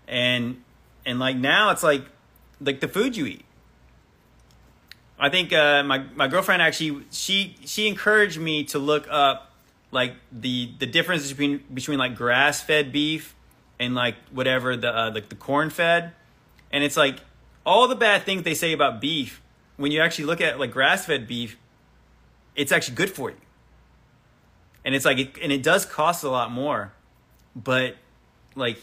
And 0.08 0.64
and 1.06 1.20
like 1.20 1.36
now 1.36 1.70
it's 1.70 1.84
like 1.84 2.06
like 2.60 2.80
the 2.80 2.88
food 2.88 3.16
you 3.16 3.28
eat. 3.28 3.46
I 5.20 5.30
think 5.30 5.51
uh, 5.51 5.84
my 5.84 6.05
my 6.15 6.28
girlfriend 6.28 6.61
actually 6.61 7.03
she 7.11 7.55
she 7.65 7.88
encouraged 7.88 8.39
me 8.39 8.63
to 8.65 8.80
look 8.80 9.07
up 9.09 9.51
like 9.91 10.13
the 10.32 10.72
the 10.80 10.86
difference 10.86 11.28
between 11.30 11.63
between 11.74 11.97
like 11.97 12.15
grass 12.15 12.61
fed 12.61 12.91
beef 12.91 13.36
and 13.80 13.95
like 13.95 14.15
whatever 14.32 14.76
the 14.76 14.95
uh, 14.95 15.11
like 15.13 15.30
the 15.30 15.36
corn 15.36 15.70
fed, 15.70 16.13
and 16.72 16.84
it's 16.84 16.97
like 16.97 17.20
all 17.65 17.88
the 17.88 17.95
bad 17.95 18.24
things 18.24 18.43
they 18.43 18.53
say 18.53 18.74
about 18.74 19.01
beef. 19.01 19.41
When 19.78 19.91
you 19.91 20.01
actually 20.01 20.26
look 20.26 20.41
at 20.41 20.59
like 20.59 20.72
grass 20.72 21.05
fed 21.05 21.28
beef, 21.28 21.57
it's 22.55 22.72
actually 22.72 22.95
good 22.95 23.09
for 23.09 23.32
you, 23.32 23.38
and 24.86 24.93
it's 24.93 25.05
like 25.05 25.18
it, 25.18 25.38
and 25.41 25.51
it 25.51 25.63
does 25.63 25.86
cost 25.86 26.24
a 26.24 26.30
lot 26.30 26.51
more, 26.51 26.93
but 27.55 27.95
like 28.55 28.80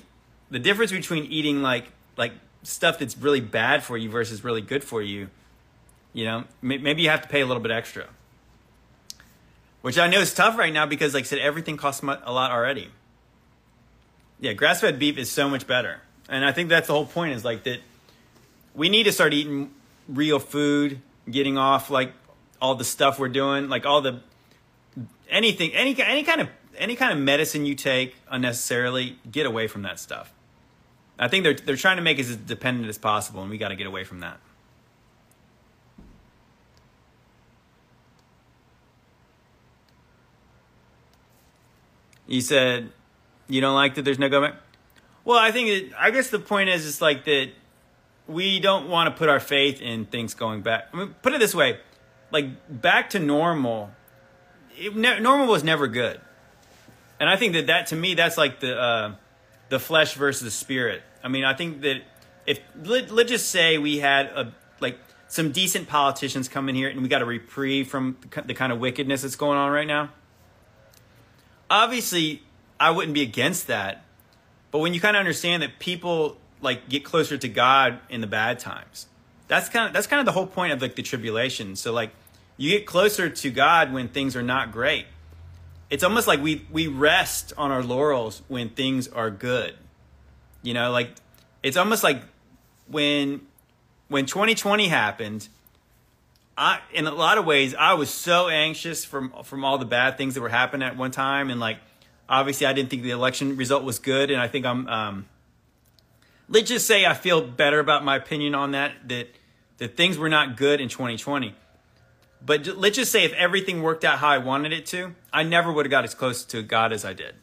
the 0.51 0.59
difference 0.59 0.91
between 0.91 1.25
eating 1.25 1.63
like 1.63 1.87
like 2.17 2.33
stuff 2.65 2.99
that's 2.99 3.17
really 3.17 3.41
bad 3.41 3.85
for 3.85 3.97
you 3.97 4.11
versus 4.11 4.43
really 4.43 4.63
good 4.63 4.83
for 4.83 5.01
you 5.01 5.29
you 6.15 6.25
know, 6.25 6.45
maybe 6.63 7.03
you 7.03 7.11
have 7.11 7.23
to 7.23 7.29
pay 7.29 7.43
a 7.43 7.47
little 7.47 7.63
bit 7.63 7.73
extra, 7.73 8.07
which 9.83 9.99
I 9.99 10.07
know 10.07 10.21
is 10.21 10.33
tough 10.33 10.57
right 10.57 10.73
now 10.73 10.87
because, 10.87 11.13
like 11.13 11.25
I 11.25 11.27
said, 11.27 11.41
everything 11.41 11.77
costs 11.77 12.03
a 12.03 12.33
lot 12.33 12.53
already. 12.53 12.89
Yeah, 14.41 14.53
grass 14.53 14.81
fed 14.81 14.99
beef 14.99 15.19
is 15.19 15.31
so 15.31 15.49
much 15.49 15.67
better. 15.67 16.01
And 16.29 16.45
I 16.45 16.53
think 16.53 16.69
that's 16.69 16.87
the 16.87 16.95
whole 16.95 17.05
point 17.05 17.35
is 17.35 17.45
like 17.45 17.65
that 17.65 17.81
we 18.75 18.89
need 18.89 19.05
to 19.05 19.13
start 19.13 19.35
eating 19.35 19.73
real 20.09 20.39
food, 20.39 21.01
getting 21.29 21.59
off 21.59 21.91
like 21.91 22.13
all 22.63 22.77
the 22.77 22.85
stuff 22.85 23.19
we're 23.19 23.29
doing, 23.29 23.69
like 23.69 23.85
all 23.85 24.01
the 24.01 24.21
anything, 25.29 25.75
any 25.75 26.01
any 26.01 26.23
kind 26.23 26.41
of 26.41 26.49
any 26.79 26.95
kind 26.95 27.13
of 27.13 27.19
medicine 27.19 27.67
you 27.67 27.75
take 27.75 28.15
unnecessarily, 28.31 29.19
get 29.31 29.47
away 29.47 29.67
from 29.67 29.83
that 29.83 29.99
stuff. 29.99 30.33
I 31.19 31.29
think 31.29 31.45
they're 31.45 31.55
they're 31.55 31.77
trying 31.77 31.97
to 31.97 32.03
make 32.03 32.21
us 32.21 32.31
as 32.31 32.37
dependent 32.37 32.89
as 32.89 32.99
possible, 32.99 33.43
and 33.43 33.51
we 33.51 33.59
got 33.59 33.69
to 33.69 33.77
get 33.77 33.87
away 33.87 34.05
from 34.05 34.21
that. 34.21 34.39
You 42.27 42.41
said 42.41 42.91
you 43.49 43.61
don't 43.61 43.75
like 43.75 43.95
that 43.95 44.05
there's 44.05 44.19
no 44.19 44.29
government. 44.29 44.57
Well, 45.25 45.39
I 45.39 45.53
think 45.53 45.69
it, 45.69 45.93
I 45.99 46.11
guess 46.11 46.31
the 46.31 46.39
point 46.39 46.69
is 46.69 46.87
it's 46.87 47.01
like 47.01 47.25
that 47.25 47.51
we 48.27 48.61
don't 48.61 48.89
want 48.89 49.15
to 49.15 49.19
put 49.19 49.29
our 49.29 49.41
faith 49.41 49.81
in 49.81 50.07
things 50.07 50.35
going 50.35 50.63
back. 50.63 50.89
I 50.93 50.97
mean, 50.97 51.15
put 51.23 51.33
it 51.33 51.41
this 51.41 51.55
way, 51.55 51.79
like 52.31 52.81
back 52.81 53.11
to 53.11 53.19
normal. 53.19 53.91
It, 54.77 54.97
ne- 54.97 55.21
normal 55.21 55.47
was 55.47 55.63
never 55.63 55.87
good, 55.87 56.21
and 57.21 57.29
I 57.29 57.37
think 57.37 57.53
that 57.55 57.67
that 57.69 57.87
to 57.89 57.97
me 57.97 58.15
that's 58.15 58.37
like 58.37 58.61
the 58.61 58.79
uh, 58.79 59.15
the 59.69 59.79
flesh 59.79 60.15
versus 60.15 60.43
the 60.43 60.51
spirit. 60.51 61.03
I 61.23 61.29
mean, 61.29 61.45
I 61.45 61.55
think 61.55 61.83
that 61.83 62.03
if 62.47 62.61
let, 62.83 63.11
let's 63.11 63.31
just 63.31 63.51
say 63.51 63.79
we 63.79 63.99
had 63.99 64.27
a 64.27 64.53
like 64.81 64.99
some 65.29 65.53
decent 65.53 65.89
politicians 65.89 66.49
come 66.49 66.69
in 66.69 66.75
here 66.75 66.89
and 66.89 67.03
we 67.03 67.09
got 67.09 67.23
a 67.23 67.25
reprieve 67.25 67.89
from 67.89 68.17
the 68.47 68.55
kind 68.55 68.73
of 68.73 68.79
wickedness 68.79 69.23
that's 69.23 69.37
going 69.37 69.59
on 69.59 69.71
right 69.71 69.87
now 69.87 70.11
obviously 71.71 72.43
I 72.79 72.91
wouldn't 72.91 73.15
be 73.15 73.23
against 73.23 73.67
that. 73.69 74.05
But 74.71 74.81
when 74.81 74.95
you 74.95 75.01
kind 75.01 75.17
of 75.17 75.21
understand 75.21 75.63
that 75.63 75.79
people 75.79 76.37
like 76.61 76.89
get 76.89 77.05
closer 77.05 77.39
to 77.39 77.49
God 77.49 78.01
in 78.09 78.21
the 78.21 78.27
bad 78.27 78.59
times, 78.59 79.07
that's 79.49 79.69
kind 79.69 79.87
of 79.87 79.93
that's 79.93 80.07
kind 80.07 80.21
of 80.21 80.27
the 80.27 80.33
whole 80.33 80.47
point 80.47 80.73
of 80.73 80.83
like 80.83 80.97
the 80.97 81.03
tribulation. 81.03 81.77
So 81.77 81.93
like 81.93 82.11
you 82.57 82.71
get 82.71 82.87
closer 82.87 83.29
to 83.29 83.51
God 83.51 83.93
when 83.93 84.09
things 84.09 84.37
are 84.37 84.43
not 84.43 84.73
great. 84.73 85.07
It's 85.91 86.03
almost 86.03 86.27
like 86.27 86.43
we 86.43 86.67
we 86.71 86.87
rest 86.87 87.53
on 87.57 87.71
our 87.71 87.83
laurels 87.83 88.43
when 88.49 88.71
things 88.71 89.07
are 89.09 89.31
good. 89.31 89.77
You 90.63 90.75
know, 90.75 90.91
like 90.91 91.11
it's 91.63 91.77
almost 91.77 92.03
like 92.03 92.23
when 92.89 93.43
when 94.09 94.27
2020 94.27 94.89
happened, 94.89 95.49
I 96.57 96.81
in 96.93 97.07
a 97.07 97.15
lot 97.15 97.39
of 97.39 97.45
ways 97.45 97.75
I 97.75 97.95
was 97.95 98.11
so 98.11 98.49
anxious 98.49 99.05
from 99.05 99.33
from 99.45 99.65
all 99.65 99.79
the 99.79 99.85
bad 99.85 100.17
things 100.17 100.35
that 100.35 100.41
were 100.41 100.49
happening 100.49 100.87
at 100.87 100.97
one 100.97 101.11
time 101.11 101.51
and 101.51 101.59
like 101.59 101.79
obviously 102.29 102.67
I 102.67 102.73
didn't 102.73 102.91
think 102.91 103.03
the 103.03 103.11
election 103.11 103.57
result 103.57 103.85
was 103.85 103.99
good 103.99 104.31
and 104.31 104.41
I 104.41 104.49
think 104.49 104.65
I'm 104.65 104.89
um, 104.89 105.27
let's 106.49 106.69
just 106.69 106.87
say 106.87 107.07
I 107.07 107.15
feel 107.15 107.41
better 107.41 107.81
about 107.81 108.05
my 108.05 108.17
opinion 108.17 108.55
on 108.55 108.73
that 108.73 108.93
that 109.09 109.29
that 109.79 109.97
things 109.97 110.17
were 110.17 110.29
not 110.29 110.57
good 110.57 110.81
in 110.81 110.89
2020. 110.89 111.55
But 112.45 112.67
let's 112.77 112.97
just 112.97 113.11
say 113.11 113.25
if 113.25 113.33
everything 113.33 113.83
worked 113.83 114.05
out 114.05 114.19
how 114.19 114.29
I 114.29 114.39
wanted 114.39 114.73
it 114.73 114.87
to, 114.87 115.15
I 115.33 115.43
never 115.43 115.73
would 115.73 115.87
have 115.87 115.91
got 115.91 116.05
as 116.05 116.15
close 116.15 116.45
to 116.47 116.63
God 116.63 116.93
as 116.93 117.05
I 117.05 117.15
did. 117.15 117.35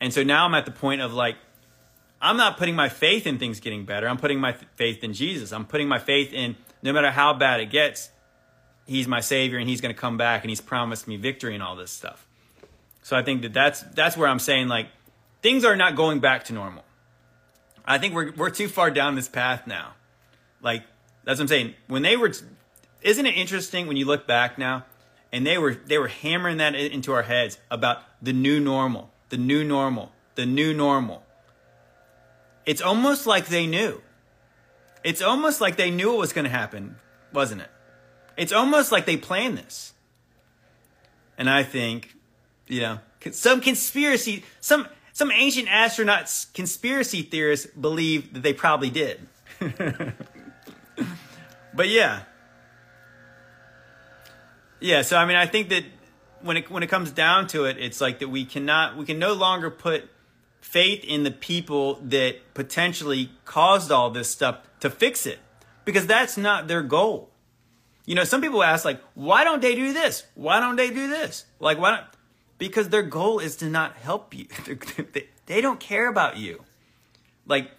And 0.00 0.12
so 0.12 0.22
now 0.22 0.44
I'm 0.44 0.54
at 0.54 0.66
the 0.66 0.70
point 0.70 1.00
of 1.00 1.12
like 1.12 1.36
I'm 2.20 2.36
not 2.36 2.56
putting 2.56 2.76
my 2.76 2.88
faith 2.88 3.26
in 3.26 3.38
things 3.38 3.58
getting 3.58 3.84
better. 3.84 4.08
I'm 4.08 4.18
putting 4.18 4.38
my 4.38 4.52
faith 4.76 5.02
in 5.02 5.12
Jesus. 5.12 5.52
I'm 5.52 5.66
putting 5.66 5.88
my 5.88 5.98
faith 5.98 6.32
in 6.32 6.56
no 6.82 6.92
matter 6.92 7.10
how 7.10 7.32
bad 7.32 7.60
it 7.60 7.70
gets, 7.70 8.10
he's 8.86 9.06
my 9.08 9.20
savior 9.20 9.58
and 9.58 9.68
he's 9.68 9.80
going 9.80 9.94
to 9.94 10.00
come 10.00 10.16
back 10.16 10.42
and 10.42 10.50
he's 10.50 10.60
promised 10.60 11.06
me 11.06 11.16
victory 11.16 11.54
and 11.54 11.62
all 11.62 11.76
this 11.76 11.90
stuff. 11.90 12.26
So 13.02 13.16
I 13.16 13.22
think 13.22 13.42
that 13.42 13.52
that's 13.52 13.82
that's 13.82 14.16
where 14.16 14.28
I'm 14.28 14.38
saying 14.38 14.68
like 14.68 14.88
things 15.42 15.64
are 15.64 15.76
not 15.76 15.96
going 15.96 16.20
back 16.20 16.44
to 16.44 16.52
normal. 16.52 16.84
I 17.84 17.98
think 17.98 18.14
we're 18.14 18.32
we're 18.32 18.50
too 18.50 18.68
far 18.68 18.90
down 18.90 19.16
this 19.16 19.28
path 19.28 19.66
now. 19.66 19.94
Like 20.60 20.84
that's 21.24 21.38
what 21.38 21.44
I'm 21.44 21.48
saying. 21.48 21.74
When 21.88 22.02
they 22.02 22.16
were 22.16 22.32
isn't 23.02 23.26
it 23.26 23.36
interesting 23.36 23.86
when 23.86 23.96
you 23.96 24.04
look 24.04 24.26
back 24.26 24.56
now 24.58 24.84
and 25.32 25.46
they 25.46 25.58
were 25.58 25.74
they 25.74 25.98
were 25.98 26.08
hammering 26.08 26.58
that 26.58 26.74
into 26.74 27.12
our 27.12 27.22
heads 27.22 27.58
about 27.70 28.02
the 28.20 28.32
new 28.32 28.60
normal, 28.60 29.10
the 29.30 29.36
new 29.36 29.64
normal, 29.64 30.12
the 30.36 30.46
new 30.46 30.72
normal. 30.72 31.24
It's 32.64 32.80
almost 32.80 33.26
like 33.26 33.46
they 33.46 33.66
knew. 33.66 34.00
It's 35.04 35.22
almost 35.22 35.60
like 35.60 35.76
they 35.76 35.90
knew 35.90 36.14
it 36.14 36.18
was 36.18 36.32
going 36.32 36.44
to 36.44 36.50
happen, 36.50 36.96
wasn't 37.32 37.62
it? 37.62 37.70
It's 38.36 38.52
almost 38.52 38.92
like 38.92 39.06
they 39.06 39.16
planned 39.16 39.58
this. 39.58 39.92
And 41.36 41.50
I 41.50 41.62
think, 41.62 42.14
you 42.68 42.80
know, 42.80 43.00
some 43.30 43.60
conspiracy, 43.60 44.44
some 44.60 44.86
some 45.12 45.30
ancient 45.30 45.68
astronauts 45.68 46.52
conspiracy 46.54 47.22
theorists 47.22 47.66
believe 47.66 48.32
that 48.34 48.42
they 48.42 48.52
probably 48.52 48.90
did. 48.90 49.20
but 51.74 51.88
yeah. 51.88 52.22
Yeah, 54.80 55.02
so 55.02 55.16
I 55.16 55.26
mean 55.26 55.36
I 55.36 55.46
think 55.46 55.68
that 55.68 55.84
when 56.40 56.56
it 56.56 56.70
when 56.70 56.82
it 56.82 56.88
comes 56.88 57.10
down 57.10 57.46
to 57.48 57.64
it, 57.66 57.76
it's 57.78 58.00
like 58.00 58.18
that 58.20 58.28
we 58.28 58.44
cannot 58.44 58.96
we 58.96 59.04
can 59.04 59.18
no 59.18 59.32
longer 59.32 59.70
put 59.70 60.08
faith 60.62 61.04
in 61.04 61.24
the 61.24 61.30
people 61.30 61.96
that 61.96 62.36
potentially 62.54 63.30
caused 63.44 63.92
all 63.92 64.08
this 64.10 64.30
stuff 64.30 64.60
to 64.80 64.88
fix 64.88 65.26
it 65.26 65.38
because 65.84 66.06
that's 66.06 66.38
not 66.38 66.68
their 66.68 66.82
goal. 66.82 67.28
You 68.06 68.14
know, 68.14 68.24
some 68.24 68.40
people 68.40 68.62
ask 68.62 68.84
like, 68.84 69.02
why 69.14 69.44
don't 69.44 69.60
they 69.60 69.74
do 69.74 69.92
this? 69.92 70.24
Why 70.34 70.60
don't 70.60 70.76
they 70.76 70.88
do 70.88 71.08
this? 71.08 71.44
Like, 71.60 71.78
why 71.78 71.90
don't? 71.90 72.06
Because 72.58 72.88
their 72.88 73.02
goal 73.02 73.38
is 73.38 73.56
to 73.56 73.66
not 73.66 73.96
help 73.96 74.34
you. 74.34 74.46
they 75.46 75.60
don't 75.60 75.80
care 75.80 76.08
about 76.08 76.36
you. 76.36 76.64
Like, 77.46 77.70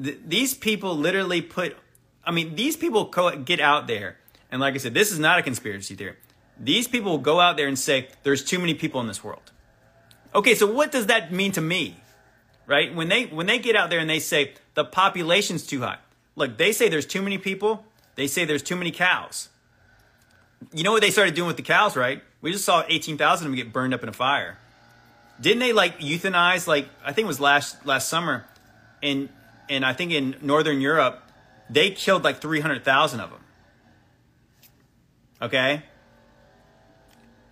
th- 0.00 0.18
these 0.24 0.54
people 0.54 0.96
literally 0.96 1.42
put. 1.42 1.76
I 2.24 2.30
mean, 2.30 2.54
these 2.54 2.76
people 2.76 3.06
get 3.44 3.58
out 3.58 3.86
there, 3.86 4.18
and 4.50 4.60
like 4.60 4.74
I 4.74 4.78
said, 4.78 4.92
this 4.92 5.10
is 5.10 5.18
not 5.18 5.38
a 5.38 5.42
conspiracy 5.42 5.94
theory. 5.94 6.16
These 6.60 6.88
people 6.88 7.16
go 7.18 7.40
out 7.40 7.56
there 7.56 7.68
and 7.68 7.78
say, 7.78 8.08
"There's 8.22 8.44
too 8.44 8.58
many 8.58 8.74
people 8.74 9.00
in 9.00 9.06
this 9.06 9.24
world." 9.24 9.50
Okay, 10.34 10.54
so 10.54 10.70
what 10.70 10.92
does 10.92 11.06
that 11.06 11.32
mean 11.32 11.52
to 11.52 11.62
me? 11.62 11.96
Right? 12.68 12.94
When 12.94 13.08
they 13.08 13.24
when 13.24 13.46
they 13.46 13.58
get 13.58 13.74
out 13.74 13.90
there 13.90 13.98
and 13.98 14.08
they 14.08 14.20
say 14.20 14.52
the 14.74 14.84
population's 14.84 15.66
too 15.66 15.80
high. 15.80 15.98
Look, 16.36 16.56
they 16.56 16.70
say 16.70 16.88
there's 16.88 17.06
too 17.06 17.22
many 17.22 17.38
people. 17.38 17.84
They 18.14 18.28
say 18.28 18.44
there's 18.44 18.62
too 18.62 18.76
many 18.76 18.92
cows 18.92 19.48
you 20.72 20.82
know 20.82 20.92
what 20.92 21.02
they 21.02 21.10
started 21.10 21.34
doing 21.34 21.46
with 21.46 21.56
the 21.56 21.62
cows, 21.62 21.96
right? 21.96 22.22
We 22.40 22.52
just 22.52 22.64
saw 22.64 22.84
18,000 22.86 23.46
of 23.46 23.50
them 23.50 23.56
get 23.56 23.72
burned 23.72 23.94
up 23.94 24.02
in 24.02 24.08
a 24.08 24.12
fire. 24.12 24.58
Didn't 25.40 25.60
they 25.60 25.72
like 25.72 26.00
euthanize 26.00 26.66
like 26.66 26.88
I 27.04 27.12
think 27.12 27.26
it 27.26 27.28
was 27.28 27.40
last 27.40 27.86
last 27.86 28.08
summer 28.08 28.44
and 29.02 29.28
and 29.68 29.84
I 29.84 29.92
think 29.92 30.12
in 30.12 30.36
northern 30.42 30.80
Europe 30.80 31.22
they 31.70 31.90
killed 31.90 32.24
like 32.24 32.40
300,000 32.40 33.20
of 33.20 33.30
them. 33.30 33.40
Okay? 35.40 35.84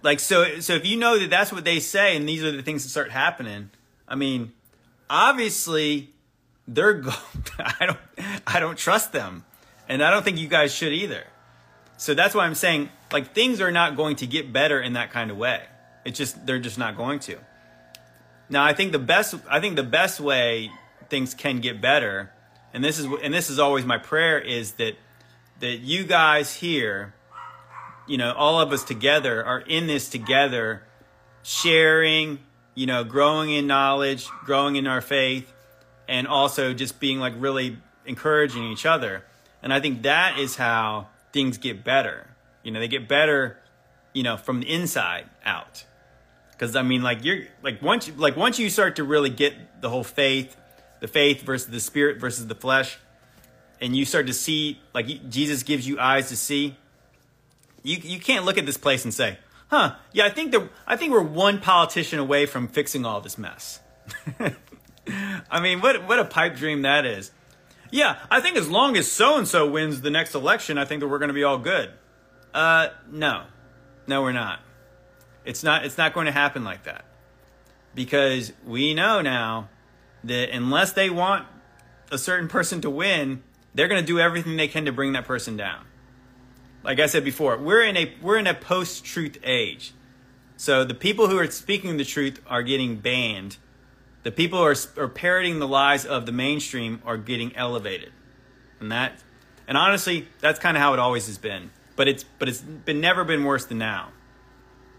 Like 0.02 0.18
so 0.18 0.58
so 0.58 0.74
if 0.74 0.84
you 0.84 0.96
know 0.96 1.18
that 1.18 1.30
that's 1.30 1.52
what 1.52 1.64
they 1.64 1.78
say 1.78 2.16
and 2.16 2.28
these 2.28 2.42
are 2.42 2.50
the 2.50 2.62
things 2.62 2.82
that 2.82 2.88
start 2.88 3.12
happening, 3.12 3.70
I 4.08 4.16
mean, 4.16 4.52
obviously 5.08 6.10
they're 6.66 6.94
go- 6.94 7.12
I 7.58 7.86
don't 7.86 7.98
I 8.46 8.60
don't 8.60 8.76
trust 8.76 9.12
them. 9.12 9.44
And 9.88 10.02
I 10.02 10.10
don't 10.10 10.24
think 10.24 10.38
you 10.38 10.48
guys 10.48 10.74
should 10.74 10.92
either. 10.92 11.24
So 11.96 12.14
that's 12.14 12.34
why 12.34 12.44
I'm 12.44 12.54
saying 12.54 12.90
like 13.12 13.34
things 13.34 13.60
are 13.60 13.70
not 13.70 13.96
going 13.96 14.16
to 14.16 14.26
get 14.26 14.52
better 14.52 14.80
in 14.80 14.94
that 14.94 15.10
kind 15.10 15.30
of 15.30 15.36
way. 15.36 15.62
It's 16.04 16.18
just 16.18 16.46
they're 16.46 16.58
just 16.58 16.78
not 16.78 16.96
going 16.96 17.20
to. 17.20 17.38
Now 18.48 18.64
I 18.64 18.72
think 18.72 18.92
the 18.92 18.98
best 18.98 19.34
I 19.48 19.60
think 19.60 19.76
the 19.76 19.82
best 19.82 20.20
way 20.20 20.70
things 21.08 21.34
can 21.34 21.60
get 21.60 21.80
better, 21.80 22.32
and 22.72 22.84
this 22.84 22.98
is 22.98 23.06
and 23.22 23.32
this 23.32 23.50
is 23.50 23.58
always 23.58 23.84
my 23.84 23.98
prayer 23.98 24.38
is 24.38 24.72
that 24.72 24.96
that 25.60 25.78
you 25.78 26.04
guys 26.04 26.54
here, 26.56 27.14
you 28.06 28.18
know, 28.18 28.32
all 28.32 28.60
of 28.60 28.72
us 28.72 28.84
together 28.84 29.44
are 29.44 29.60
in 29.60 29.86
this 29.86 30.08
together, 30.08 30.82
sharing, 31.42 32.40
you 32.76 32.86
know, 32.86 33.02
growing 33.02 33.50
in 33.50 33.66
knowledge, 33.66 34.28
growing 34.44 34.76
in 34.76 34.86
our 34.86 35.00
faith, 35.00 35.52
and 36.08 36.28
also 36.28 36.72
just 36.72 37.00
being 37.00 37.18
like 37.18 37.32
really 37.36 37.78
encouraging 38.04 38.64
each 38.64 38.86
other. 38.86 39.24
And 39.62 39.72
I 39.72 39.80
think 39.80 40.02
that 40.02 40.38
is 40.38 40.54
how 40.54 41.08
things 41.32 41.58
get 41.58 41.82
better. 41.82 42.28
You 42.62 42.70
know, 42.70 42.78
they 42.78 42.86
get 42.86 43.08
better, 43.08 43.58
you 44.12 44.22
know, 44.22 44.36
from 44.36 44.60
the 44.60 44.70
inside 44.70 45.24
out. 45.44 45.84
Because 46.52 46.76
I 46.76 46.82
mean, 46.82 47.02
like 47.02 47.24
you're 47.24 47.44
like 47.62 47.82
once 47.82 48.08
you, 48.08 48.14
like 48.14 48.36
once 48.36 48.58
you 48.58 48.70
start 48.70 48.96
to 48.96 49.04
really 49.04 49.30
get 49.30 49.80
the 49.80 49.88
whole 49.88 50.04
faith, 50.04 50.56
the 51.00 51.08
faith 51.08 51.42
versus 51.42 51.70
the 51.70 51.80
spirit 51.80 52.18
versus 52.18 52.46
the 52.46 52.54
flesh, 52.54 52.98
and 53.80 53.96
you 53.96 54.04
start 54.04 54.26
to 54.26 54.32
see 54.32 54.80
like 54.94 55.28
Jesus 55.30 55.62
gives 55.62 55.88
you 55.88 55.98
eyes 55.98 56.28
to 56.28 56.36
see. 56.36 56.76
You 57.82 57.98
you 58.02 58.20
can't 58.20 58.44
look 58.44 58.58
at 58.58 58.66
this 58.66 58.76
place 58.76 59.04
and 59.04 59.12
say, 59.12 59.38
"Huh, 59.68 59.96
yeah, 60.12 60.24
I 60.26 60.30
think 60.30 60.52
that 60.52 60.68
I 60.86 60.96
think 60.96 61.12
we're 61.12 61.22
one 61.22 61.60
politician 61.60 62.18
away 62.18 62.46
from 62.46 62.68
fixing 62.68 63.04
all 63.04 63.20
this 63.20 63.38
mess." 63.38 63.80
I 65.50 65.60
mean, 65.60 65.80
what 65.80 66.06
what 66.06 66.18
a 66.18 66.24
pipe 66.24 66.56
dream 66.56 66.82
that 66.82 67.04
is. 67.04 67.32
Yeah, 67.90 68.18
I 68.30 68.40
think 68.40 68.56
as 68.56 68.68
long 68.68 68.96
as 68.96 69.10
so 69.10 69.38
and 69.38 69.46
so 69.46 69.68
wins 69.70 70.00
the 70.00 70.10
next 70.10 70.34
election, 70.34 70.76
I 70.78 70.84
think 70.84 71.00
that 71.00 71.08
we're 71.08 71.18
going 71.18 71.28
to 71.28 71.34
be 71.34 71.44
all 71.44 71.58
good. 71.58 71.90
Uh, 72.52 72.88
no, 73.10 73.44
no, 74.06 74.22
we're 74.22 74.32
not. 74.32 74.60
It's 75.44 75.62
not. 75.62 75.84
It's 75.84 75.98
not 75.98 76.12
going 76.12 76.26
to 76.26 76.32
happen 76.32 76.64
like 76.64 76.84
that, 76.84 77.04
because 77.94 78.52
we 78.64 78.94
know 78.94 79.20
now 79.20 79.68
that 80.24 80.50
unless 80.50 80.92
they 80.92 81.10
want 81.10 81.46
a 82.10 82.18
certain 82.18 82.48
person 82.48 82.80
to 82.80 82.90
win, 82.90 83.42
they're 83.74 83.88
going 83.88 84.00
to 84.00 84.06
do 84.06 84.18
everything 84.18 84.56
they 84.56 84.68
can 84.68 84.84
to 84.86 84.92
bring 84.92 85.12
that 85.12 85.24
person 85.24 85.56
down. 85.56 85.84
Like 86.86 87.00
I 87.00 87.06
said 87.06 87.24
before, 87.24 87.58
we're 87.58 87.82
in 87.82 87.96
a 87.96 88.14
we're 88.22 88.38
in 88.38 88.46
a 88.46 88.54
post-truth 88.54 89.38
age. 89.42 89.92
So 90.56 90.84
the 90.84 90.94
people 90.94 91.26
who 91.26 91.36
are 91.36 91.50
speaking 91.50 91.96
the 91.96 92.04
truth 92.04 92.40
are 92.46 92.62
getting 92.62 92.98
banned. 92.98 93.56
The 94.22 94.30
people 94.30 94.60
who 94.60 94.66
are, 94.66 94.76
are 94.96 95.08
parroting 95.08 95.58
the 95.58 95.66
lies 95.66 96.06
of 96.06 96.26
the 96.26 96.32
mainstream 96.32 97.02
are 97.04 97.16
getting 97.16 97.54
elevated. 97.56 98.12
And 98.78 98.92
that 98.92 99.24
and 99.66 99.76
honestly, 99.76 100.28
that's 100.38 100.60
kind 100.60 100.76
of 100.76 100.80
how 100.80 100.92
it 100.92 101.00
always 101.00 101.26
has 101.26 101.38
been. 101.38 101.72
But 101.96 102.06
it's 102.06 102.24
but 102.38 102.48
it's 102.48 102.60
been 102.60 103.00
never 103.00 103.24
been 103.24 103.42
worse 103.42 103.64
than 103.64 103.78
now. 103.78 104.12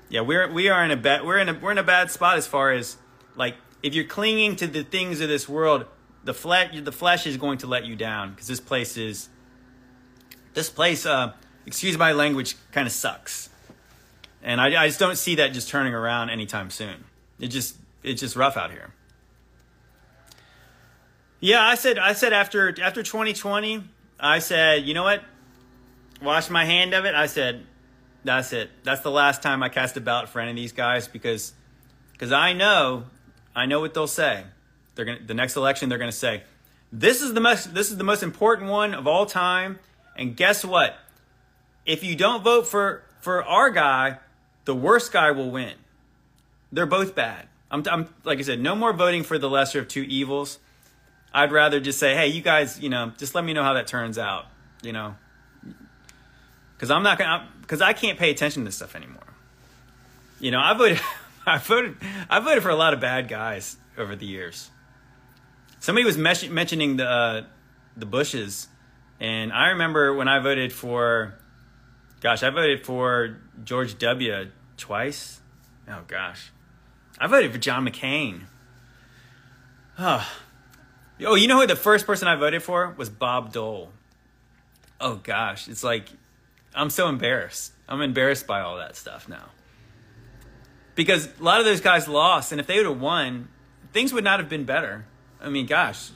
Yeah, 0.09 0.21
we're 0.21 0.51
we 0.51 0.67
are 0.67 0.83
in 0.83 0.91
a 0.91 0.97
bad 0.97 1.25
we're 1.25 1.37
in 1.37 1.47
a 1.47 1.53
we're 1.53 1.71
in 1.71 1.77
a 1.77 1.83
bad 1.83 2.11
spot 2.11 2.37
as 2.37 2.45
far 2.45 2.73
as 2.73 2.97
like 3.37 3.55
if 3.81 3.95
you're 3.95 4.03
clinging 4.03 4.57
to 4.57 4.67
the 4.67 4.83
things 4.83 5.21
of 5.21 5.29
this 5.29 5.47
world, 5.47 5.85
the 6.25 6.33
flesh 6.33 6.77
the 6.83 6.91
flesh 6.91 7.25
is 7.25 7.37
going 7.37 7.59
to 7.59 7.67
let 7.67 7.85
you 7.85 7.95
down 7.95 8.31
because 8.31 8.47
this 8.47 8.59
place 8.59 8.97
is 8.97 9.29
this 10.53 10.69
place 10.69 11.05
uh 11.05 11.31
excuse 11.67 11.97
my 11.97 12.13
language 12.13 12.55
kind 12.71 12.87
of 12.87 12.93
sucks. 12.93 13.49
And 14.41 14.59
I, 14.61 14.83
I 14.83 14.87
just 14.87 14.99
don't 14.99 15.17
see 15.17 15.35
that 15.35 15.53
just 15.53 15.69
turning 15.69 15.93
around 15.93 16.29
anytime 16.29 16.69
soon. 16.69 17.03
It 17.39 17.49
just 17.49 17.75
it's 18.01 18.21
just 18.21 18.35
rough 18.35 18.57
out 18.57 18.71
here. 18.71 18.93
Yeah, 21.39 21.61
I 21.61 21.75
said 21.75 21.99
I 21.99 22.13
said 22.13 22.33
after 22.33 22.69
after 22.81 23.03
2020, 23.03 23.83
I 24.19 24.39
said, 24.39 24.85
you 24.85 24.93
know 24.93 25.03
what? 25.03 25.21
Wash 26.21 26.49
my 26.49 26.65
hand 26.65 26.95
of 26.95 27.05
it. 27.05 27.13
I 27.13 27.27
said, 27.27 27.65
that's 28.23 28.53
it. 28.53 28.71
That's 28.83 29.01
the 29.01 29.11
last 29.11 29.43
time 29.43 29.61
I 29.61 29.69
cast 29.69 29.95
a 29.97 30.01
ballot 30.01 30.29
for 30.29 30.39
any 30.39 30.51
of 30.51 30.55
these 30.55 30.71
guys 30.71 31.07
because 31.07 31.53
because 32.13 32.31
I 32.31 32.53
know 32.53 33.03
I 33.55 33.65
know 33.65 33.79
what 33.81 33.93
they'll 33.93 34.07
say. 34.07 34.45
They're 34.95 35.05
gonna 35.05 35.19
the 35.25 35.33
next 35.33 35.57
election 35.57 35.89
they're 35.89 35.97
gonna 35.97 36.11
say, 36.11 36.43
This 36.91 37.21
is 37.21 37.33
the 37.33 37.41
most 37.41 37.73
this 37.73 37.91
is 37.91 37.97
the 37.97 38.03
most 38.03 38.23
important 38.23 38.69
one 38.71 38.93
of 38.93 39.05
all 39.05 39.25
time. 39.25 39.79
And 40.15 40.35
guess 40.35 40.65
what? 40.65 40.97
If 41.87 42.03
you 42.03 42.15
don't 42.15 42.43
vote 42.43 42.67
for 42.67 43.03
for 43.21 43.43
our 43.43 43.71
guy, 43.71 44.19
the 44.65 44.75
worst 44.75 45.11
guy 45.11 45.31
will 45.31 45.49
win. 45.49 45.73
They're 46.71 46.85
both 46.85 47.15
bad. 47.15 47.47
I'm, 47.71 47.83
I'm 47.89 48.13
like 48.23 48.39
I 48.39 48.41
said, 48.43 48.59
no 48.59 48.75
more 48.75 48.93
voting 48.93 49.23
for 49.23 49.39
the 49.39 49.49
lesser 49.49 49.79
of 49.79 49.87
two 49.87 50.03
evils. 50.03 50.59
I'd 51.33 51.51
rather 51.51 51.79
just 51.79 51.99
say, 51.99 52.15
hey, 52.15 52.27
you 52.27 52.41
guys, 52.41 52.79
you 52.79 52.89
know, 52.89 53.11
just 53.17 53.33
let 53.33 53.43
me 53.43 53.53
know 53.53 53.63
how 53.63 53.73
that 53.73 53.87
turns 53.87 54.17
out. 54.17 54.45
You 54.83 54.93
know, 54.93 55.15
because 56.75 56.91
I'm 56.91 57.03
not 57.03 57.17
gonna 57.17 57.47
because 57.61 57.81
I 57.81 57.93
can't 57.93 58.19
pay 58.19 58.29
attention 58.29 58.61
to 58.61 58.65
this 58.65 58.75
stuff 58.75 58.95
anymore. 58.95 59.23
You 60.39 60.51
know, 60.51 60.59
I 60.59 60.73
voted, 60.73 61.01
I 61.45 61.57
voted, 61.57 61.97
I 62.29 62.39
voted 62.39 62.63
for 62.63 62.69
a 62.69 62.75
lot 62.75 62.93
of 62.93 62.99
bad 62.99 63.27
guys 63.27 63.77
over 63.97 64.15
the 64.15 64.25
years. 64.25 64.69
Somebody 65.79 66.05
was 66.05 66.17
mes- 66.17 66.49
mentioning 66.49 66.97
the 66.97 67.09
uh, 67.09 67.43
the 67.95 68.05
Bushes, 68.05 68.67
and 69.19 69.51
I 69.51 69.69
remember 69.69 70.13
when 70.13 70.27
I 70.27 70.39
voted 70.39 70.71
for, 70.71 71.35
gosh, 72.21 72.43
I 72.43 72.49
voted 72.49 72.85
for 72.85 73.37
George 73.63 73.97
W. 73.97 74.51
twice. 74.77 75.41
Oh 75.87 76.03
gosh, 76.07 76.51
I 77.19 77.27
voted 77.27 77.51
for 77.51 77.57
John 77.57 77.85
McCain. 77.87 78.43
Oh, 79.99 80.27
oh, 81.25 81.35
you 81.35 81.47
know 81.47 81.59
who 81.61 81.67
the 81.67 81.75
first 81.75 82.05
person 82.05 82.27
I 82.27 82.35
voted 82.35 82.63
for 82.63 82.93
was 82.97 83.09
Bob 83.09 83.51
Dole. 83.53 83.91
Oh 84.99 85.15
gosh, 85.15 85.67
it's 85.67 85.83
like 85.83 86.09
I'm 86.75 86.89
so 86.89 87.09
embarrassed. 87.09 87.73
I'm 87.89 88.01
embarrassed 88.01 88.45
by 88.45 88.61
all 88.61 88.77
that 88.77 88.95
stuff 88.95 89.27
now. 89.27 89.49
Because 90.95 91.29
a 91.39 91.43
lot 91.43 91.59
of 91.59 91.65
those 91.65 91.81
guys 91.81 92.07
lost, 92.07 92.51
and 92.51 92.59
if 92.59 92.67
they 92.67 92.77
would 92.77 92.87
have 92.87 92.99
won, 92.99 93.49
things 93.93 94.11
would 94.13 94.23
not 94.23 94.39
have 94.39 94.49
been 94.49 94.65
better. 94.65 95.05
I 95.39 95.49
mean, 95.49 95.67
gosh. 95.67 96.09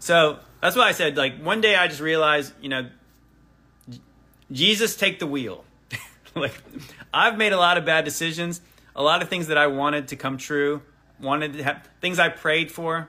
So 0.00 0.40
that's 0.60 0.76
why 0.76 0.88
I 0.88 0.92
said, 0.92 1.16
like, 1.16 1.40
one 1.40 1.60
day 1.60 1.76
I 1.76 1.86
just 1.86 2.00
realized, 2.00 2.52
you 2.60 2.68
know, 2.68 2.88
Jesus, 4.50 4.96
take 4.96 5.18
the 5.18 5.26
wheel. 5.26 5.64
like, 6.34 6.54
I've 7.12 7.36
made 7.36 7.52
a 7.52 7.58
lot 7.58 7.78
of 7.78 7.84
bad 7.84 8.04
decisions, 8.04 8.60
a 8.94 9.02
lot 9.02 9.22
of 9.22 9.28
things 9.28 9.48
that 9.48 9.58
I 9.58 9.66
wanted 9.68 10.08
to 10.08 10.16
come 10.16 10.36
true, 10.36 10.82
wanted 11.20 11.54
to 11.54 11.64
have 11.64 11.88
things 12.00 12.18
I 12.18 12.28
prayed 12.28 12.70
for, 12.70 13.08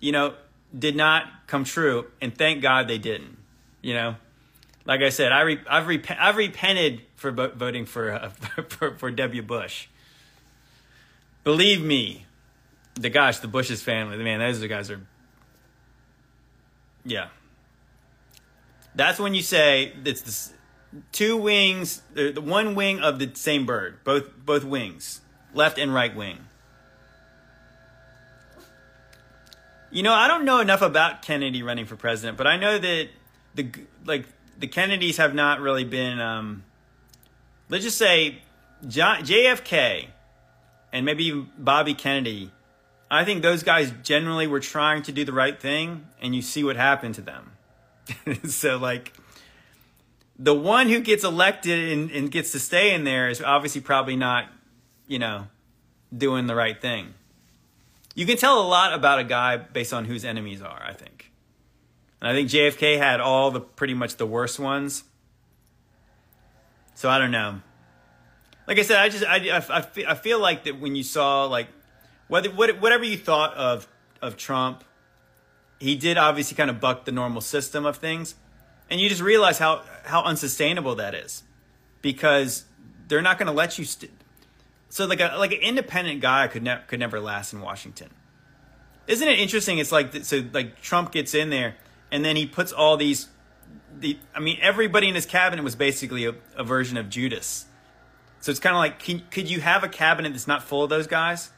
you 0.00 0.12
know, 0.12 0.34
did 0.76 0.96
not 0.96 1.24
come 1.46 1.64
true, 1.64 2.06
and 2.20 2.36
thank 2.36 2.62
God 2.62 2.88
they 2.88 2.98
didn't, 2.98 3.36
you 3.82 3.94
know 3.94 4.16
like 4.86 5.00
I 5.00 5.08
said, 5.08 5.32
I 5.32 5.40
re, 5.42 5.60
I've 5.68 5.86
rep- 5.86 6.10
I've 6.10 6.36
repented 6.36 7.02
for 7.16 7.30
voting 7.30 7.86
for, 7.86 8.12
uh, 8.12 8.28
for 8.68 8.94
for 8.96 9.10
W. 9.10 9.42
Bush. 9.42 9.88
Believe 11.42 11.82
me, 11.82 12.26
the 12.94 13.10
gosh, 13.10 13.38
the 13.38 13.48
Bush's 13.48 13.82
family, 13.82 14.16
man, 14.18 14.40
those 14.40 14.64
guys 14.66 14.90
are. 14.90 15.00
Yeah. 17.04 17.28
That's 18.94 19.18
when 19.18 19.34
you 19.34 19.42
say 19.42 19.92
it's 20.04 20.52
two 21.12 21.36
wings, 21.36 22.02
the 22.14 22.40
one 22.40 22.74
wing 22.74 23.00
of 23.00 23.18
the 23.18 23.30
same 23.34 23.66
bird, 23.66 24.02
both 24.04 24.36
both 24.36 24.64
wings, 24.64 25.20
left 25.52 25.78
and 25.78 25.92
right 25.92 26.14
wing. 26.14 26.38
You 29.90 30.02
know, 30.02 30.12
I 30.12 30.26
don't 30.26 30.44
know 30.44 30.60
enough 30.60 30.82
about 30.82 31.22
Kennedy 31.22 31.62
running 31.62 31.86
for 31.86 31.96
president, 31.96 32.36
but 32.36 32.46
I 32.46 32.56
know 32.56 32.78
that 32.78 33.08
the 33.54 33.70
like 34.04 34.26
the 34.58 34.66
Kennedys 34.66 35.16
have 35.18 35.34
not 35.34 35.60
really 35.60 35.84
been. 35.84 36.20
Um, 36.20 36.64
let's 37.68 37.84
just 37.84 37.98
say 37.98 38.42
John, 38.86 39.22
JFK 39.22 40.08
and 40.92 41.04
maybe 41.04 41.32
Bobby 41.58 41.94
Kennedy. 41.94 42.52
I 43.10 43.24
think 43.24 43.42
those 43.42 43.62
guys 43.62 43.92
generally 44.02 44.46
were 44.46 44.60
trying 44.60 45.02
to 45.02 45.12
do 45.12 45.24
the 45.24 45.32
right 45.32 45.60
thing, 45.60 46.06
and 46.20 46.34
you 46.34 46.42
see 46.42 46.64
what 46.64 46.76
happened 46.76 47.16
to 47.16 47.20
them. 47.20 47.53
so, 48.48 48.76
like, 48.76 49.12
the 50.38 50.54
one 50.54 50.88
who 50.88 51.00
gets 51.00 51.24
elected 51.24 51.92
and, 51.92 52.10
and 52.10 52.30
gets 52.30 52.52
to 52.52 52.58
stay 52.58 52.94
in 52.94 53.04
there 53.04 53.28
is 53.28 53.40
obviously 53.42 53.80
probably 53.80 54.16
not, 54.16 54.48
you 55.06 55.18
know, 55.18 55.46
doing 56.16 56.46
the 56.46 56.54
right 56.54 56.80
thing. 56.80 57.14
You 58.14 58.26
can 58.26 58.36
tell 58.36 58.60
a 58.60 58.66
lot 58.66 58.92
about 58.92 59.18
a 59.18 59.24
guy 59.24 59.56
based 59.56 59.92
on 59.92 60.04
whose 60.04 60.24
enemies 60.24 60.62
are, 60.62 60.82
I 60.84 60.92
think. 60.92 61.32
And 62.20 62.30
I 62.30 62.32
think 62.32 62.48
JFK 62.48 62.98
had 62.98 63.20
all 63.20 63.50
the 63.50 63.60
pretty 63.60 63.94
much 63.94 64.16
the 64.16 64.26
worst 64.26 64.58
ones. 64.58 65.04
So 66.94 67.10
I 67.10 67.18
don't 67.18 67.32
know. 67.32 67.60
Like 68.66 68.78
I 68.78 68.82
said, 68.82 68.98
I 68.98 69.08
just 69.08 69.24
I, 69.24 69.58
I, 69.58 70.10
I 70.10 70.14
feel 70.14 70.40
like 70.40 70.64
that 70.64 70.80
when 70.80 70.96
you 70.96 71.02
saw 71.02 71.44
like 71.44 71.68
whether 72.28 72.50
whatever 72.50 73.04
you 73.04 73.18
thought 73.18 73.54
of 73.54 73.86
of 74.22 74.36
Trump, 74.36 74.84
he 75.84 75.96
did 75.96 76.16
obviously 76.16 76.56
kind 76.56 76.70
of 76.70 76.80
buck 76.80 77.04
the 77.04 77.12
normal 77.12 77.42
system 77.42 77.84
of 77.84 77.98
things, 77.98 78.34
and 78.88 79.00
you 79.00 79.08
just 79.08 79.20
realize 79.20 79.58
how 79.58 79.82
how 80.04 80.22
unsustainable 80.22 80.94
that 80.94 81.14
is, 81.14 81.42
because 82.00 82.64
they're 83.06 83.22
not 83.22 83.38
going 83.38 83.48
to 83.48 83.52
let 83.52 83.78
you. 83.78 83.84
St- 83.84 84.10
so 84.88 85.06
like 85.06 85.20
a 85.20 85.34
like 85.36 85.52
an 85.52 85.60
independent 85.60 86.20
guy 86.20 86.48
could 86.48 86.62
never 86.62 86.82
could 86.86 87.00
never 87.00 87.20
last 87.20 87.52
in 87.52 87.60
Washington. 87.60 88.08
Isn't 89.06 89.28
it 89.28 89.38
interesting? 89.38 89.78
It's 89.78 89.92
like 89.92 90.24
so 90.24 90.42
like 90.52 90.80
Trump 90.80 91.12
gets 91.12 91.34
in 91.34 91.50
there 91.50 91.76
and 92.10 92.24
then 92.24 92.36
he 92.36 92.46
puts 92.46 92.72
all 92.72 92.96
these 92.96 93.28
the 93.98 94.18
I 94.34 94.40
mean 94.40 94.56
everybody 94.62 95.08
in 95.08 95.14
his 95.14 95.26
cabinet 95.26 95.62
was 95.62 95.76
basically 95.76 96.24
a, 96.24 96.34
a 96.56 96.64
version 96.64 96.96
of 96.96 97.10
Judas. 97.10 97.66
So 98.40 98.50
it's 98.50 98.60
kind 98.60 98.74
of 98.74 98.78
like 98.78 99.00
can, 99.00 99.22
could 99.30 99.50
you 99.50 99.60
have 99.60 99.84
a 99.84 99.88
cabinet 99.88 100.30
that's 100.30 100.46
not 100.46 100.62
full 100.62 100.82
of 100.82 100.88
those 100.88 101.06
guys? 101.06 101.50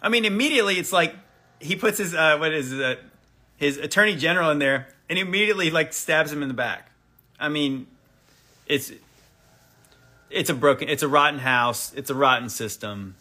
I 0.00 0.08
mean 0.08 0.24
immediately 0.24 0.78
it's 0.78 0.92
like 0.92 1.16
he 1.58 1.74
puts 1.74 1.98
his 1.98 2.14
uh, 2.14 2.36
what 2.36 2.52
is 2.52 2.72
it, 2.72 3.00
his 3.56 3.78
attorney 3.78 4.16
general 4.16 4.50
in 4.50 4.58
there 4.58 4.88
and 5.08 5.18
immediately 5.18 5.70
like 5.70 5.92
stabs 5.92 6.32
him 6.32 6.42
in 6.42 6.48
the 6.48 6.54
back. 6.54 6.90
I 7.38 7.48
mean 7.48 7.86
it's 8.66 8.92
it's 10.30 10.50
a 10.50 10.54
broken 10.54 10.88
it's 10.88 11.02
a 11.02 11.08
rotten 11.08 11.40
house, 11.40 11.92
it's 11.94 12.10
a 12.10 12.14
rotten 12.14 12.48
system. 12.48 13.16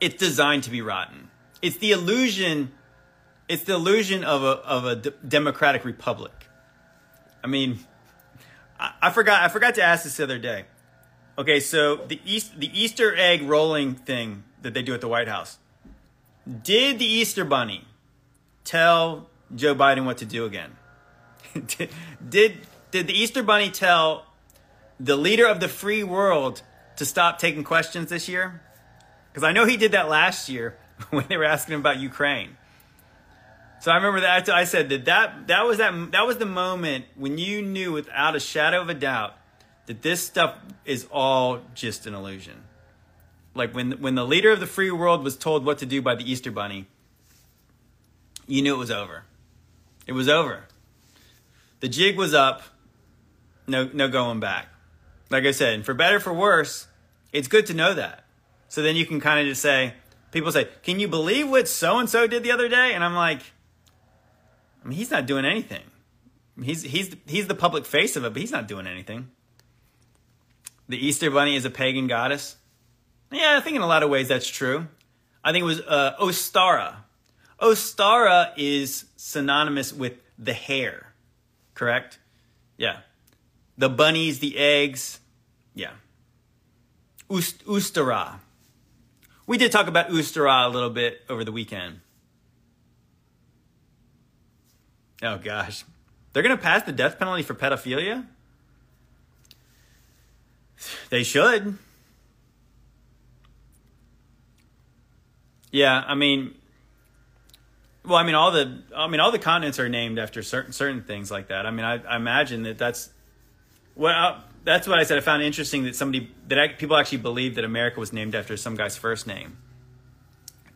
It's 0.00 0.16
designed 0.16 0.64
to 0.64 0.70
be 0.70 0.82
rotten. 0.82 1.30
It's 1.62 1.78
the 1.78 1.92
illusion 1.92 2.72
it's 3.48 3.64
the 3.64 3.74
illusion 3.74 4.24
of 4.24 4.42
a 4.42 4.46
of 4.46 4.84
a 4.84 4.96
d- 4.96 5.10
democratic 5.26 5.84
republic. 5.84 6.32
I 7.42 7.46
mean, 7.46 7.80
I, 8.80 8.92
I 9.02 9.10
forgot. 9.10 9.42
I 9.42 9.48
forgot 9.48 9.74
to 9.76 9.82
ask 9.82 10.04
this 10.04 10.16
the 10.16 10.24
other 10.24 10.38
day. 10.38 10.64
Okay, 11.36 11.60
so 11.60 11.96
the 11.96 12.20
East, 12.24 12.58
the 12.58 12.70
Easter 12.78 13.14
egg 13.16 13.42
rolling 13.42 13.94
thing 13.94 14.44
that 14.62 14.72
they 14.72 14.82
do 14.82 14.94
at 14.94 15.00
the 15.00 15.08
White 15.08 15.28
House. 15.28 15.58
Did 16.62 16.98
the 16.98 17.06
Easter 17.06 17.44
Bunny 17.44 17.86
tell 18.64 19.28
Joe 19.54 19.74
Biden 19.74 20.04
what 20.04 20.18
to 20.18 20.24
do 20.24 20.44
again? 20.44 20.76
did, 22.28 22.58
did 22.90 23.06
the 23.06 23.12
Easter 23.12 23.42
Bunny 23.42 23.70
tell 23.70 24.26
the 24.98 25.16
leader 25.16 25.46
of 25.46 25.60
the 25.60 25.68
free 25.68 26.02
world 26.02 26.62
to 26.96 27.04
stop 27.04 27.38
taking 27.38 27.64
questions 27.64 28.10
this 28.10 28.28
year? 28.28 28.62
Because 29.32 29.44
I 29.44 29.52
know 29.52 29.66
he 29.66 29.76
did 29.76 29.92
that 29.92 30.08
last 30.08 30.48
year 30.48 30.76
when 31.10 31.26
they 31.28 31.36
were 31.36 31.44
asking 31.44 31.74
him 31.74 31.80
about 31.80 31.98
Ukraine. 31.98 32.56
So 33.80 33.90
I 33.90 33.96
remember 33.96 34.20
that 34.20 34.48
I 34.48 34.64
said 34.64 34.88
that 34.88 35.04
that 35.04 35.48
that 35.48 35.66
was 35.66 35.76
that 35.76 36.12
that 36.12 36.26
was 36.26 36.38
the 36.38 36.46
moment 36.46 37.04
when 37.16 37.36
you 37.36 37.60
knew 37.60 37.92
without 37.92 38.34
a 38.34 38.40
shadow 38.40 38.80
of 38.80 38.88
a 38.88 38.94
doubt 38.94 39.34
that 39.84 40.00
this 40.00 40.24
stuff 40.24 40.56
is 40.86 41.06
all 41.10 41.60
just 41.74 42.06
an 42.06 42.14
illusion. 42.14 42.62
Like 43.54 43.74
when 43.74 43.92
when 44.00 44.14
the 44.14 44.24
leader 44.24 44.50
of 44.50 44.60
the 44.60 44.66
free 44.66 44.90
world 44.90 45.22
was 45.22 45.36
told 45.36 45.66
what 45.66 45.76
to 45.78 45.86
do 45.86 46.00
by 46.00 46.14
the 46.14 46.30
Easter 46.30 46.50
bunny, 46.50 46.86
you 48.46 48.62
knew 48.62 48.74
it 48.74 48.78
was 48.78 48.90
over. 48.90 49.24
It 50.06 50.12
was 50.12 50.28
over. 50.28 50.64
The 51.80 51.88
jig 51.88 52.16
was 52.16 52.34
up. 52.34 52.62
No 53.66 53.88
no 53.92 54.08
going 54.08 54.40
back. 54.40 54.68
Like 55.30 55.44
I 55.44 55.52
said, 55.52 55.84
for 55.84 55.94
better 55.94 56.20
for 56.20 56.32
worse, 56.32 56.86
it's 57.32 57.48
good 57.48 57.66
to 57.66 57.74
know 57.74 57.94
that. 57.94 58.24
So 58.68 58.82
then 58.82 58.96
you 58.96 59.06
can 59.06 59.20
kind 59.20 59.40
of 59.40 59.46
just 59.46 59.62
say, 59.62 59.94
people 60.30 60.52
say, 60.52 60.68
"Can 60.82 61.00
you 61.00 61.08
believe 61.08 61.48
what 61.48 61.68
so 61.68 61.98
and 61.98 62.08
so 62.08 62.26
did 62.26 62.42
the 62.42 62.52
other 62.52 62.68
day?" 62.68 62.92
And 62.94 63.02
I'm 63.02 63.14
like, 63.14 63.40
I 64.84 64.88
mean, 64.88 64.98
he's 64.98 65.10
not 65.10 65.26
doing 65.26 65.44
anything. 65.44 65.82
He's 66.62 66.82
he's 66.82 67.16
he's 67.26 67.46
the 67.46 67.54
public 67.54 67.86
face 67.86 68.16
of 68.16 68.24
it, 68.24 68.32
but 68.32 68.40
he's 68.40 68.52
not 68.52 68.68
doing 68.68 68.86
anything. 68.86 69.30
The 70.88 71.04
Easter 71.04 71.30
Bunny 71.30 71.56
is 71.56 71.64
a 71.64 71.70
pagan 71.70 72.06
goddess. 72.06 72.56
Yeah, 73.32 73.56
I 73.56 73.60
think 73.60 73.76
in 73.76 73.82
a 73.82 73.86
lot 73.86 74.02
of 74.02 74.10
ways 74.10 74.28
that's 74.28 74.46
true. 74.46 74.86
I 75.42 75.52
think 75.52 75.62
it 75.62 75.66
was 75.66 75.80
uh, 75.80 76.14
Ostara. 76.20 76.96
Ostara 77.60 78.52
is 78.56 79.06
synonymous 79.16 79.92
with 79.92 80.14
the 80.38 80.52
hare, 80.52 81.12
correct? 81.74 82.18
Yeah. 82.76 82.98
The 83.78 83.88
bunnies, 83.88 84.40
the 84.40 84.56
eggs. 84.58 85.20
Yeah. 85.74 85.92
Ust- 87.30 87.64
Ustara. 87.64 88.38
We 89.46 89.58
did 89.58 89.72
talk 89.72 89.86
about 89.86 90.08
Ustara 90.08 90.66
a 90.66 90.68
little 90.68 90.90
bit 90.90 91.22
over 91.28 91.44
the 91.44 91.52
weekend. 91.52 92.00
Oh 95.22 95.38
gosh. 95.38 95.84
They're 96.32 96.42
going 96.42 96.56
to 96.56 96.62
pass 96.62 96.82
the 96.82 96.92
death 96.92 97.18
penalty 97.18 97.42
for 97.42 97.54
pedophilia? 97.54 98.26
They 101.10 101.22
should. 101.22 101.78
Yeah, 105.70 106.04
I 106.06 106.14
mean 106.14 106.54
well, 108.04 108.16
I 108.16 108.22
mean 108.22 108.34
all 108.34 108.50
the 108.50 108.82
I 108.94 109.08
mean 109.08 109.20
all 109.20 109.32
the 109.32 109.38
continents 109.38 109.78
are 109.78 109.88
named 109.88 110.18
after 110.18 110.42
certain 110.42 110.72
certain 110.72 111.02
things 111.02 111.30
like 111.30 111.48
that. 111.48 111.66
I 111.66 111.70
mean 111.70 111.84
I, 111.84 112.02
I 112.04 112.16
imagine 112.16 112.64
that 112.64 112.78
that's 112.78 113.10
what 113.94 114.12
I, 114.14 114.40
that's 114.64 114.86
what 114.86 114.98
I 114.98 115.04
said 115.04 115.18
I 115.18 115.20
found 115.20 115.42
interesting 115.42 115.84
that 115.84 115.96
somebody 115.96 116.30
that 116.48 116.58
I, 116.58 116.68
people 116.68 116.96
actually 116.96 117.18
believe 117.18 117.54
that 117.54 117.64
America 117.64 118.00
was 118.00 118.12
named 118.12 118.34
after 118.34 118.56
some 118.56 118.74
guy's 118.74 118.96
first 118.96 119.26
name. 119.26 119.58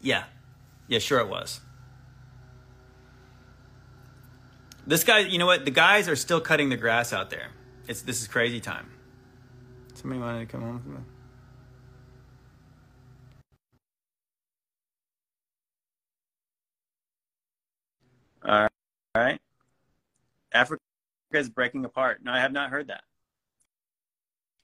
Yeah. 0.00 0.24
Yeah, 0.86 1.00
sure 1.00 1.20
it 1.20 1.28
was. 1.28 1.60
This 4.86 5.04
guy, 5.04 5.18
you 5.18 5.36
know 5.36 5.44
what? 5.44 5.66
The 5.66 5.70
guys 5.70 6.08
are 6.08 6.16
still 6.16 6.40
cutting 6.40 6.70
the 6.70 6.76
grass 6.78 7.12
out 7.12 7.28
there. 7.28 7.48
It's 7.88 8.00
this 8.02 8.22
is 8.22 8.28
crazy 8.28 8.58
time. 8.60 8.90
Somebody 9.94 10.20
wanted 10.20 10.40
to 10.40 10.46
come 10.46 10.62
home. 10.62 11.04
All 18.48 18.68
right. 19.14 19.40
Africa 20.52 20.80
is 21.32 21.50
breaking 21.50 21.84
apart. 21.84 22.20
No, 22.24 22.32
I 22.32 22.40
have 22.40 22.52
not 22.52 22.70
heard 22.70 22.88
that. 22.88 23.02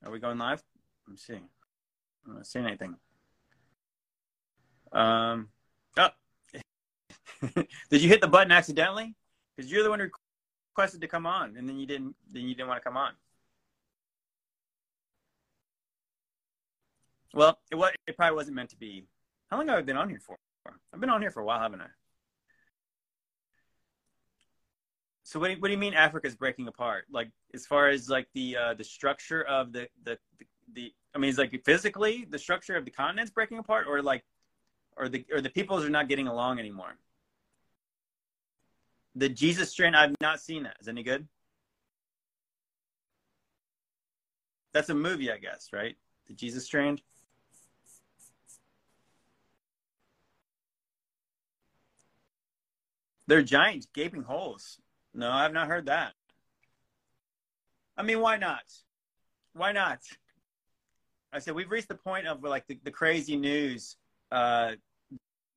Are 0.04 0.10
we 0.10 0.18
going 0.18 0.38
live? 0.38 0.62
Let 1.06 1.12
me 1.12 1.18
see. 1.18 1.40
I'm 2.26 2.34
not 2.34 2.46
seeing 2.46 2.66
anything. 2.66 2.96
Um. 4.92 5.48
Oh. 5.98 6.08
Did 7.90 8.02
you 8.02 8.08
hit 8.08 8.20
the 8.20 8.28
button 8.28 8.52
accidentally? 8.52 9.14
because 9.56 9.70
you're 9.70 9.82
the 9.82 9.90
one 9.90 10.00
who 10.00 10.08
requested 10.72 11.00
to 11.00 11.08
come 11.08 11.26
on, 11.26 11.56
and 11.56 11.68
then 11.68 11.78
you 11.78 11.86
didn't. 11.86 12.16
Then 12.30 12.42
you 12.42 12.54
didn't 12.54 12.68
want 12.68 12.80
to 12.80 12.84
come 12.84 12.96
on. 12.96 13.12
Well, 17.32 17.58
it 17.70 17.76
was. 17.76 17.92
It 18.06 18.16
probably 18.16 18.36
wasn't 18.36 18.56
meant 18.56 18.70
to 18.70 18.76
be. 18.76 19.06
How 19.50 19.58
long 19.58 19.68
have 19.68 19.78
I 19.78 19.82
been 19.82 19.96
on 19.96 20.08
here 20.08 20.20
for? 20.20 20.36
I've 20.92 21.00
been 21.00 21.10
on 21.10 21.20
here 21.20 21.30
for 21.30 21.40
a 21.40 21.44
while, 21.44 21.60
haven't 21.60 21.82
I? 21.82 21.88
So 25.34 25.40
what 25.40 25.48
do 25.48 25.54
you, 25.54 25.58
what 25.58 25.66
do 25.66 25.72
you 25.72 25.78
mean 25.78 25.94
Africa's 25.94 26.36
breaking 26.36 26.68
apart? 26.68 27.06
Like 27.10 27.28
as 27.54 27.66
far 27.66 27.88
as 27.88 28.08
like 28.08 28.28
the 28.34 28.56
uh, 28.56 28.74
the 28.74 28.84
structure 28.84 29.42
of 29.42 29.72
the, 29.72 29.88
the 30.04 30.16
the 30.38 30.46
the 30.72 30.92
I 31.12 31.18
mean, 31.18 31.28
is 31.28 31.38
like 31.38 31.60
physically 31.64 32.24
the 32.30 32.38
structure 32.38 32.76
of 32.76 32.84
the 32.84 32.92
continents 32.92 33.32
breaking 33.32 33.58
apart, 33.58 33.88
or 33.88 34.00
like, 34.00 34.22
or 34.96 35.08
the 35.08 35.26
or 35.32 35.40
the 35.40 35.50
peoples 35.50 35.84
are 35.84 35.90
not 35.90 36.08
getting 36.08 36.28
along 36.28 36.60
anymore? 36.60 36.98
The 39.16 39.28
Jesus 39.28 39.72
Strand, 39.72 39.96
I've 39.96 40.14
not 40.20 40.38
seen 40.38 40.62
that. 40.62 40.76
Is 40.80 40.86
any 40.86 41.02
good? 41.02 41.26
That's 44.72 44.88
a 44.88 44.94
movie, 44.94 45.32
I 45.32 45.38
guess, 45.38 45.70
right? 45.72 45.96
The 46.28 46.34
Jesus 46.34 46.64
Strand. 46.64 47.02
They're 53.26 53.42
giant 53.42 53.88
gaping 53.92 54.22
holes. 54.22 54.78
No, 55.14 55.30
I've 55.30 55.52
not 55.52 55.68
heard 55.68 55.86
that. 55.86 56.12
I 57.96 58.02
mean, 58.02 58.20
why 58.20 58.36
not? 58.36 58.64
Why 59.52 59.72
not? 59.72 60.00
I 61.32 61.38
said 61.38 61.54
we've 61.54 61.70
reached 61.70 61.88
the 61.88 61.94
point 61.94 62.26
of 62.26 62.42
like 62.42 62.66
the, 62.66 62.78
the 62.82 62.90
crazy 62.90 63.36
news 63.36 63.96
uh, 64.32 64.72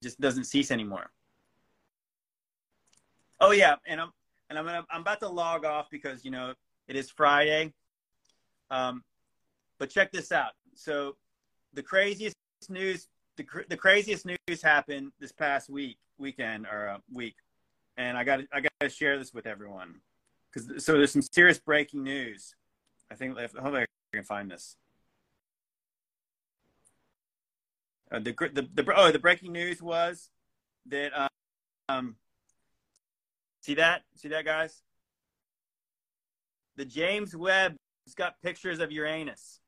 just 0.04 0.20
doesn't 0.22 0.46
cease 0.46 0.72
anymore. 0.72 1.10
Oh 3.40 3.52
yeah, 3.52 3.76
and 3.86 4.00
I'm 4.00 4.12
and 4.50 4.58
I'm 4.58 4.66
gonna, 4.66 4.86
I'm 4.90 5.02
about 5.02 5.20
to 5.22 5.30
log 5.30 5.66
off 5.66 5.88
because 5.90 6.24
you 6.24 6.32
know 6.32 6.54
it 6.88 6.96
is 6.96 7.10
Friday. 7.10 7.74
Um, 8.70 9.04
but 9.80 9.90
check 9.90 10.12
this 10.12 10.32
out. 10.32 10.52
So 10.76 11.16
the 11.74 11.84
craziest 11.84 12.36
news, 12.70 13.08
the 13.36 13.46
the 13.70 13.78
craziest 13.78 14.26
news 14.26 14.62
happened 14.62 15.12
this 15.20 15.32
past 15.32 15.70
week, 15.70 15.98
weekend 16.18 16.66
or 16.66 16.90
uh, 16.90 16.98
week, 17.14 17.36
and 17.98 18.18
I 18.18 18.24
got 18.24 18.42
I 18.54 18.62
got 18.62 18.72
to 18.80 18.90
share 18.90 19.18
this 19.18 19.34
with 19.34 19.46
everyone 19.46 19.96
because 20.54 20.86
so 20.86 20.94
there's 20.94 21.12
some 21.12 21.22
serious 21.22 21.60
breaking 21.60 22.04
news. 22.04 22.56
I 23.12 23.16
think 23.16 23.38
if, 23.38 23.54
hopefully 23.54 23.82
I 23.82 24.18
can 24.18 24.24
find 24.24 24.50
this. 24.52 24.78
Uh, 28.12 28.20
the, 28.20 28.34
the 28.54 28.68
the 28.74 28.94
oh 28.96 29.12
the 29.12 29.20
breaking 29.20 29.52
news 29.52 29.82
was 29.82 30.30
that 30.86 31.30
um 31.90 32.16
See 33.68 33.74
that? 33.74 34.04
See 34.16 34.30
that, 34.30 34.46
guys? 34.46 34.82
The 36.78 36.86
James 36.86 37.36
Webb 37.36 37.76
has 38.06 38.16
got 38.16 38.42
pictures 38.42 38.80
of 38.80 38.94
Uranus. 38.94 39.60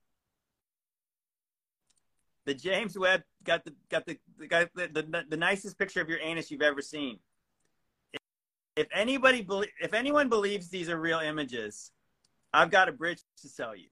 The 2.46 2.54
James 2.54 2.98
Webb 2.98 3.24
got 3.44 3.66
the 3.66 3.74
got 3.90 4.06
the 4.06 4.18
got 4.48 4.70
the, 4.74 4.88
the, 4.88 5.26
the 5.28 5.36
nicest 5.36 5.78
picture 5.78 6.00
of 6.00 6.08
your 6.08 6.20
anus 6.22 6.50
you've 6.50 6.62
ever 6.62 6.82
seen. 6.82 7.20
If, 8.80 8.88
anybody 8.94 9.46
if 9.82 9.94
anyone 9.94 10.30
believes 10.30 10.70
these 10.70 10.88
are 10.88 10.98
real 10.98 11.20
images, 11.20 11.92
I've 12.54 12.72
got 12.72 12.88
a 12.88 12.94
bridge 12.94 13.20
to 13.42 13.50
sell 13.50 13.74
you. 13.76 13.90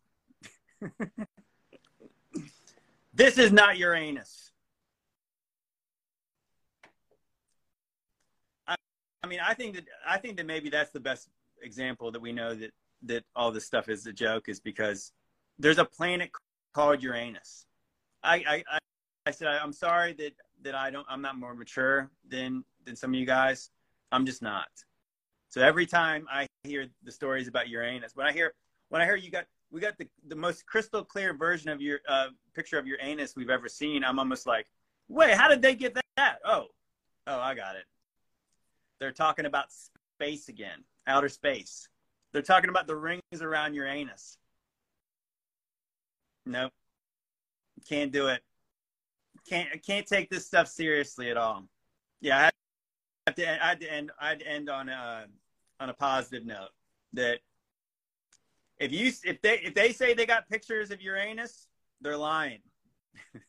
this 3.13 3.37
is 3.37 3.51
not 3.51 3.77
Uranus. 3.77 4.53
I, 8.65 8.75
I 9.21 9.27
mean, 9.27 9.41
I 9.45 9.55
think 9.55 9.75
that 9.75 9.83
I 10.07 10.19
think 10.19 10.37
that 10.37 10.45
maybe 10.45 10.69
that's 10.69 10.91
the 10.91 11.01
best 11.01 11.27
example 11.61 12.09
that 12.13 12.21
we 12.21 12.31
know 12.31 12.55
that 12.55 12.71
that 13.03 13.25
all 13.35 13.51
this 13.51 13.65
stuff 13.65 13.89
is 13.89 14.05
a 14.05 14.13
joke 14.13 14.47
is 14.47 14.61
because 14.61 15.11
there's 15.59 15.79
a 15.79 15.85
planet 15.85 16.31
called 16.73 17.03
Uranus. 17.03 17.65
I 18.23 18.63
I, 18.71 18.79
I 19.25 19.31
said 19.31 19.49
I'm 19.49 19.73
sorry 19.73 20.13
that 20.13 20.31
that 20.61 20.75
I 20.75 20.91
don't 20.91 21.05
I'm 21.09 21.21
not 21.21 21.37
more 21.37 21.53
mature 21.53 22.09
than 22.25 22.63
than 22.85 22.95
some 22.95 23.13
of 23.13 23.19
you 23.19 23.25
guys. 23.25 23.69
I'm 24.11 24.25
just 24.25 24.41
not. 24.41 24.67
So 25.49 25.61
every 25.61 25.85
time 25.85 26.25
I 26.29 26.47
hear 26.63 26.87
the 27.03 27.11
stories 27.11 27.47
about 27.47 27.69
Uranus, 27.69 28.15
when 28.15 28.27
I 28.27 28.31
hear 28.31 28.53
when 28.89 29.01
I 29.01 29.05
hear 29.05 29.15
you 29.15 29.31
got 29.31 29.45
we 29.71 29.81
got 29.81 29.97
the 29.97 30.07
the 30.27 30.35
most 30.35 30.65
crystal 30.65 31.03
clear 31.03 31.33
version 31.33 31.69
of 31.69 31.81
your 31.81 31.99
uh, 32.07 32.27
picture 32.53 32.77
of 32.77 32.87
your 32.87 32.97
anus 33.01 33.35
we've 33.35 33.49
ever 33.49 33.67
seen, 33.67 34.03
I'm 34.03 34.19
almost 34.19 34.45
like, 34.45 34.67
wait, 35.07 35.33
how 35.33 35.47
did 35.47 35.61
they 35.61 35.75
get 35.75 35.97
that? 36.15 36.39
Oh, 36.45 36.67
oh, 37.27 37.39
I 37.39 37.53
got 37.55 37.75
it. 37.75 37.85
They're 38.99 39.11
talking 39.11 39.45
about 39.45 39.67
space 39.71 40.49
again, 40.49 40.83
outer 41.05 41.29
space. 41.29 41.87
They're 42.33 42.41
talking 42.41 42.69
about 42.69 42.87
the 42.87 42.95
rings 42.95 43.41
around 43.41 43.73
your 43.73 43.87
anus. 43.87 44.37
Nope. 46.45 46.71
Can't 47.87 48.11
do 48.11 48.27
it. 48.27 48.41
Can't 49.49 49.69
can't 49.85 50.05
take 50.05 50.29
this 50.29 50.45
stuff 50.45 50.67
seriously 50.67 51.29
at 51.29 51.37
all. 51.37 51.63
Yeah, 52.21 52.47
I 52.47 52.49
have 53.27 53.35
to 53.35 53.63
I 53.65 53.67
had 53.69 53.79
to 53.81 53.93
end 53.93 54.11
I'd 54.19 54.41
end 54.41 54.69
on 54.69 54.89
a 54.89 55.25
on 55.79 55.89
a 55.89 55.93
positive 55.93 56.45
note 56.45 56.69
that 57.13 57.39
if 58.79 58.91
you 58.91 59.11
if 59.23 59.41
they 59.41 59.59
if 59.59 59.73
they 59.73 59.91
say 59.91 60.13
they 60.13 60.25
got 60.25 60.49
pictures 60.49 60.91
of 60.91 61.01
Uranus, 61.01 61.67
they're 62.01 62.17
lying. 62.17 62.59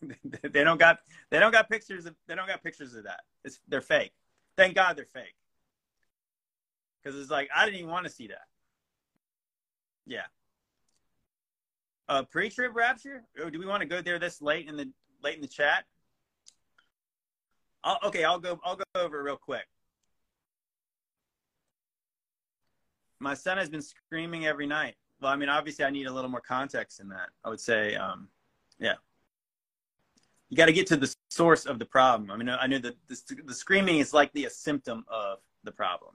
they 0.43 0.65
don't 0.65 0.79
got 0.79 0.99
they 1.31 1.39
don't 1.39 1.53
got 1.53 1.69
pictures 1.71 2.07
of 2.07 2.15
they 2.27 2.35
don't 2.35 2.49
got 2.49 2.63
pictures 2.63 2.95
of 2.95 3.05
that. 3.05 3.21
It's 3.45 3.61
they're 3.69 3.81
fake. 3.81 4.13
Thank 4.57 4.75
God 4.75 4.97
they're 4.97 5.07
fake. 5.13 5.35
Because 7.03 7.19
it's 7.19 7.31
like 7.31 7.49
I 7.55 7.65
didn't 7.65 7.79
even 7.79 7.91
want 7.91 8.07
to 8.07 8.13
see 8.13 8.29
that. 8.29 8.47
Yeah. 10.07 10.27
Uh, 12.09 12.23
pre-trib 12.23 12.75
rapture? 12.75 13.23
Oh, 13.39 13.51
do 13.51 13.59
we 13.59 13.67
want 13.67 13.83
to 13.83 13.87
go 13.87 14.01
there 14.01 14.19
this 14.19 14.41
late 14.41 14.67
in 14.67 14.77
the 14.79 14.91
late 15.23 15.37
in 15.37 15.43
the 15.43 15.47
chat? 15.47 15.85
I'll, 17.85 17.99
okay, 18.05 18.25
I'll 18.25 18.39
go. 18.39 18.61
I'll 18.65 18.77
go 18.77 18.85
over 18.95 19.23
real 19.23 19.37
quick. 19.37 19.67
My 23.21 23.35
son 23.35 23.59
has 23.59 23.69
been 23.69 23.83
screaming 23.83 24.47
every 24.47 24.67
night. 24.67 24.95
Well, 25.21 25.33
I 25.33 25.37
mean, 25.37 25.49
obviously, 25.49 25.85
I 25.85 25.91
need 25.91 26.07
a 26.07 26.13
little 26.13 26.31
more 26.31 26.41
context 26.41 27.01
in 27.01 27.09
that. 27.09 27.31
I 27.45 27.49
would 27.49 27.61
say, 27.61 27.97
um, 27.97 28.29
yeah, 28.79 28.95
you 30.49 30.57
got 30.57 30.67
to 30.67 30.73
get 30.73 30.87
to 30.89 30.97
the 30.97 31.13
source 31.31 31.67
of 31.67 31.79
the 31.79 31.85
problem. 31.85 32.31
I 32.31 32.37
mean, 32.37 32.49
I 32.49 32.67
know 32.67 32.79
that 32.79 32.95
the, 33.09 33.43
the 33.45 33.55
screaming 33.55 33.99
is 33.99 34.13
likely 34.13 34.45
a 34.45 34.51
symptom 34.51 35.05
of 35.09 35.39
the 35.65 35.73
problem. 35.73 36.15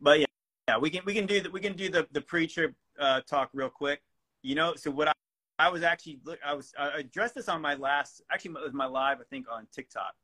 But 0.00 0.20
yeah, 0.20 0.26
yeah, 0.68 0.78
we 0.78 0.90
can 0.90 1.02
we 1.04 1.14
can 1.14 1.26
do 1.26 1.40
that. 1.40 1.52
We 1.52 1.60
can 1.60 1.76
do 1.76 1.90
the 1.90 2.06
the 2.12 2.20
pre-trib 2.20 2.74
uh, 2.98 3.20
talk 3.22 3.50
real 3.54 3.70
quick. 3.70 4.02
You 4.42 4.54
know, 4.54 4.74
so 4.74 4.90
what 4.90 5.08
I, 5.08 5.12
I 5.58 5.68
was 5.68 5.82
actually 5.82 6.18
I 6.44 6.54
was 6.54 6.72
I 6.78 6.98
addressed 6.98 7.34
this 7.34 7.48
on 7.48 7.62
my 7.62 7.74
last 7.74 8.22
actually 8.30 8.52
it 8.52 8.64
was 8.64 8.72
my 8.72 8.86
live 8.86 9.18
I 9.20 9.24
think 9.30 9.46
on 9.50 9.66
TikTok 9.72 10.14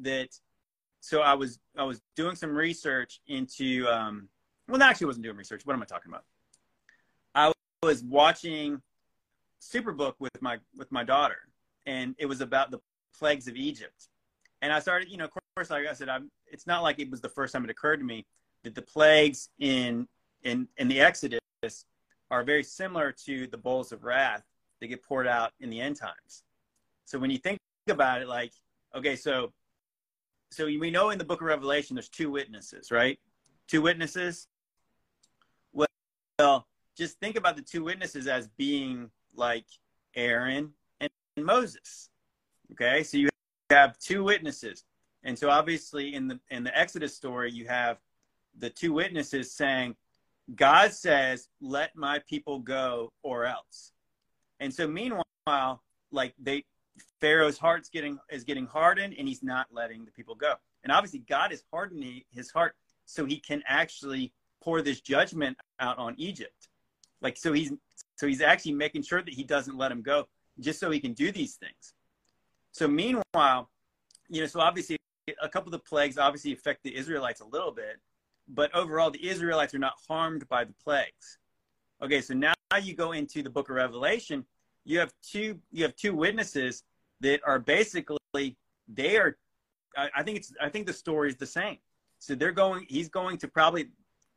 that 0.00 0.28
so 1.00 1.20
I 1.20 1.34
was 1.34 1.58
I 1.76 1.84
was 1.84 2.00
doing 2.16 2.36
some 2.36 2.54
research 2.54 3.20
into 3.26 3.86
um 3.88 4.28
well 4.68 4.82
actually 4.82 5.06
I 5.06 5.08
wasn't 5.08 5.24
doing 5.24 5.36
research. 5.36 5.62
What 5.64 5.74
am 5.74 5.82
I 5.82 5.86
talking 5.86 6.10
about? 6.10 6.24
I 7.34 7.52
was 7.82 8.02
watching 8.02 8.80
Superbook 9.60 10.14
with 10.18 10.40
my 10.40 10.58
with 10.76 10.90
my 10.90 11.04
daughter 11.04 11.48
and 11.86 12.14
it 12.18 12.26
was 12.26 12.40
about 12.40 12.70
the 12.70 12.78
plagues 13.16 13.48
of 13.48 13.56
Egypt. 13.56 14.08
And 14.62 14.72
I 14.72 14.80
started 14.80 15.08
you 15.10 15.16
know 15.16 15.24
of 15.24 15.30
course 15.54 15.70
like 15.70 15.86
I 15.86 15.92
said 15.92 16.08
I'm 16.08 16.30
it's 16.46 16.66
not 16.66 16.82
like 16.82 16.98
it 16.98 17.10
was 17.10 17.20
the 17.20 17.28
first 17.28 17.52
time 17.52 17.64
it 17.64 17.70
occurred 17.70 17.98
to 17.98 18.04
me 18.04 18.26
that 18.62 18.74
the 18.74 18.82
plagues 18.82 19.48
in 19.58 20.08
in 20.42 20.68
in 20.76 20.88
the 20.88 21.00
Exodus 21.00 21.40
are 22.30 22.42
very 22.42 22.62
similar 22.64 23.12
to 23.26 23.46
the 23.46 23.56
bowls 23.56 23.92
of 23.92 24.04
wrath 24.04 24.42
that 24.80 24.88
get 24.88 25.02
poured 25.02 25.26
out 25.26 25.52
in 25.60 25.70
the 25.70 25.80
end 25.80 25.96
times. 25.96 26.42
So 27.04 27.18
when 27.18 27.30
you 27.30 27.38
think 27.38 27.58
about 27.88 28.22
it, 28.22 28.28
like, 28.28 28.52
okay, 28.94 29.16
so 29.16 29.52
so 30.54 30.66
we 30.66 30.90
know 30.90 31.10
in 31.10 31.18
the 31.18 31.24
book 31.24 31.40
of 31.40 31.46
Revelation 31.46 31.96
there's 31.96 32.08
two 32.08 32.30
witnesses, 32.30 32.90
right? 32.90 33.18
Two 33.66 33.82
witnesses. 33.82 34.46
Well, 35.72 36.66
just 36.96 37.18
think 37.20 37.36
about 37.36 37.56
the 37.56 37.62
two 37.62 37.84
witnesses 37.84 38.26
as 38.26 38.48
being 38.56 39.10
like 39.34 39.66
Aaron 40.14 40.72
and 41.00 41.10
Moses. 41.36 42.10
Okay, 42.72 43.02
so 43.02 43.18
you 43.18 43.28
have 43.70 43.98
two 43.98 44.24
witnesses, 44.24 44.84
and 45.22 45.38
so 45.38 45.50
obviously 45.50 46.14
in 46.14 46.28
the 46.28 46.40
in 46.50 46.64
the 46.64 46.76
Exodus 46.76 47.14
story 47.14 47.50
you 47.50 47.66
have 47.66 47.98
the 48.58 48.70
two 48.70 48.92
witnesses 48.92 49.52
saying, 49.52 49.96
God 50.54 50.92
says, 50.92 51.48
let 51.60 51.96
my 51.96 52.20
people 52.28 52.58
go 52.60 53.12
or 53.22 53.46
else. 53.46 53.92
And 54.60 54.72
so 54.72 54.86
meanwhile, 54.86 55.82
like 56.12 56.34
they 56.40 56.64
Pharaoh's 57.20 57.58
heart's 57.58 57.88
getting 57.88 58.18
is 58.30 58.44
getting 58.44 58.66
hardened 58.66 59.14
and 59.18 59.26
he's 59.26 59.42
not 59.42 59.66
letting 59.72 60.04
the 60.04 60.10
people 60.10 60.34
go. 60.34 60.54
And 60.82 60.92
obviously 60.92 61.20
God 61.20 61.52
is 61.52 61.62
hardening 61.72 62.22
his 62.30 62.50
heart 62.50 62.74
so 63.06 63.24
he 63.24 63.38
can 63.38 63.62
actually 63.66 64.32
pour 64.62 64.82
this 64.82 65.00
judgment 65.00 65.56
out 65.80 65.98
on 65.98 66.14
Egypt. 66.18 66.68
Like 67.20 67.36
so 67.36 67.52
he's 67.52 67.72
so 68.16 68.26
he's 68.26 68.40
actually 68.40 68.72
making 68.72 69.02
sure 69.02 69.22
that 69.22 69.34
he 69.34 69.44
doesn't 69.44 69.76
let 69.76 69.90
him 69.90 70.02
go 70.02 70.28
just 70.60 70.78
so 70.78 70.90
he 70.90 71.00
can 71.00 71.14
do 71.14 71.32
these 71.32 71.56
things. 71.56 71.94
So 72.72 72.86
meanwhile, 72.88 73.70
you 74.28 74.40
know, 74.40 74.46
so 74.46 74.60
obviously 74.60 74.96
a 75.40 75.48
couple 75.48 75.68
of 75.68 75.72
the 75.72 75.88
plagues 75.88 76.18
obviously 76.18 76.52
affect 76.52 76.82
the 76.82 76.94
Israelites 76.94 77.40
a 77.40 77.46
little 77.46 77.72
bit, 77.72 77.98
but 78.48 78.74
overall, 78.74 79.10
the 79.10 79.26
Israelites 79.26 79.74
are 79.74 79.78
not 79.78 79.94
harmed 80.08 80.48
by 80.48 80.64
the 80.64 80.74
plagues. 80.84 81.38
Okay, 82.02 82.20
so 82.20 82.34
now 82.34 82.52
you 82.82 82.94
go 82.94 83.12
into 83.12 83.42
the 83.42 83.50
book 83.50 83.70
of 83.70 83.76
Revelation. 83.76 84.44
You 84.84 84.98
have 84.98 85.12
two 85.22 85.58
you 85.72 85.84
have 85.84 85.96
two 85.96 86.14
witnesses 86.14 86.82
that 87.20 87.40
are 87.44 87.58
basically 87.58 88.56
they 88.88 89.16
are 89.16 89.36
I, 89.96 90.10
I 90.16 90.22
think 90.22 90.38
it's 90.38 90.52
I 90.60 90.68
think 90.68 90.86
the 90.86 90.92
story 90.92 91.28
is 91.28 91.36
the 91.36 91.46
same. 91.46 91.78
So 92.18 92.34
they're 92.34 92.52
going 92.52 92.86
he's 92.88 93.08
going 93.08 93.38
to 93.38 93.48
probably 93.48 93.88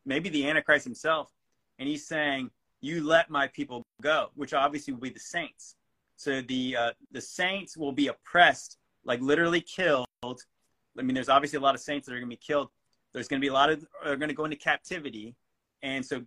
maybe 0.05 0.29
the 0.29 0.49
Antichrist 0.49 0.85
himself, 0.85 1.31
and 1.79 1.87
he's 1.87 2.07
saying, 2.07 2.49
You 2.81 3.05
let 3.05 3.29
my 3.29 3.47
people 3.47 3.83
go, 4.01 4.29
which 4.35 4.53
obviously 4.53 4.93
will 4.93 5.01
be 5.01 5.09
the 5.09 5.19
saints. 5.19 5.75
So 6.15 6.41
the 6.41 6.75
uh, 6.75 6.91
the 7.11 7.21
saints 7.21 7.77
will 7.77 7.91
be 7.91 8.07
oppressed, 8.07 8.77
like 9.05 9.21
literally 9.21 9.61
killed. 9.61 10.07
I 10.23 11.01
mean, 11.03 11.13
there's 11.13 11.29
obviously 11.29 11.57
a 11.57 11.61
lot 11.61 11.75
of 11.75 11.81
saints 11.81 12.07
that 12.07 12.13
are 12.13 12.19
going 12.19 12.29
to 12.29 12.35
be 12.35 12.41
killed, 12.41 12.69
there's 13.13 13.27
going 13.27 13.39
to 13.39 13.45
be 13.45 13.49
a 13.49 13.53
lot 13.53 13.69
of 13.69 13.85
are 14.03 14.15
going 14.15 14.29
to 14.29 14.35
go 14.35 14.45
into 14.45 14.57
captivity, 14.57 15.35
and 15.83 16.05
so 16.05 16.23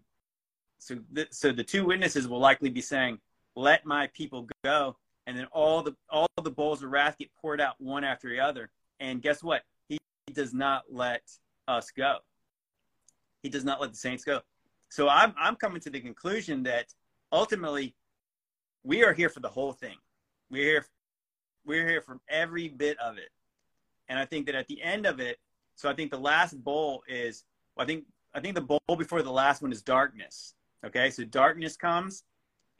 so 0.78 0.96
the, 1.12 1.26
so 1.30 1.52
the 1.52 1.64
two 1.64 1.84
witnesses 1.84 2.26
will 2.26 2.38
likely 2.38 2.70
be 2.70 2.80
saying, 2.80 3.18
"Let 3.56 3.84
my 3.84 4.08
people 4.08 4.48
go," 4.64 4.96
and 5.26 5.36
then 5.36 5.46
all 5.52 5.82
the 5.82 5.96
all 6.08 6.28
the 6.42 6.50
bowls 6.50 6.82
of 6.82 6.90
wrath 6.90 7.18
get 7.18 7.30
poured 7.40 7.60
out 7.60 7.74
one 7.78 8.04
after 8.04 8.28
the 8.28 8.40
other. 8.40 8.70
And 8.98 9.22
guess 9.22 9.42
what? 9.42 9.62
He 9.88 9.98
does 10.32 10.52
not 10.54 10.84
let 10.90 11.22
us 11.66 11.90
go. 11.90 12.18
He 13.42 13.48
does 13.48 13.64
not 13.64 13.80
let 13.80 13.90
the 13.90 13.96
saints 13.96 14.24
go. 14.24 14.40
So 14.90 15.08
I'm 15.08 15.34
I'm 15.38 15.56
coming 15.56 15.80
to 15.82 15.90
the 15.90 16.00
conclusion 16.00 16.62
that 16.64 16.86
ultimately 17.32 17.94
we 18.82 19.04
are 19.04 19.12
here 19.12 19.28
for 19.28 19.40
the 19.40 19.48
whole 19.48 19.72
thing. 19.72 19.96
We're 20.50 20.64
here 20.64 20.86
we're 21.64 21.88
here 21.88 22.00
for 22.00 22.20
every 22.28 22.68
bit 22.68 22.98
of 22.98 23.18
it. 23.18 23.30
And 24.08 24.18
I 24.18 24.24
think 24.24 24.46
that 24.46 24.54
at 24.54 24.66
the 24.66 24.82
end 24.82 25.06
of 25.06 25.20
it, 25.20 25.38
so 25.76 25.88
I 25.88 25.94
think 25.94 26.10
the 26.10 26.18
last 26.18 26.62
bowl 26.62 27.02
is, 27.08 27.44
I 27.78 27.84
think, 27.84 28.04
I 28.34 28.40
think 28.40 28.54
the 28.54 28.60
bowl 28.60 28.96
before 28.98 29.22
the 29.22 29.30
last 29.30 29.62
one 29.62 29.72
is 29.72 29.82
darkness. 29.82 30.54
Okay, 30.84 31.10
so 31.10 31.24
darkness 31.24 31.76
comes, 31.76 32.24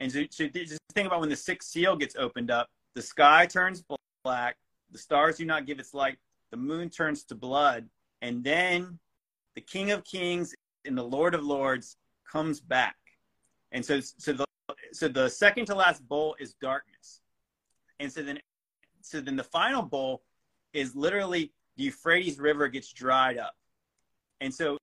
and 0.01 0.11
so, 0.11 0.23
so 0.31 0.47
just 0.47 0.79
think 0.93 1.05
about 1.05 1.19
when 1.19 1.29
the 1.29 1.35
sixth 1.35 1.69
seal 1.69 1.95
gets 1.95 2.15
opened 2.15 2.49
up, 2.49 2.67
the 2.95 3.01
sky 3.01 3.45
turns 3.45 3.83
black, 4.23 4.57
the 4.91 4.97
stars 4.97 5.37
do 5.37 5.45
not 5.45 5.67
give 5.67 5.79
its 5.79 5.93
light, 5.93 6.17
the 6.49 6.57
moon 6.57 6.89
turns 6.89 7.23
to 7.25 7.35
blood, 7.35 7.87
and 8.23 8.43
then 8.43 8.97
the 9.53 9.61
King 9.61 9.91
of 9.91 10.03
Kings 10.03 10.55
and 10.85 10.97
the 10.97 11.03
Lord 11.03 11.35
of 11.35 11.45
Lords 11.45 11.97
comes 12.29 12.59
back. 12.59 12.95
And 13.71 13.85
so, 13.85 13.99
so 13.99 14.33
the 14.33 14.45
so 14.91 15.07
the 15.07 15.29
second 15.29 15.67
to 15.67 15.75
last 15.75 16.05
bowl 16.07 16.35
is 16.39 16.55
darkness, 16.61 17.21
and 17.99 18.11
so 18.11 18.23
then, 18.23 18.39
so 19.01 19.21
then 19.21 19.35
the 19.35 19.43
final 19.43 19.83
bowl 19.83 20.23
is 20.73 20.95
literally 20.95 21.51
the 21.77 21.83
Euphrates 21.83 22.39
River 22.39 22.67
gets 22.69 22.91
dried 22.91 23.37
up. 23.37 23.55
And 24.41 24.53
so, 24.53 24.77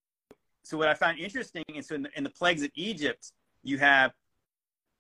so 0.63 0.79
what 0.79 0.89
I 0.89 0.95
found 0.95 1.19
interesting, 1.19 1.65
and 1.75 1.85
so 1.85 1.97
in 1.97 2.03
the, 2.03 2.11
in 2.17 2.23
the 2.25 2.31
plagues 2.31 2.63
of 2.63 2.71
Egypt, 2.77 3.33
you 3.65 3.79
have, 3.79 4.13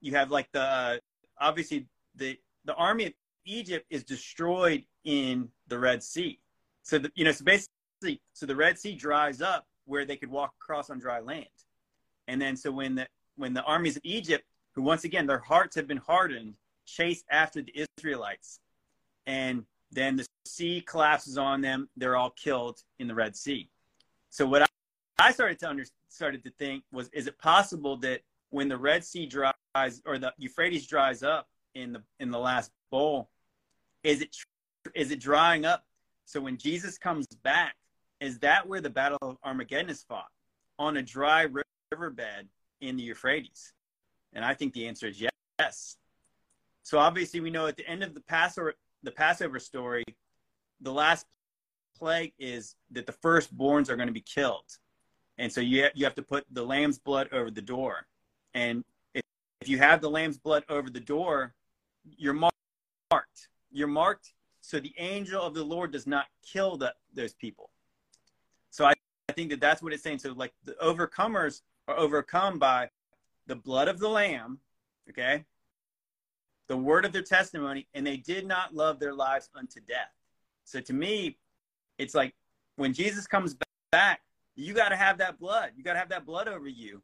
you 0.00 0.12
have 0.12 0.30
like 0.30 0.50
the, 0.52 1.00
obviously 1.40 1.86
the, 2.14 2.38
the 2.64 2.74
army 2.74 3.06
of 3.06 3.12
Egypt 3.44 3.86
is 3.90 4.04
destroyed 4.04 4.84
in 5.04 5.48
the 5.68 5.78
Red 5.78 6.02
Sea. 6.02 6.38
So, 6.82 6.98
the, 6.98 7.10
you 7.14 7.24
know, 7.24 7.32
so 7.32 7.44
basically, 7.44 8.20
so 8.32 8.46
the 8.46 8.56
Red 8.56 8.78
Sea 8.78 8.94
dries 8.94 9.40
up 9.40 9.66
where 9.86 10.04
they 10.04 10.16
could 10.16 10.30
walk 10.30 10.52
across 10.60 10.90
on 10.90 10.98
dry 10.98 11.20
land. 11.20 11.46
And 12.26 12.40
then, 12.40 12.56
so 12.56 12.70
when 12.70 12.94
the, 12.94 13.06
when 13.36 13.54
the 13.54 13.62
armies 13.62 13.96
of 13.96 14.02
Egypt, 14.04 14.44
who 14.74 14.82
once 14.82 15.04
again, 15.04 15.26
their 15.26 15.38
hearts 15.38 15.74
have 15.76 15.86
been 15.86 15.96
hardened, 15.96 16.54
chase 16.86 17.24
after 17.30 17.62
the 17.62 17.86
Israelites. 17.98 18.60
And 19.26 19.64
then 19.90 20.16
the 20.16 20.26
sea 20.46 20.82
collapses 20.86 21.38
on 21.38 21.60
them. 21.60 21.88
They're 21.96 22.16
all 22.16 22.30
killed 22.30 22.80
in 22.98 23.08
the 23.08 23.14
Red 23.14 23.36
Sea. 23.36 23.70
So 24.30 24.46
what 24.46 24.62
I, 24.62 24.66
I 25.18 25.32
started 25.32 25.58
to 25.60 25.68
under, 25.68 25.84
started 26.08 26.44
to 26.44 26.50
think 26.58 26.84
was, 26.92 27.08
is 27.10 27.26
it 27.26 27.38
possible 27.38 27.96
that 27.98 28.20
when 28.50 28.68
the 28.68 28.78
Red 28.78 29.04
Sea 29.04 29.26
dries 29.26 30.02
or 30.06 30.18
the 30.18 30.32
Euphrates 30.38 30.86
dries 30.86 31.22
up 31.22 31.48
in 31.74 31.92
the 31.92 32.02
in 32.20 32.30
the 32.30 32.38
last 32.38 32.70
bowl, 32.90 33.30
is 34.02 34.22
it 34.22 34.36
is 34.94 35.10
it 35.10 35.20
drying 35.20 35.64
up? 35.64 35.84
So 36.24 36.40
when 36.40 36.56
Jesus 36.56 36.98
comes 36.98 37.26
back, 37.42 37.74
is 38.20 38.38
that 38.40 38.66
where 38.66 38.80
the 38.80 38.90
Battle 38.90 39.18
of 39.22 39.36
Armageddon 39.44 39.90
is 39.90 40.02
fought 40.02 40.28
on 40.78 40.96
a 40.96 41.02
dry 41.02 41.46
riverbed 41.90 42.48
in 42.80 42.96
the 42.96 43.02
Euphrates? 43.02 43.72
And 44.32 44.44
I 44.44 44.54
think 44.54 44.74
the 44.74 44.86
answer 44.86 45.06
is 45.06 45.22
yes. 45.58 45.96
So 46.82 46.98
obviously 46.98 47.40
we 47.40 47.50
know 47.50 47.66
at 47.66 47.76
the 47.76 47.86
end 47.88 48.02
of 48.02 48.14
the 48.14 48.20
Passover 48.20 48.74
the 49.02 49.10
Passover 49.10 49.58
story, 49.58 50.04
the 50.80 50.92
last 50.92 51.26
plague 51.96 52.32
is 52.38 52.76
that 52.92 53.06
the 53.06 53.12
firstborns 53.12 53.88
are 53.88 53.96
going 53.96 54.08
to 54.08 54.12
be 54.12 54.20
killed. 54.20 54.64
and 55.38 55.52
so 55.52 55.60
you 55.60 55.88
you 55.94 56.04
have 56.04 56.14
to 56.14 56.22
put 56.22 56.44
the 56.50 56.64
lamb's 56.64 56.98
blood 56.98 57.28
over 57.32 57.50
the 57.50 57.62
door, 57.62 58.06
and 58.54 58.84
if, 59.14 59.22
if 59.60 59.68
you 59.68 59.78
have 59.78 60.00
the 60.00 60.10
lamb's 60.10 60.38
blood 60.38 60.64
over 60.68 60.90
the 60.90 61.00
door, 61.00 61.54
you're 62.16 62.34
marked. 62.34 63.48
You're 63.70 63.88
marked, 63.88 64.32
so 64.60 64.80
the 64.80 64.94
angel 64.98 65.42
of 65.42 65.54
the 65.54 65.62
Lord 65.62 65.92
does 65.92 66.06
not 66.06 66.26
kill 66.42 66.76
the, 66.76 66.94
those 67.14 67.34
people. 67.34 67.70
So 68.70 68.86
I, 68.86 68.92
I 69.28 69.32
think 69.32 69.50
that 69.50 69.60
that's 69.60 69.82
what 69.82 69.92
it's 69.92 70.02
saying. 70.02 70.18
So 70.18 70.32
like 70.32 70.52
the 70.64 70.72
overcomers 70.82 71.62
are 71.86 71.96
overcome 71.96 72.58
by 72.58 72.88
the 73.46 73.56
blood 73.56 73.88
of 73.88 73.98
the 73.98 74.08
lamb, 74.08 74.58
okay, 75.10 75.44
the 76.68 76.76
word 76.76 77.04
of 77.04 77.12
their 77.12 77.22
testimony, 77.22 77.86
and 77.94 78.06
they 78.06 78.18
did 78.18 78.46
not 78.46 78.74
love 78.74 79.00
their 79.00 79.14
lives 79.14 79.48
unto 79.54 79.80
death. 79.80 80.12
So 80.64 80.80
to 80.80 80.92
me, 80.92 81.38
it's 81.98 82.14
like 82.14 82.34
when 82.76 82.92
Jesus 82.92 83.26
comes 83.26 83.56
back, 83.90 84.20
you 84.54 84.74
got 84.74 84.90
to 84.90 84.96
have 84.96 85.18
that 85.18 85.38
blood. 85.38 85.70
You 85.76 85.82
got 85.82 85.94
to 85.94 85.98
have 85.98 86.10
that 86.10 86.26
blood 86.26 86.48
over 86.48 86.68
you. 86.68 87.02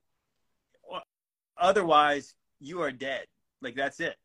Otherwise, 1.59 2.35
you 2.61 2.81
are 2.83 2.93
dead. 2.93 3.27
Like 3.63 3.77
that's 3.77 4.01
it. 4.01 4.17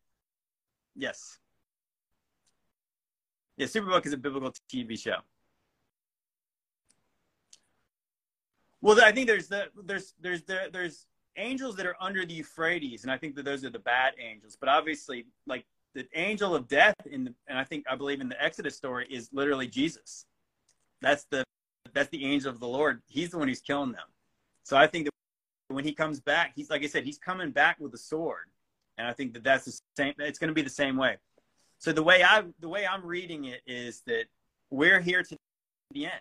Yes. 0.96 1.38
Yeah, 3.56 3.66
Superbook 3.66 4.06
is 4.06 4.12
a 4.12 4.16
biblical 4.16 4.52
TV 4.72 4.98
show. 4.98 5.16
Well, 8.80 9.02
I 9.02 9.12
think 9.12 9.26
there's 9.26 9.48
the 9.48 9.66
there's 9.84 10.14
there's 10.20 10.42
the, 10.44 10.70
there's 10.72 11.06
angels 11.36 11.76
that 11.76 11.86
are 11.86 11.96
under 12.00 12.24
the 12.24 12.34
Euphrates, 12.34 13.02
and 13.02 13.12
I 13.12 13.18
think 13.18 13.34
that 13.36 13.44
those 13.44 13.64
are 13.64 13.70
the 13.70 13.78
bad 13.78 14.14
angels. 14.18 14.56
But 14.58 14.68
obviously, 14.68 15.26
like 15.46 15.66
the 15.94 16.06
angel 16.14 16.54
of 16.54 16.68
death 16.68 16.94
in 17.10 17.24
the, 17.24 17.34
and 17.48 17.58
I 17.58 17.64
think 17.64 17.84
I 17.90 17.96
believe 17.96 18.20
in 18.20 18.28
the 18.28 18.42
Exodus 18.42 18.76
story 18.76 19.06
is 19.10 19.28
literally 19.32 19.66
Jesus. 19.66 20.24
That's 21.02 21.24
the 21.30 21.44
that's 21.92 22.08
the 22.08 22.24
angel 22.24 22.50
of 22.50 22.60
the 22.60 22.68
Lord. 22.68 23.02
He's 23.06 23.30
the 23.30 23.38
one 23.38 23.48
who's 23.48 23.60
killing 23.60 23.92
them. 23.92 24.06
So 24.62 24.76
I 24.76 24.86
think 24.86 25.06
that 25.06 25.12
when 25.70 25.84
he 25.84 25.92
comes 25.92 26.20
back, 26.20 26.52
he's 26.54 26.70
like 26.70 26.82
I 26.82 26.86
said, 26.86 27.04
he's 27.04 27.18
coming 27.18 27.50
back 27.50 27.78
with 27.78 27.94
a 27.94 27.98
sword, 27.98 28.46
and 28.98 29.06
I 29.06 29.12
think 29.12 29.32
that 29.34 29.44
that's 29.44 29.64
the 29.64 29.78
same. 29.96 30.14
It's 30.18 30.38
going 30.38 30.48
to 30.48 30.54
be 30.54 30.62
the 30.62 30.70
same 30.70 30.96
way. 30.96 31.16
So 31.78 31.92
the 31.92 32.02
way 32.02 32.22
I 32.22 32.44
the 32.60 32.68
way 32.68 32.86
I'm 32.86 33.04
reading 33.04 33.44
it 33.44 33.60
is 33.66 34.02
that 34.06 34.24
we're 34.70 35.00
here 35.00 35.22
to 35.22 35.36
the 35.92 36.06
end. 36.06 36.12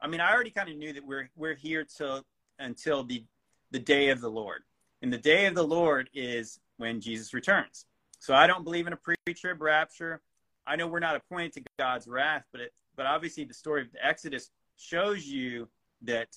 I 0.00 0.06
mean, 0.06 0.20
I 0.20 0.32
already 0.32 0.50
kind 0.50 0.68
of 0.68 0.76
knew 0.76 0.92
that 0.92 1.04
we're 1.04 1.28
we're 1.36 1.54
here 1.54 1.84
till 1.84 2.22
until 2.58 3.02
the 3.02 3.24
the 3.72 3.78
day 3.78 4.10
of 4.10 4.20
the 4.20 4.30
Lord. 4.30 4.62
And 5.02 5.12
the 5.12 5.18
day 5.18 5.46
of 5.46 5.54
the 5.54 5.66
Lord 5.66 6.08
is 6.14 6.58
when 6.78 7.00
Jesus 7.00 7.34
returns. 7.34 7.84
So 8.18 8.34
I 8.34 8.46
don't 8.46 8.64
believe 8.64 8.86
in 8.86 8.92
a 8.92 8.96
pre-trib 8.96 9.60
rapture. 9.60 10.20
I 10.66 10.76
know 10.76 10.86
we're 10.86 11.00
not 11.00 11.16
appointed 11.16 11.52
to 11.54 11.62
God's 11.78 12.08
wrath, 12.08 12.44
but 12.50 12.60
it, 12.60 12.72
but 12.96 13.06
obviously 13.06 13.44
the 13.44 13.54
story 13.54 13.82
of 13.82 13.92
the 13.92 14.04
Exodus 14.04 14.50
shows 14.76 15.26
you 15.26 15.68
that 16.02 16.28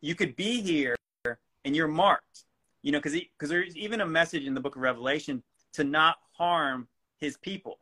you 0.00 0.14
could 0.14 0.34
be 0.36 0.60
here 0.60 0.96
and 1.64 1.74
you're 1.74 1.88
marked. 1.88 2.44
You 2.82 2.92
know, 2.92 2.98
because 2.98 3.12
because 3.12 3.50
there's 3.50 3.76
even 3.76 4.00
a 4.00 4.06
message 4.06 4.44
in 4.44 4.54
the 4.54 4.60
book 4.60 4.76
of 4.76 4.82
Revelation 4.82 5.42
to 5.74 5.84
not 5.84 6.16
harm 6.32 6.88
his 7.18 7.36
people. 7.36 7.78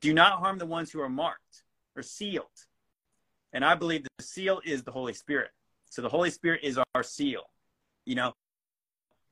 Do 0.00 0.12
not 0.12 0.40
harm 0.40 0.58
the 0.58 0.66
ones 0.66 0.90
who 0.90 1.00
are 1.00 1.08
marked 1.08 1.62
or 1.96 2.02
sealed. 2.02 2.46
And 3.52 3.64
I 3.64 3.74
believe 3.74 4.02
the 4.02 4.24
seal 4.24 4.60
is 4.64 4.82
the 4.82 4.90
Holy 4.90 5.14
Spirit. 5.14 5.50
So 5.88 6.02
the 6.02 6.08
Holy 6.08 6.30
Spirit 6.30 6.60
is 6.64 6.78
our 6.94 7.02
seal. 7.04 7.44
You 8.04 8.16
know, 8.16 8.32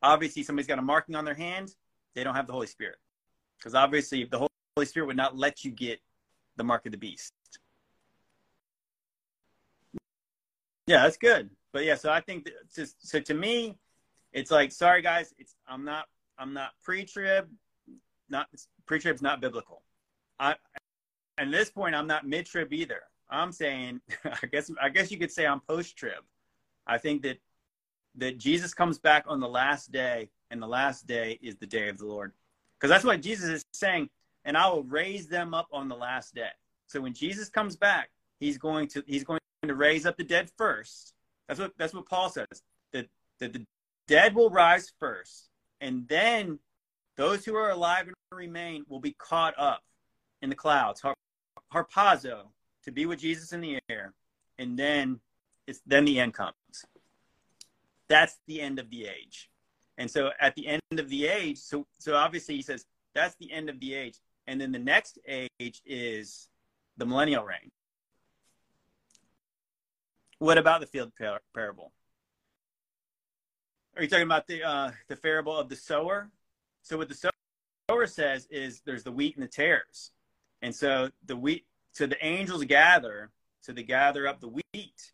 obviously 0.03 0.45
somebody's 0.45 0.68
got 0.68 0.78
a 0.78 0.83
marking 0.83 1.16
on 1.16 1.24
their 1.24 1.35
hand, 1.35 1.74
they 2.14 2.24
don't 2.24 2.35
have 2.35 2.47
the 2.47 2.53
Holy 2.53 2.68
Spirit. 2.68 2.97
Because 3.59 3.74
obviously 3.74 4.24
the 4.24 4.49
Holy 4.76 4.87
Spirit 4.87 5.07
would 5.07 5.16
not 5.16 5.37
let 5.37 5.64
you 5.64 5.72
get 5.72 6.01
the 6.57 6.64
mark 6.64 6.87
of 6.87 6.93
the 6.93 6.99
beast. 6.99 7.33
Yeah, 10.87 11.03
that's 11.03 11.16
good. 11.16 11.51
But 11.73 11.85
yeah, 11.85 11.95
so 11.95 12.11
I 12.11 12.20
think 12.20 12.49
just, 12.75 13.07
so 13.07 13.20
to 13.20 13.35
me, 13.35 13.79
it's 14.33 14.51
like, 14.51 14.73
sorry 14.73 15.03
guys, 15.03 15.35
it's 15.39 15.55
I'm 15.66 15.85
not 15.85 16.07
I'm 16.39 16.53
not 16.53 16.70
pre-trib, 16.83 17.49
not 18.29 18.49
pre-trib's 18.87 19.23
not 19.23 19.41
biblical. 19.41 19.83
I 20.39 20.57
at 21.39 21.51
this 21.51 21.70
point 21.70 21.95
I'm 21.95 22.07
not 22.07 22.27
mid-trib 22.27 22.73
either. 22.73 23.03
I'm 23.31 23.53
saying 23.53 24.01
I 24.25 24.47
guess 24.47 24.70
I 24.81 24.89
guess 24.89 25.11
you 25.11 25.18
could 25.18 25.33
say 25.33 25.47
I'm 25.47 25.61
post-trib. 25.61 26.25
I 26.87 26.99
think 26.99 27.23
that 27.23 27.39
that 28.16 28.39
Jesus 28.39 28.75
comes 28.75 28.99
back 28.99 29.25
on 29.27 29.41
the 29.41 29.49
last 29.49 29.91
day, 29.91 30.29
and 30.51 30.61
the 30.61 30.66
last 30.66 31.07
day 31.07 31.39
is 31.43 31.57
the 31.57 31.66
day 31.66 31.89
of 31.89 31.99
the 31.99 32.07
Lord. 32.07 32.33
Because 32.79 32.91
that's 32.91 33.05
what 33.05 33.23
Jesus 33.23 33.49
is 33.49 33.64
saying, 33.73 34.11
and 34.45 34.57
I 34.57 34.68
will 34.68 34.83
raise 34.83 35.29
them 35.29 35.55
up 35.55 35.68
on 35.73 35.89
the 35.89 35.97
last 35.97 36.35
day. 36.35 36.51
So 36.87 37.01
when 37.01 37.14
Jesus 37.14 37.49
comes 37.49 37.77
back, 37.77 38.11
he's 38.39 38.59
going 38.59 38.89
to 38.89 39.03
he's 39.07 39.25
going 39.25 39.41
to 39.62 39.75
raise 39.75 40.05
up 40.05 40.16
the 40.16 40.25
dead 40.25 40.51
first. 40.59 41.14
That's 41.53 41.61
what 41.61 41.72
that's 41.76 41.94
what 41.94 42.09
Paul 42.09 42.30
says. 42.30 42.46
That 42.92 43.09
that 43.40 43.53
the 43.53 43.66
dead 44.09 44.34
will 44.34 44.50
rise 44.50 44.92
first, 44.98 45.50
and 45.80 46.09
then 46.09 46.59
those 47.16 47.44
who 47.44 47.55
are 47.57 47.70
alive 47.70 48.07
and 48.07 48.16
remain 48.32 48.84
will 48.88 49.00
be 49.00 49.14
caught 49.18 49.55
up 49.59 49.82
in 50.40 50.48
the 50.48 50.57
clouds, 50.57 51.03
harpazo, 51.72 52.44
to 52.84 52.90
be 52.90 53.07
with 53.07 53.18
Jesus 53.18 53.53
in 53.53 53.61
the 53.61 53.78
air, 53.90 54.14
and 54.59 54.78
then 54.78 55.20
it's 55.66 55.82
then 55.86 56.05
the 56.07 56.18
end 56.18 56.34
comes 56.34 56.55
that's 58.09 58.38
the 58.46 58.61
end 58.61 58.78
of 58.78 58.90
the 58.90 59.07
age. 59.07 59.50
And 59.98 60.11
so 60.11 60.30
at 60.40 60.55
the 60.55 60.66
end 60.66 60.80
of 60.98 61.09
the 61.09 61.26
age, 61.26 61.59
so 61.59 61.86
so 61.98 62.14
obviously 62.14 62.57
he 62.57 62.62
says 62.62 62.86
that's 63.14 63.34
the 63.36 63.53
end 63.53 63.68
of 63.68 63.78
the 63.80 63.94
age. 63.94 64.18
And 64.46 64.61
then 64.61 64.72
the 64.72 64.78
next 64.78 65.18
age 65.28 65.82
is 65.86 66.48
the 66.96 67.07
millennial 67.07 67.44
reign. 67.44 67.70
What 70.43 70.59
about 70.59 70.80
the 70.80 70.88
field 70.88 71.12
par- 71.16 71.40
parable? 71.55 71.93
Are 73.95 74.03
you 74.03 74.09
talking 74.09 74.26
about 74.26 74.49
the 74.49 74.64
uh, 74.64 74.90
the 75.07 75.14
parable 75.14 75.57
of 75.57 75.68
the 75.68 75.76
sower? 75.76 76.32
So 76.82 76.99
what 76.99 77.09
the 77.09 77.30
sower 77.88 78.07
says 78.09 78.49
is 78.51 78.82
there's 78.84 79.05
the 79.05 79.12
wheat 79.12 79.36
and 79.36 79.45
the 79.45 79.49
tares, 79.49 80.11
and 80.61 80.74
so 80.74 81.11
the 81.26 81.36
wheat. 81.36 81.64
So 81.93 82.09
the 82.09 82.16
angels 82.26 82.64
gather. 82.64 83.30
So 83.61 83.70
they 83.72 83.84
gather 83.84 84.26
up 84.26 84.40
the 84.40 84.49
wheat. 84.49 85.12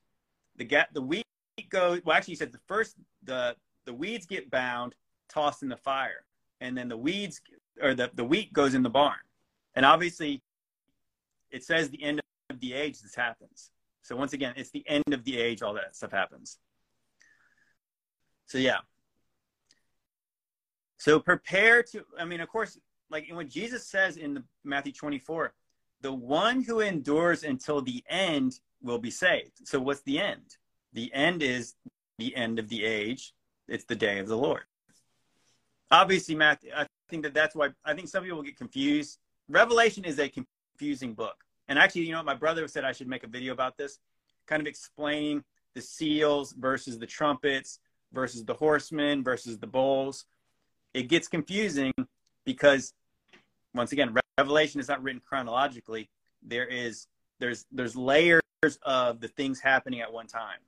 The 0.57 0.64
get 0.64 0.95
the 0.95 1.03
wheat 1.03 1.26
goes 1.68 2.01
well 2.07 2.16
actually 2.16 2.33
he 2.33 2.37
said 2.37 2.51
the 2.51 2.61
first 2.66 2.97
the 3.22 3.55
the 3.85 3.93
weeds 3.93 4.24
get 4.24 4.51
bound 4.51 4.95
tossed 5.29 5.62
in 5.62 5.68
the 5.68 5.76
fire 5.76 6.24
and 6.62 6.74
then 6.74 6.89
the 6.89 6.97
weeds 6.97 7.43
or 7.83 7.95
the, 7.95 8.11
the 8.14 8.24
wheat 8.24 8.51
goes 8.55 8.72
in 8.72 8.83
the 8.83 8.89
barn 8.89 9.20
and 9.74 9.85
obviously 9.85 10.41
it 11.51 11.62
says 11.64 11.91
the 11.91 12.03
end 12.03 12.18
of 12.49 12.61
the 12.61 12.72
age 12.72 13.03
this 13.03 13.14
happens 13.14 13.72
so 14.09 14.17
once 14.17 14.33
again 14.33 14.55
it's 14.57 14.71
the 14.71 14.85
end 14.89 15.05
of 15.13 15.25
the 15.25 15.39
age 15.39 15.63
all 15.63 15.75
that 15.75 15.95
stuff 15.95 16.11
happens 16.11 16.59
so 18.47 18.59
yeah 18.59 18.79
so 20.97 21.19
prepare 21.21 21.83
to 21.83 22.05
i 22.19 22.25
mean 22.25 22.41
of 22.41 22.49
course 22.49 22.79
like 23.11 23.27
what 23.33 23.49
jesus 23.49 23.87
says 23.87 24.17
in 24.17 24.35
the 24.35 24.43
matthew 24.65 24.93
24 24.93 25.53
the 26.01 26.13
one 26.13 26.63
who 26.63 26.81
endures 26.81 27.43
until 27.43 27.83
the 27.83 28.03
end 28.09 28.61
will 28.83 28.99
be 28.99 29.11
saved 29.11 29.53
so 29.65 29.79
what's 29.79 30.03
the 30.03 30.19
end 30.19 30.57
the 30.93 31.13
end 31.13 31.43
is 31.43 31.75
the 32.19 32.35
end 32.35 32.59
of 32.59 32.69
the 32.69 32.85
age. 32.85 33.33
It's 33.69 33.85
the 33.85 33.97
day 33.97 34.19
of 34.19 34.29
the 34.29 34.37
Lord. 34.37 34.63
Obviously, 35.91 36.35
Matt, 36.35 36.63
I 36.77 36.87
think 37.09 37.23
that 37.23 37.35
that's 37.35 37.55
why 37.55 37.71
I 37.85 37.95
think 37.95 38.09
some 38.09 38.25
people 38.25 38.43
get 38.43 38.57
confused. 38.57 39.19
Revelation 39.49 40.05
is 40.05 40.19
a 40.19 40.29
confusing 40.29 41.15
book. 41.15 41.37
And 41.69 41.79
actually, 41.79 42.03
you 42.03 42.12
know, 42.12 42.23
my 42.23 42.35
brother 42.35 42.66
said 42.66 42.85
I 42.85 42.93
should 42.93 43.09
make 43.09 43.25
a 43.25 43.29
video 43.29 43.53
about 43.53 43.77
this, 43.77 43.99
kind 44.47 44.61
of 44.61 44.66
explaining 44.66 45.45
the 45.75 45.83
seals 45.83 46.53
versus 46.53 46.99
the 46.99 47.07
trumpets 47.07 47.79
versus 48.12 48.45
the 48.45 48.55
horsemen 48.55 49.23
versus 49.23 49.59
the 49.59 49.66
bowls. 49.66 50.25
It 50.95 51.09
gets 51.09 51.29
confusing 51.29 51.93
because, 52.45 52.95
once 53.75 53.93
again, 53.93 54.14
Revelation 54.39 54.81
is 54.81 54.89
not 54.89 55.03
written 55.03 55.21
chronologically. 55.21 56.09
There 56.43 56.66
is 56.66 57.07
there's 57.39 57.66
there's 57.71 57.97
layers 57.97 58.43
of 58.83 59.21
the 59.21 59.29
things 59.29 59.61
happening 59.61 60.01
at 60.01 60.12
one 60.12 60.27
time. 60.27 60.59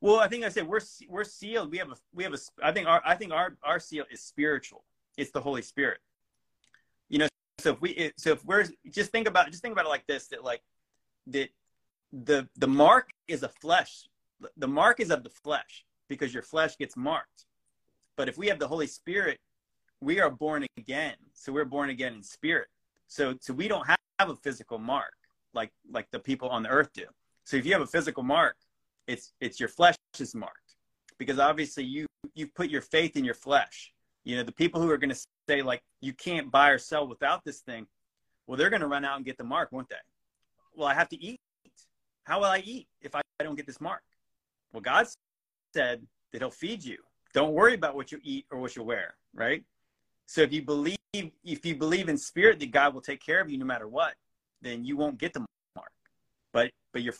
Well, 0.00 0.20
I 0.20 0.28
think 0.28 0.44
I 0.44 0.48
said 0.48 0.66
we're 0.66 0.80
we're 1.08 1.24
sealed. 1.24 1.70
We 1.70 1.78
have 1.78 1.90
a 1.90 1.96
we 2.14 2.24
have 2.24 2.34
a. 2.34 2.38
I 2.62 2.72
think 2.72 2.86
our 2.86 3.02
I 3.04 3.14
think 3.14 3.32
our 3.32 3.56
our 3.62 3.80
seal 3.80 4.04
is 4.10 4.20
spiritual. 4.20 4.84
It's 5.16 5.30
the 5.30 5.40
Holy 5.40 5.62
Spirit. 5.62 5.98
You 7.08 7.18
know, 7.18 7.28
so 7.58 7.72
if 7.72 7.80
we 7.80 8.12
so 8.16 8.32
if 8.32 8.44
we're 8.44 8.66
just 8.90 9.12
think 9.12 9.28
about 9.28 9.50
just 9.50 9.62
think 9.62 9.72
about 9.72 9.86
it 9.86 9.90
like 9.90 10.06
this 10.06 10.28
that 10.28 10.44
like 10.44 10.62
that 11.28 11.50
the 12.12 12.48
the 12.56 12.68
mark 12.68 13.10
is 13.28 13.42
a 13.42 13.48
flesh. 13.48 14.06
The 14.56 14.68
mark 14.68 15.00
is 15.00 15.10
of 15.10 15.22
the 15.22 15.30
flesh 15.30 15.84
because 16.08 16.34
your 16.34 16.42
flesh 16.42 16.76
gets 16.76 16.96
marked. 16.96 17.46
But 18.16 18.28
if 18.28 18.36
we 18.36 18.48
have 18.48 18.58
the 18.58 18.68
Holy 18.68 18.86
Spirit, 18.86 19.38
we 20.00 20.20
are 20.20 20.30
born 20.30 20.66
again. 20.76 21.14
So 21.32 21.52
we're 21.52 21.64
born 21.64 21.90
again 21.90 22.14
in 22.14 22.22
spirit. 22.22 22.68
So 23.06 23.34
so 23.40 23.52
we 23.52 23.68
don't 23.68 23.86
have 23.86 24.28
a 24.28 24.36
physical 24.36 24.78
mark 24.78 25.14
like 25.54 25.72
like 25.90 26.10
the 26.10 26.18
people 26.18 26.48
on 26.48 26.62
the 26.62 26.68
earth 26.68 26.90
do. 26.92 27.06
So 27.44 27.56
if 27.56 27.64
you 27.64 27.72
have 27.72 27.82
a 27.82 27.86
physical 27.86 28.22
mark, 28.22 28.56
it's 29.06 29.32
it's 29.40 29.58
your 29.60 29.68
flesh 29.68 29.96
is 30.18 30.34
marked 30.34 30.76
because 31.18 31.38
obviously 31.38 31.84
you 31.84 32.06
you 32.34 32.46
put 32.48 32.68
your 32.68 32.82
faith 32.82 33.16
in 33.16 33.24
your 33.24 33.34
flesh 33.34 33.93
you 34.24 34.36
know 34.36 34.42
the 34.42 34.52
people 34.52 34.80
who 34.80 34.90
are 34.90 34.98
going 34.98 35.10
to 35.10 35.20
say 35.48 35.62
like 35.62 35.82
you 36.00 36.12
can't 36.12 36.50
buy 36.50 36.70
or 36.70 36.78
sell 36.78 37.06
without 37.06 37.44
this 37.44 37.60
thing 37.60 37.86
well 38.46 38.56
they're 38.56 38.70
going 38.70 38.82
to 38.82 38.88
run 38.88 39.04
out 39.04 39.16
and 39.16 39.24
get 39.24 39.36
the 39.38 39.44
mark 39.44 39.70
won't 39.72 39.88
they 39.88 39.96
well, 40.76 40.88
I 40.88 40.94
have 40.94 41.08
to 41.10 41.22
eat. 41.22 41.40
How 42.24 42.38
will 42.38 42.46
I 42.46 42.58
eat 42.58 42.88
if 43.00 43.14
I 43.14 43.20
don't 43.40 43.54
get 43.54 43.66
this 43.66 43.80
mark? 43.80 44.02
Well, 44.72 44.80
God 44.80 45.06
said 45.72 46.02
that 46.32 46.40
He'll 46.40 46.50
feed 46.50 46.84
you. 46.84 46.98
Don't 47.32 47.52
worry 47.52 47.74
about 47.74 47.94
what 47.94 48.12
you 48.12 48.18
eat 48.22 48.46
or 48.50 48.58
what 48.58 48.76
you 48.76 48.82
wear, 48.82 49.14
right? 49.34 49.62
So 50.26 50.40
if 50.40 50.52
you 50.52 50.62
believe, 50.62 50.96
if 51.12 51.66
you 51.66 51.76
believe 51.76 52.08
in 52.08 52.16
spirit 52.16 52.58
that 52.60 52.70
God 52.70 52.94
will 52.94 53.00
take 53.00 53.24
care 53.24 53.40
of 53.40 53.50
you 53.50 53.58
no 53.58 53.66
matter 53.66 53.88
what, 53.88 54.14
then 54.62 54.84
you 54.84 54.96
won't 54.96 55.18
get 55.18 55.32
the 55.32 55.44
mark. 55.76 55.90
But 56.52 56.70
but 56.92 57.02
your 57.02 57.14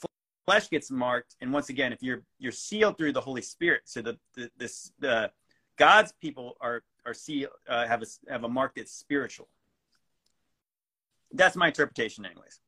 flesh 0.46 0.70
gets 0.70 0.90
marked, 0.90 1.36
and 1.40 1.52
once 1.52 1.68
again, 1.68 1.92
if 1.92 2.02
you're 2.02 2.22
you're 2.38 2.52
sealed 2.52 2.96
through 2.96 3.12
the 3.12 3.20
Holy 3.20 3.42
Spirit, 3.42 3.82
so 3.84 4.00
the, 4.02 4.18
the 4.34 4.50
this 4.56 4.92
the 5.00 5.30
God's 5.76 6.12
people 6.20 6.56
are 6.60 6.82
are 7.06 7.14
see 7.14 7.46
uh, 7.68 7.86
have 7.86 8.02
a 8.02 8.06
have 8.28 8.44
a 8.44 8.48
mark 8.48 8.74
that's 8.76 8.92
spiritual. 8.92 9.48
That's 11.32 11.56
my 11.56 11.68
interpretation, 11.68 12.24
anyways. 12.24 12.60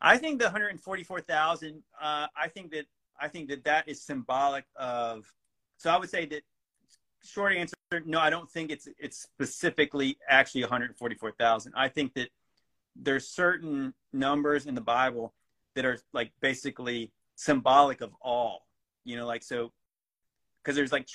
I 0.00 0.16
think 0.16 0.38
the 0.38 0.46
144,000. 0.46 1.82
Uh, 2.00 2.26
I 2.36 2.48
think 2.48 2.70
that 2.72 2.86
I 3.20 3.28
think 3.28 3.48
that 3.48 3.64
that 3.64 3.88
is 3.88 4.02
symbolic 4.02 4.64
of. 4.76 5.32
So 5.76 5.90
I 5.90 5.98
would 5.98 6.10
say 6.10 6.26
that 6.26 6.42
short 7.24 7.52
answer, 7.52 7.74
no, 8.04 8.18
I 8.18 8.30
don't 8.30 8.50
think 8.50 8.70
it's 8.70 8.88
it's 8.98 9.18
specifically 9.18 10.18
actually 10.28 10.62
144,000. 10.62 11.72
I 11.76 11.88
think 11.88 12.14
that 12.14 12.28
there's 12.96 13.28
certain 13.28 13.94
numbers 14.12 14.66
in 14.66 14.74
the 14.74 14.80
Bible 14.80 15.34
that 15.74 15.84
are 15.84 15.98
like 16.12 16.32
basically 16.40 17.12
symbolic 17.36 18.00
of 18.00 18.12
all. 18.20 18.66
You 19.04 19.16
know, 19.16 19.26
like 19.26 19.42
so, 19.42 19.72
because 20.62 20.76
there's 20.76 20.92
like 20.92 21.06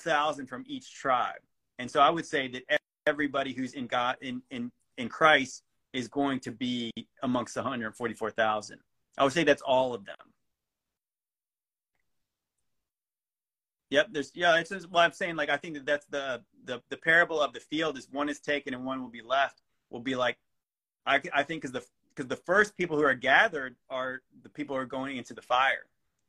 12,000 0.00 0.46
from 0.46 0.64
each 0.66 0.92
tribe, 0.94 1.40
and 1.78 1.90
so 1.90 2.00
I 2.00 2.10
would 2.10 2.26
say 2.26 2.48
that 2.48 2.80
everybody 3.06 3.52
who's 3.52 3.74
in 3.74 3.86
God 3.86 4.16
in 4.20 4.42
in 4.50 4.70
in 4.96 5.08
Christ 5.08 5.64
is 5.92 6.08
going 6.08 6.40
to 6.40 6.50
be 6.50 6.90
amongst 7.22 7.54
the 7.54 7.60
144,000. 7.60 8.78
I 9.18 9.24
would 9.24 9.32
say 9.32 9.44
that's 9.44 9.62
all 9.62 9.92
of 9.92 10.06
them. 10.06 10.16
Yep, 13.90 14.08
there's 14.12 14.32
yeah. 14.34 14.56
It's 14.56 14.70
just, 14.70 14.90
well, 14.90 15.02
I'm 15.02 15.12
saying 15.12 15.36
like 15.36 15.50
I 15.50 15.58
think 15.58 15.74
that 15.74 15.84
that's 15.84 16.06
the 16.06 16.42
the 16.64 16.80
the 16.88 16.96
parable 16.96 17.40
of 17.40 17.52
the 17.52 17.60
field 17.60 17.98
is 17.98 18.08
one 18.10 18.30
is 18.30 18.40
taken 18.40 18.72
and 18.72 18.86
one 18.86 19.02
will 19.02 19.10
be 19.10 19.20
left. 19.20 19.60
Will 19.90 20.00
be 20.00 20.14
like, 20.14 20.38
I 21.04 21.20
I 21.34 21.42
think 21.42 21.60
because 21.60 21.72
the 21.72 21.84
because 22.14 22.28
the 22.28 22.36
first 22.36 22.74
people 22.78 22.96
who 22.96 23.04
are 23.04 23.14
gathered 23.14 23.76
are 23.90 24.22
the 24.42 24.48
people 24.48 24.74
who 24.74 24.80
are 24.80 24.86
going 24.86 25.18
into 25.18 25.34
the 25.34 25.42
fire. 25.42 25.84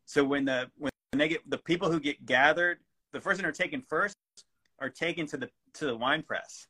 So 0.05 0.25
when 0.25 0.43
the 0.43 0.69
when 0.77 0.91
they 1.13 1.29
get 1.29 1.49
the 1.49 1.57
people 1.57 1.89
who 1.89 2.01
get 2.01 2.25
gathered, 2.25 2.79
the 3.13 3.21
first 3.21 3.41
one 3.41 3.49
are 3.49 3.53
taken 3.53 3.81
first 3.81 4.17
are 4.79 4.89
taken 4.89 5.25
to 5.27 5.37
the 5.37 5.49
to 5.75 5.85
the 5.85 5.95
wine 5.95 6.23
press. 6.23 6.67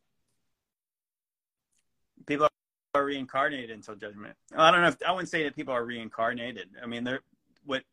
People 2.28 2.48
are 2.94 3.06
reincarnated 3.06 3.72
until 3.72 3.96
judgment. 3.96 4.36
I 4.56 4.70
don't 4.70 4.82
know 4.82 4.88
if 4.90 4.98
I 5.06 5.12
wouldn't 5.12 5.30
say 5.30 5.44
that 5.44 5.56
people 5.56 5.74
are 5.74 5.84
reincarnated. 5.84 6.70
I 6.82 6.86
mean, 6.86 7.04
they're 7.04 7.22
what 7.66 7.84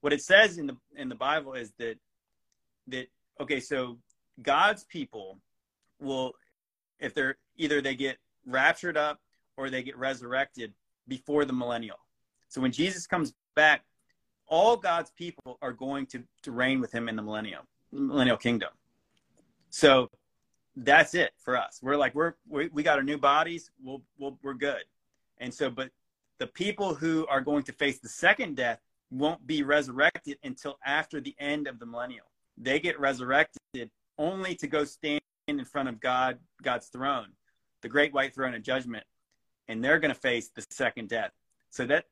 what 0.00 0.12
it 0.12 0.22
says 0.22 0.58
in 0.58 0.66
the 0.66 0.76
in 0.96 1.08
the 1.08 1.14
Bible 1.14 1.54
is 1.54 1.72
that 1.78 1.98
that 2.88 3.08
okay, 3.40 3.60
so 3.60 3.98
God's 4.42 4.84
people 4.84 5.38
will, 6.00 6.32
if 7.00 7.14
they're 7.14 7.36
either 7.56 7.80
they 7.80 7.94
get 7.94 8.18
raptured 8.46 8.96
up 8.96 9.20
or 9.56 9.70
they 9.70 9.82
get 9.82 9.96
resurrected 9.96 10.72
before 11.08 11.44
the 11.44 11.52
millennial. 11.52 11.96
So 12.48 12.60
when 12.60 12.72
Jesus 12.72 13.06
comes 13.06 13.34
back, 13.54 13.84
all 14.46 14.76
God's 14.76 15.10
people 15.10 15.58
are 15.62 15.72
going 15.72 16.06
to, 16.06 16.22
to 16.42 16.52
reign 16.52 16.80
with 16.80 16.92
him 16.92 17.08
in 17.08 17.16
the 17.16 17.22
millennial, 17.22 17.62
millennial 18.00 18.36
kingdom. 18.36 18.70
So 19.70 20.10
that's 20.76 21.14
it 21.14 21.32
for 21.38 21.56
us. 21.56 21.80
We're 21.82 21.96
like, 21.96 22.14
we're, 22.14 22.34
we, 22.48 22.68
we 22.68 22.82
got 22.82 22.98
our 22.98 23.04
new 23.04 23.18
bodies. 23.18 23.70
We'll, 23.82 24.02
we'll, 24.18 24.38
we're 24.42 24.54
good. 24.54 24.84
And 25.38 25.52
so, 25.52 25.70
but 25.70 25.90
the 26.38 26.46
people 26.46 26.94
who 26.94 27.26
are 27.26 27.40
going 27.40 27.62
to 27.64 27.72
face 27.72 27.98
the 27.98 28.08
second 28.08 28.56
death 28.56 28.80
won't 29.10 29.46
be 29.46 29.62
resurrected 29.62 30.38
until 30.42 30.78
after 30.84 31.20
the 31.20 31.34
end 31.38 31.66
of 31.66 31.78
the 31.78 31.86
millennial 31.86 32.26
they 32.58 32.80
get 32.80 32.98
resurrected 32.98 33.90
only 34.18 34.54
to 34.56 34.66
go 34.66 34.84
stand 34.84 35.20
in 35.48 35.64
front 35.64 35.88
of 35.88 36.00
God, 36.00 36.38
God's 36.62 36.88
throne, 36.88 37.28
the 37.82 37.88
great 37.88 38.12
white 38.12 38.34
throne 38.34 38.54
of 38.54 38.62
judgment, 38.62 39.04
and 39.68 39.84
they're 39.84 39.98
going 39.98 40.12
to 40.14 40.20
face 40.20 40.50
the 40.54 40.64
second 40.70 41.08
death. 41.08 41.30
So 41.70 41.86
that, 41.86 42.06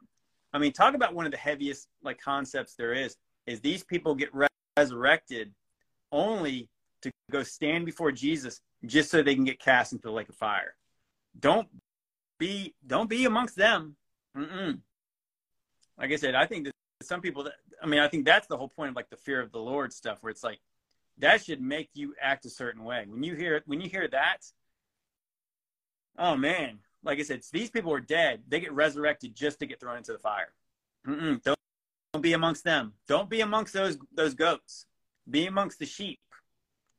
I 0.52 0.58
mean, 0.58 0.72
talk 0.72 0.94
about 0.94 1.14
one 1.14 1.24
of 1.24 1.32
the 1.32 1.38
heaviest 1.38 1.88
like 2.02 2.20
concepts 2.20 2.74
there 2.74 2.92
is. 2.92 3.16
Is 3.46 3.60
these 3.60 3.82
people 3.82 4.14
get 4.14 4.34
re- 4.34 4.46
resurrected 4.76 5.52
only 6.14 6.68
to 7.02 7.10
go 7.30 7.42
stand 7.42 7.84
before 7.84 8.12
Jesus 8.12 8.60
just 8.86 9.10
so 9.10 9.22
they 9.22 9.34
can 9.34 9.44
get 9.44 9.58
cast 9.58 9.92
into 9.92 10.08
the 10.08 10.12
lake 10.12 10.28
of 10.28 10.34
fire? 10.34 10.74
Don't 11.38 11.68
be 12.38 12.74
don't 12.86 13.10
be 13.10 13.24
amongst 13.24 13.56
them. 13.56 13.96
Mm-mm. 14.36 14.80
Like 15.98 16.12
I 16.12 16.16
said, 16.16 16.34
I 16.34 16.46
think 16.46 16.64
that 16.64 16.72
some 17.02 17.20
people 17.20 17.44
that 17.44 17.54
I 17.82 17.86
mean, 17.86 18.00
I 18.00 18.08
think 18.08 18.24
that's 18.24 18.46
the 18.46 18.56
whole 18.56 18.68
point 18.68 18.90
of 18.90 18.96
like 18.96 19.10
the 19.10 19.16
fear 19.16 19.40
of 19.40 19.52
the 19.52 19.58
Lord 19.58 19.92
stuff, 19.92 20.18
where 20.22 20.30
it's 20.30 20.44
like 20.44 20.60
that 21.18 21.44
should 21.44 21.60
make 21.60 21.90
you 21.94 22.14
act 22.20 22.46
a 22.46 22.50
certain 22.50 22.84
way. 22.84 23.04
When 23.06 23.22
you 23.22 23.34
hear 23.34 23.62
when 23.66 23.80
you 23.80 23.88
hear 23.88 24.08
that, 24.08 24.38
oh 26.18 26.36
man, 26.36 26.78
like 27.02 27.18
I 27.18 27.22
said, 27.22 27.42
these 27.52 27.70
people 27.70 27.92
are 27.92 28.00
dead. 28.00 28.42
They 28.48 28.60
get 28.60 28.72
resurrected 28.72 29.34
just 29.34 29.60
to 29.60 29.66
get 29.66 29.80
thrown 29.80 29.98
into 29.98 30.12
the 30.12 30.18
fire. 30.18 30.52
Mm-mm, 31.06 31.42
don't, 31.42 31.58
don't 32.12 32.22
be 32.22 32.32
amongst 32.32 32.64
them. 32.64 32.94
Don't 33.06 33.28
be 33.28 33.40
amongst 33.42 33.74
those 33.74 33.98
those 34.12 34.34
goats. 34.34 34.86
Be 35.28 35.46
amongst 35.46 35.78
the 35.78 35.86
sheep. 35.86 36.20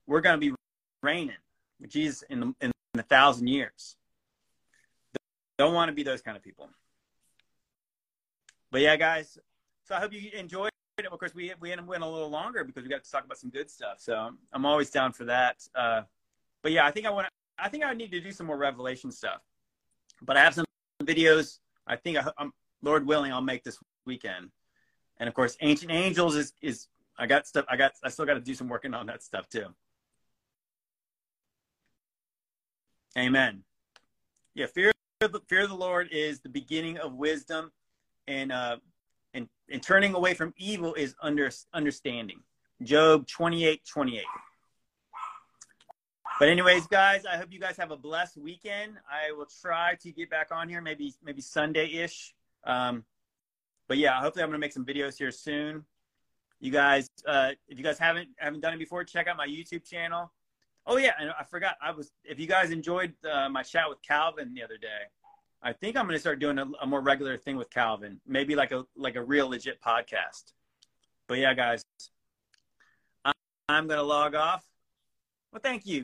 We're 0.08 0.22
going 0.22 0.40
to 0.40 0.52
be 0.52 0.56
reigning 1.02 1.36
with 1.80 1.92
Jesus 1.92 2.24
in 2.30 2.40
the 2.40 2.56
in 2.62 2.72
a 2.98 3.04
thousand 3.04 3.48
years. 3.48 3.96
Don't 5.58 5.74
want 5.74 5.90
to 5.90 5.94
be 5.94 6.04
those 6.04 6.22
kind 6.22 6.36
of 6.36 6.44
people. 6.44 6.70
But 8.72 8.82
yeah, 8.82 8.96
guys. 8.96 9.38
So 9.86 9.96
I 9.96 10.00
hope 10.00 10.12
you 10.14 10.32
enjoyed 10.38 10.72
it. 10.98 11.06
of 11.06 11.20
course, 11.20 11.34
we 11.36 11.54
we 11.60 11.70
went 11.70 12.04
a 12.04 12.08
little 12.08 12.30
longer 12.30 12.64
because 12.64 12.84
we 12.84 12.90
got 12.90 13.04
to 13.04 13.12
talk 13.12 13.26
about 13.26 13.38
some 13.38 13.50
good 13.50 13.70
stuff. 13.70 13.98
So 14.00 14.32
I'm 14.52 14.66
always 14.66 14.90
down 14.90 15.14
for 15.14 15.26
that. 15.26 15.58
Uh, 15.74 16.02
but 16.62 16.72
yeah, 16.72 16.86
I 16.86 16.92
think 16.92 17.06
I 17.06 17.12
want. 17.12 17.28
I 17.58 17.70
think 17.70 17.86
I 17.86 17.94
need 17.94 18.12
to 18.12 18.20
do 18.20 18.32
some 18.32 18.48
more 18.48 18.58
revelation 18.58 19.12
stuff. 19.12 19.42
But 20.22 20.38
I 20.38 20.44
have 20.44 20.54
some 20.54 20.66
videos. 21.04 21.60
I 21.88 21.96
think 21.96 22.18
I, 22.18 22.32
am 22.40 22.52
Lord 22.82 23.06
willing, 23.06 23.32
I'll 23.32 23.42
make 23.42 23.64
this 23.64 23.78
weekend. 24.06 24.50
And 25.18 25.30
of 25.30 25.34
course, 25.34 25.56
Ancient 25.62 25.92
Angels 25.92 26.36
is 26.36 26.54
is 26.62 26.88
I 27.18 27.28
got 27.28 27.48
stuff. 27.48 27.66
I 27.70 27.78
got. 27.78 27.94
I 28.04 28.10
still 28.10 28.26
got 28.26 28.36
to 28.36 28.42
do 28.42 28.54
some 28.54 28.68
working 28.68 28.94
on 28.94 29.06
that 29.08 29.24
stuff 29.24 29.48
too. 29.50 29.68
Amen. 33.18 33.64
Yeah, 34.54 34.68
fear 34.68 34.92
fear 35.48 35.64
of 35.64 35.70
the 35.70 35.76
Lord 35.76 36.10
is 36.12 36.42
the 36.42 36.50
beginning 36.50 36.98
of 36.98 37.14
wisdom, 37.14 37.72
and 38.28 38.52
uh, 38.52 38.78
and, 39.34 39.48
and 39.70 39.82
turning 39.82 40.14
away 40.14 40.34
from 40.34 40.54
evil 40.58 40.94
is 40.94 41.16
under, 41.22 41.52
understanding. 41.74 42.40
Job 42.82 43.28
28 43.28 43.82
28. 43.86 44.24
But 46.38 46.50
anyways, 46.50 46.88
guys, 46.88 47.26
I 47.26 47.38
hope 47.38 47.48
you 47.52 47.60
guys 47.60 47.78
have 47.78 47.92
a 47.92 47.98
blessed 47.98 48.38
weekend. 48.38 48.98
I 49.10 49.32
will 49.32 49.48
try 49.62 49.96
to 50.02 50.12
get 50.12 50.30
back 50.30 50.50
on 50.52 50.68
here, 50.68 50.82
maybe 50.82 51.14
maybe 51.24 51.42
Sunday 51.42 51.88
ish. 51.94 52.34
Um, 52.66 53.06
but 53.88 53.98
yeah, 53.98 54.20
hopefully 54.20 54.44
I'm 54.44 54.50
gonna 54.50 54.60
make 54.60 54.74
some 54.74 54.86
videos 54.86 55.18
here 55.18 55.32
soon. 55.32 55.86
You 56.60 56.72
guys, 56.72 57.10
uh, 57.28 57.52
if 57.68 57.78
you 57.78 57.84
guys 57.84 58.00
haven't 58.00 58.30
haven't 58.38 58.62
done 58.62 58.74
it 58.74 58.80
before, 58.80 59.04
check 59.04 59.28
out 59.28 59.38
my 59.38 59.48
YouTube 59.48 59.88
channel. 59.88 60.32
Oh 60.88 60.98
yeah, 60.98 61.14
and 61.20 61.32
I 61.40 61.44
forgot 61.44 61.76
I 61.82 61.92
was. 61.92 62.12
If 62.24 62.40
you 62.40 62.48
guys 62.48 62.72
enjoyed 62.72 63.14
uh, 63.30 63.50
my 63.50 63.64
chat 63.64 63.90
with 63.90 64.02
Calvin 64.02 64.54
the 64.54 64.64
other 64.64 64.78
day, 64.78 65.10
I 65.62 65.74
think 65.74 65.98
I'm 65.98 66.06
going 66.06 66.16
to 66.16 66.20
start 66.20 66.40
doing 66.40 66.60
a, 66.60 66.66
a, 66.82 66.86
more 66.86 67.02
regular 67.02 67.38
thing 67.38 67.58
with 67.58 67.70
Calvin, 67.72 68.20
maybe 68.28 68.56
like 68.56 68.72
a 68.72 68.86
like 68.96 69.16
a 69.16 69.24
real 69.24 69.50
legit 69.50 69.82
podcast. 69.82 70.54
But 71.28 71.40
yeah, 71.40 71.54
guys, 71.54 71.84
I'm, 73.26 73.34
I'm 73.68 73.88
going 73.88 73.98
to 73.98 74.04
log 74.04 74.36
off. 74.36 74.64
Well, 75.52 75.62
thank 75.62 75.86
you. 75.86 76.04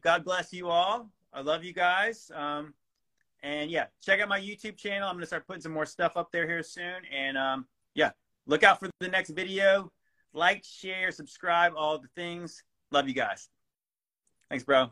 God 0.00 0.24
bless 0.24 0.52
you 0.52 0.68
all. 0.68 1.10
I 1.32 1.40
love 1.42 1.62
you 1.62 1.72
guys. 1.72 2.30
Um, 2.34 2.74
and 3.42 3.70
yeah, 3.70 3.86
check 4.04 4.20
out 4.20 4.28
my 4.28 4.40
YouTube 4.40 4.76
channel. 4.76 5.08
I'm 5.08 5.14
going 5.14 5.22
to 5.22 5.26
start 5.26 5.46
putting 5.46 5.62
some 5.62 5.72
more 5.72 5.86
stuff 5.86 6.16
up 6.16 6.32
there 6.32 6.46
here 6.46 6.62
soon. 6.62 7.02
And 7.14 7.38
um, 7.38 7.66
yeah, 7.94 8.10
look 8.48 8.64
out 8.64 8.80
for 8.80 8.90
the 8.98 9.08
next 9.08 9.30
video. 9.30 9.92
Like, 10.34 10.64
share, 10.64 11.12
subscribe, 11.12 11.72
all 11.76 11.98
the 11.98 12.08
things. 12.16 12.64
Love 12.90 13.06
you 13.06 13.14
guys. 13.14 13.48
Thanks, 14.50 14.64
bro. 14.64 14.90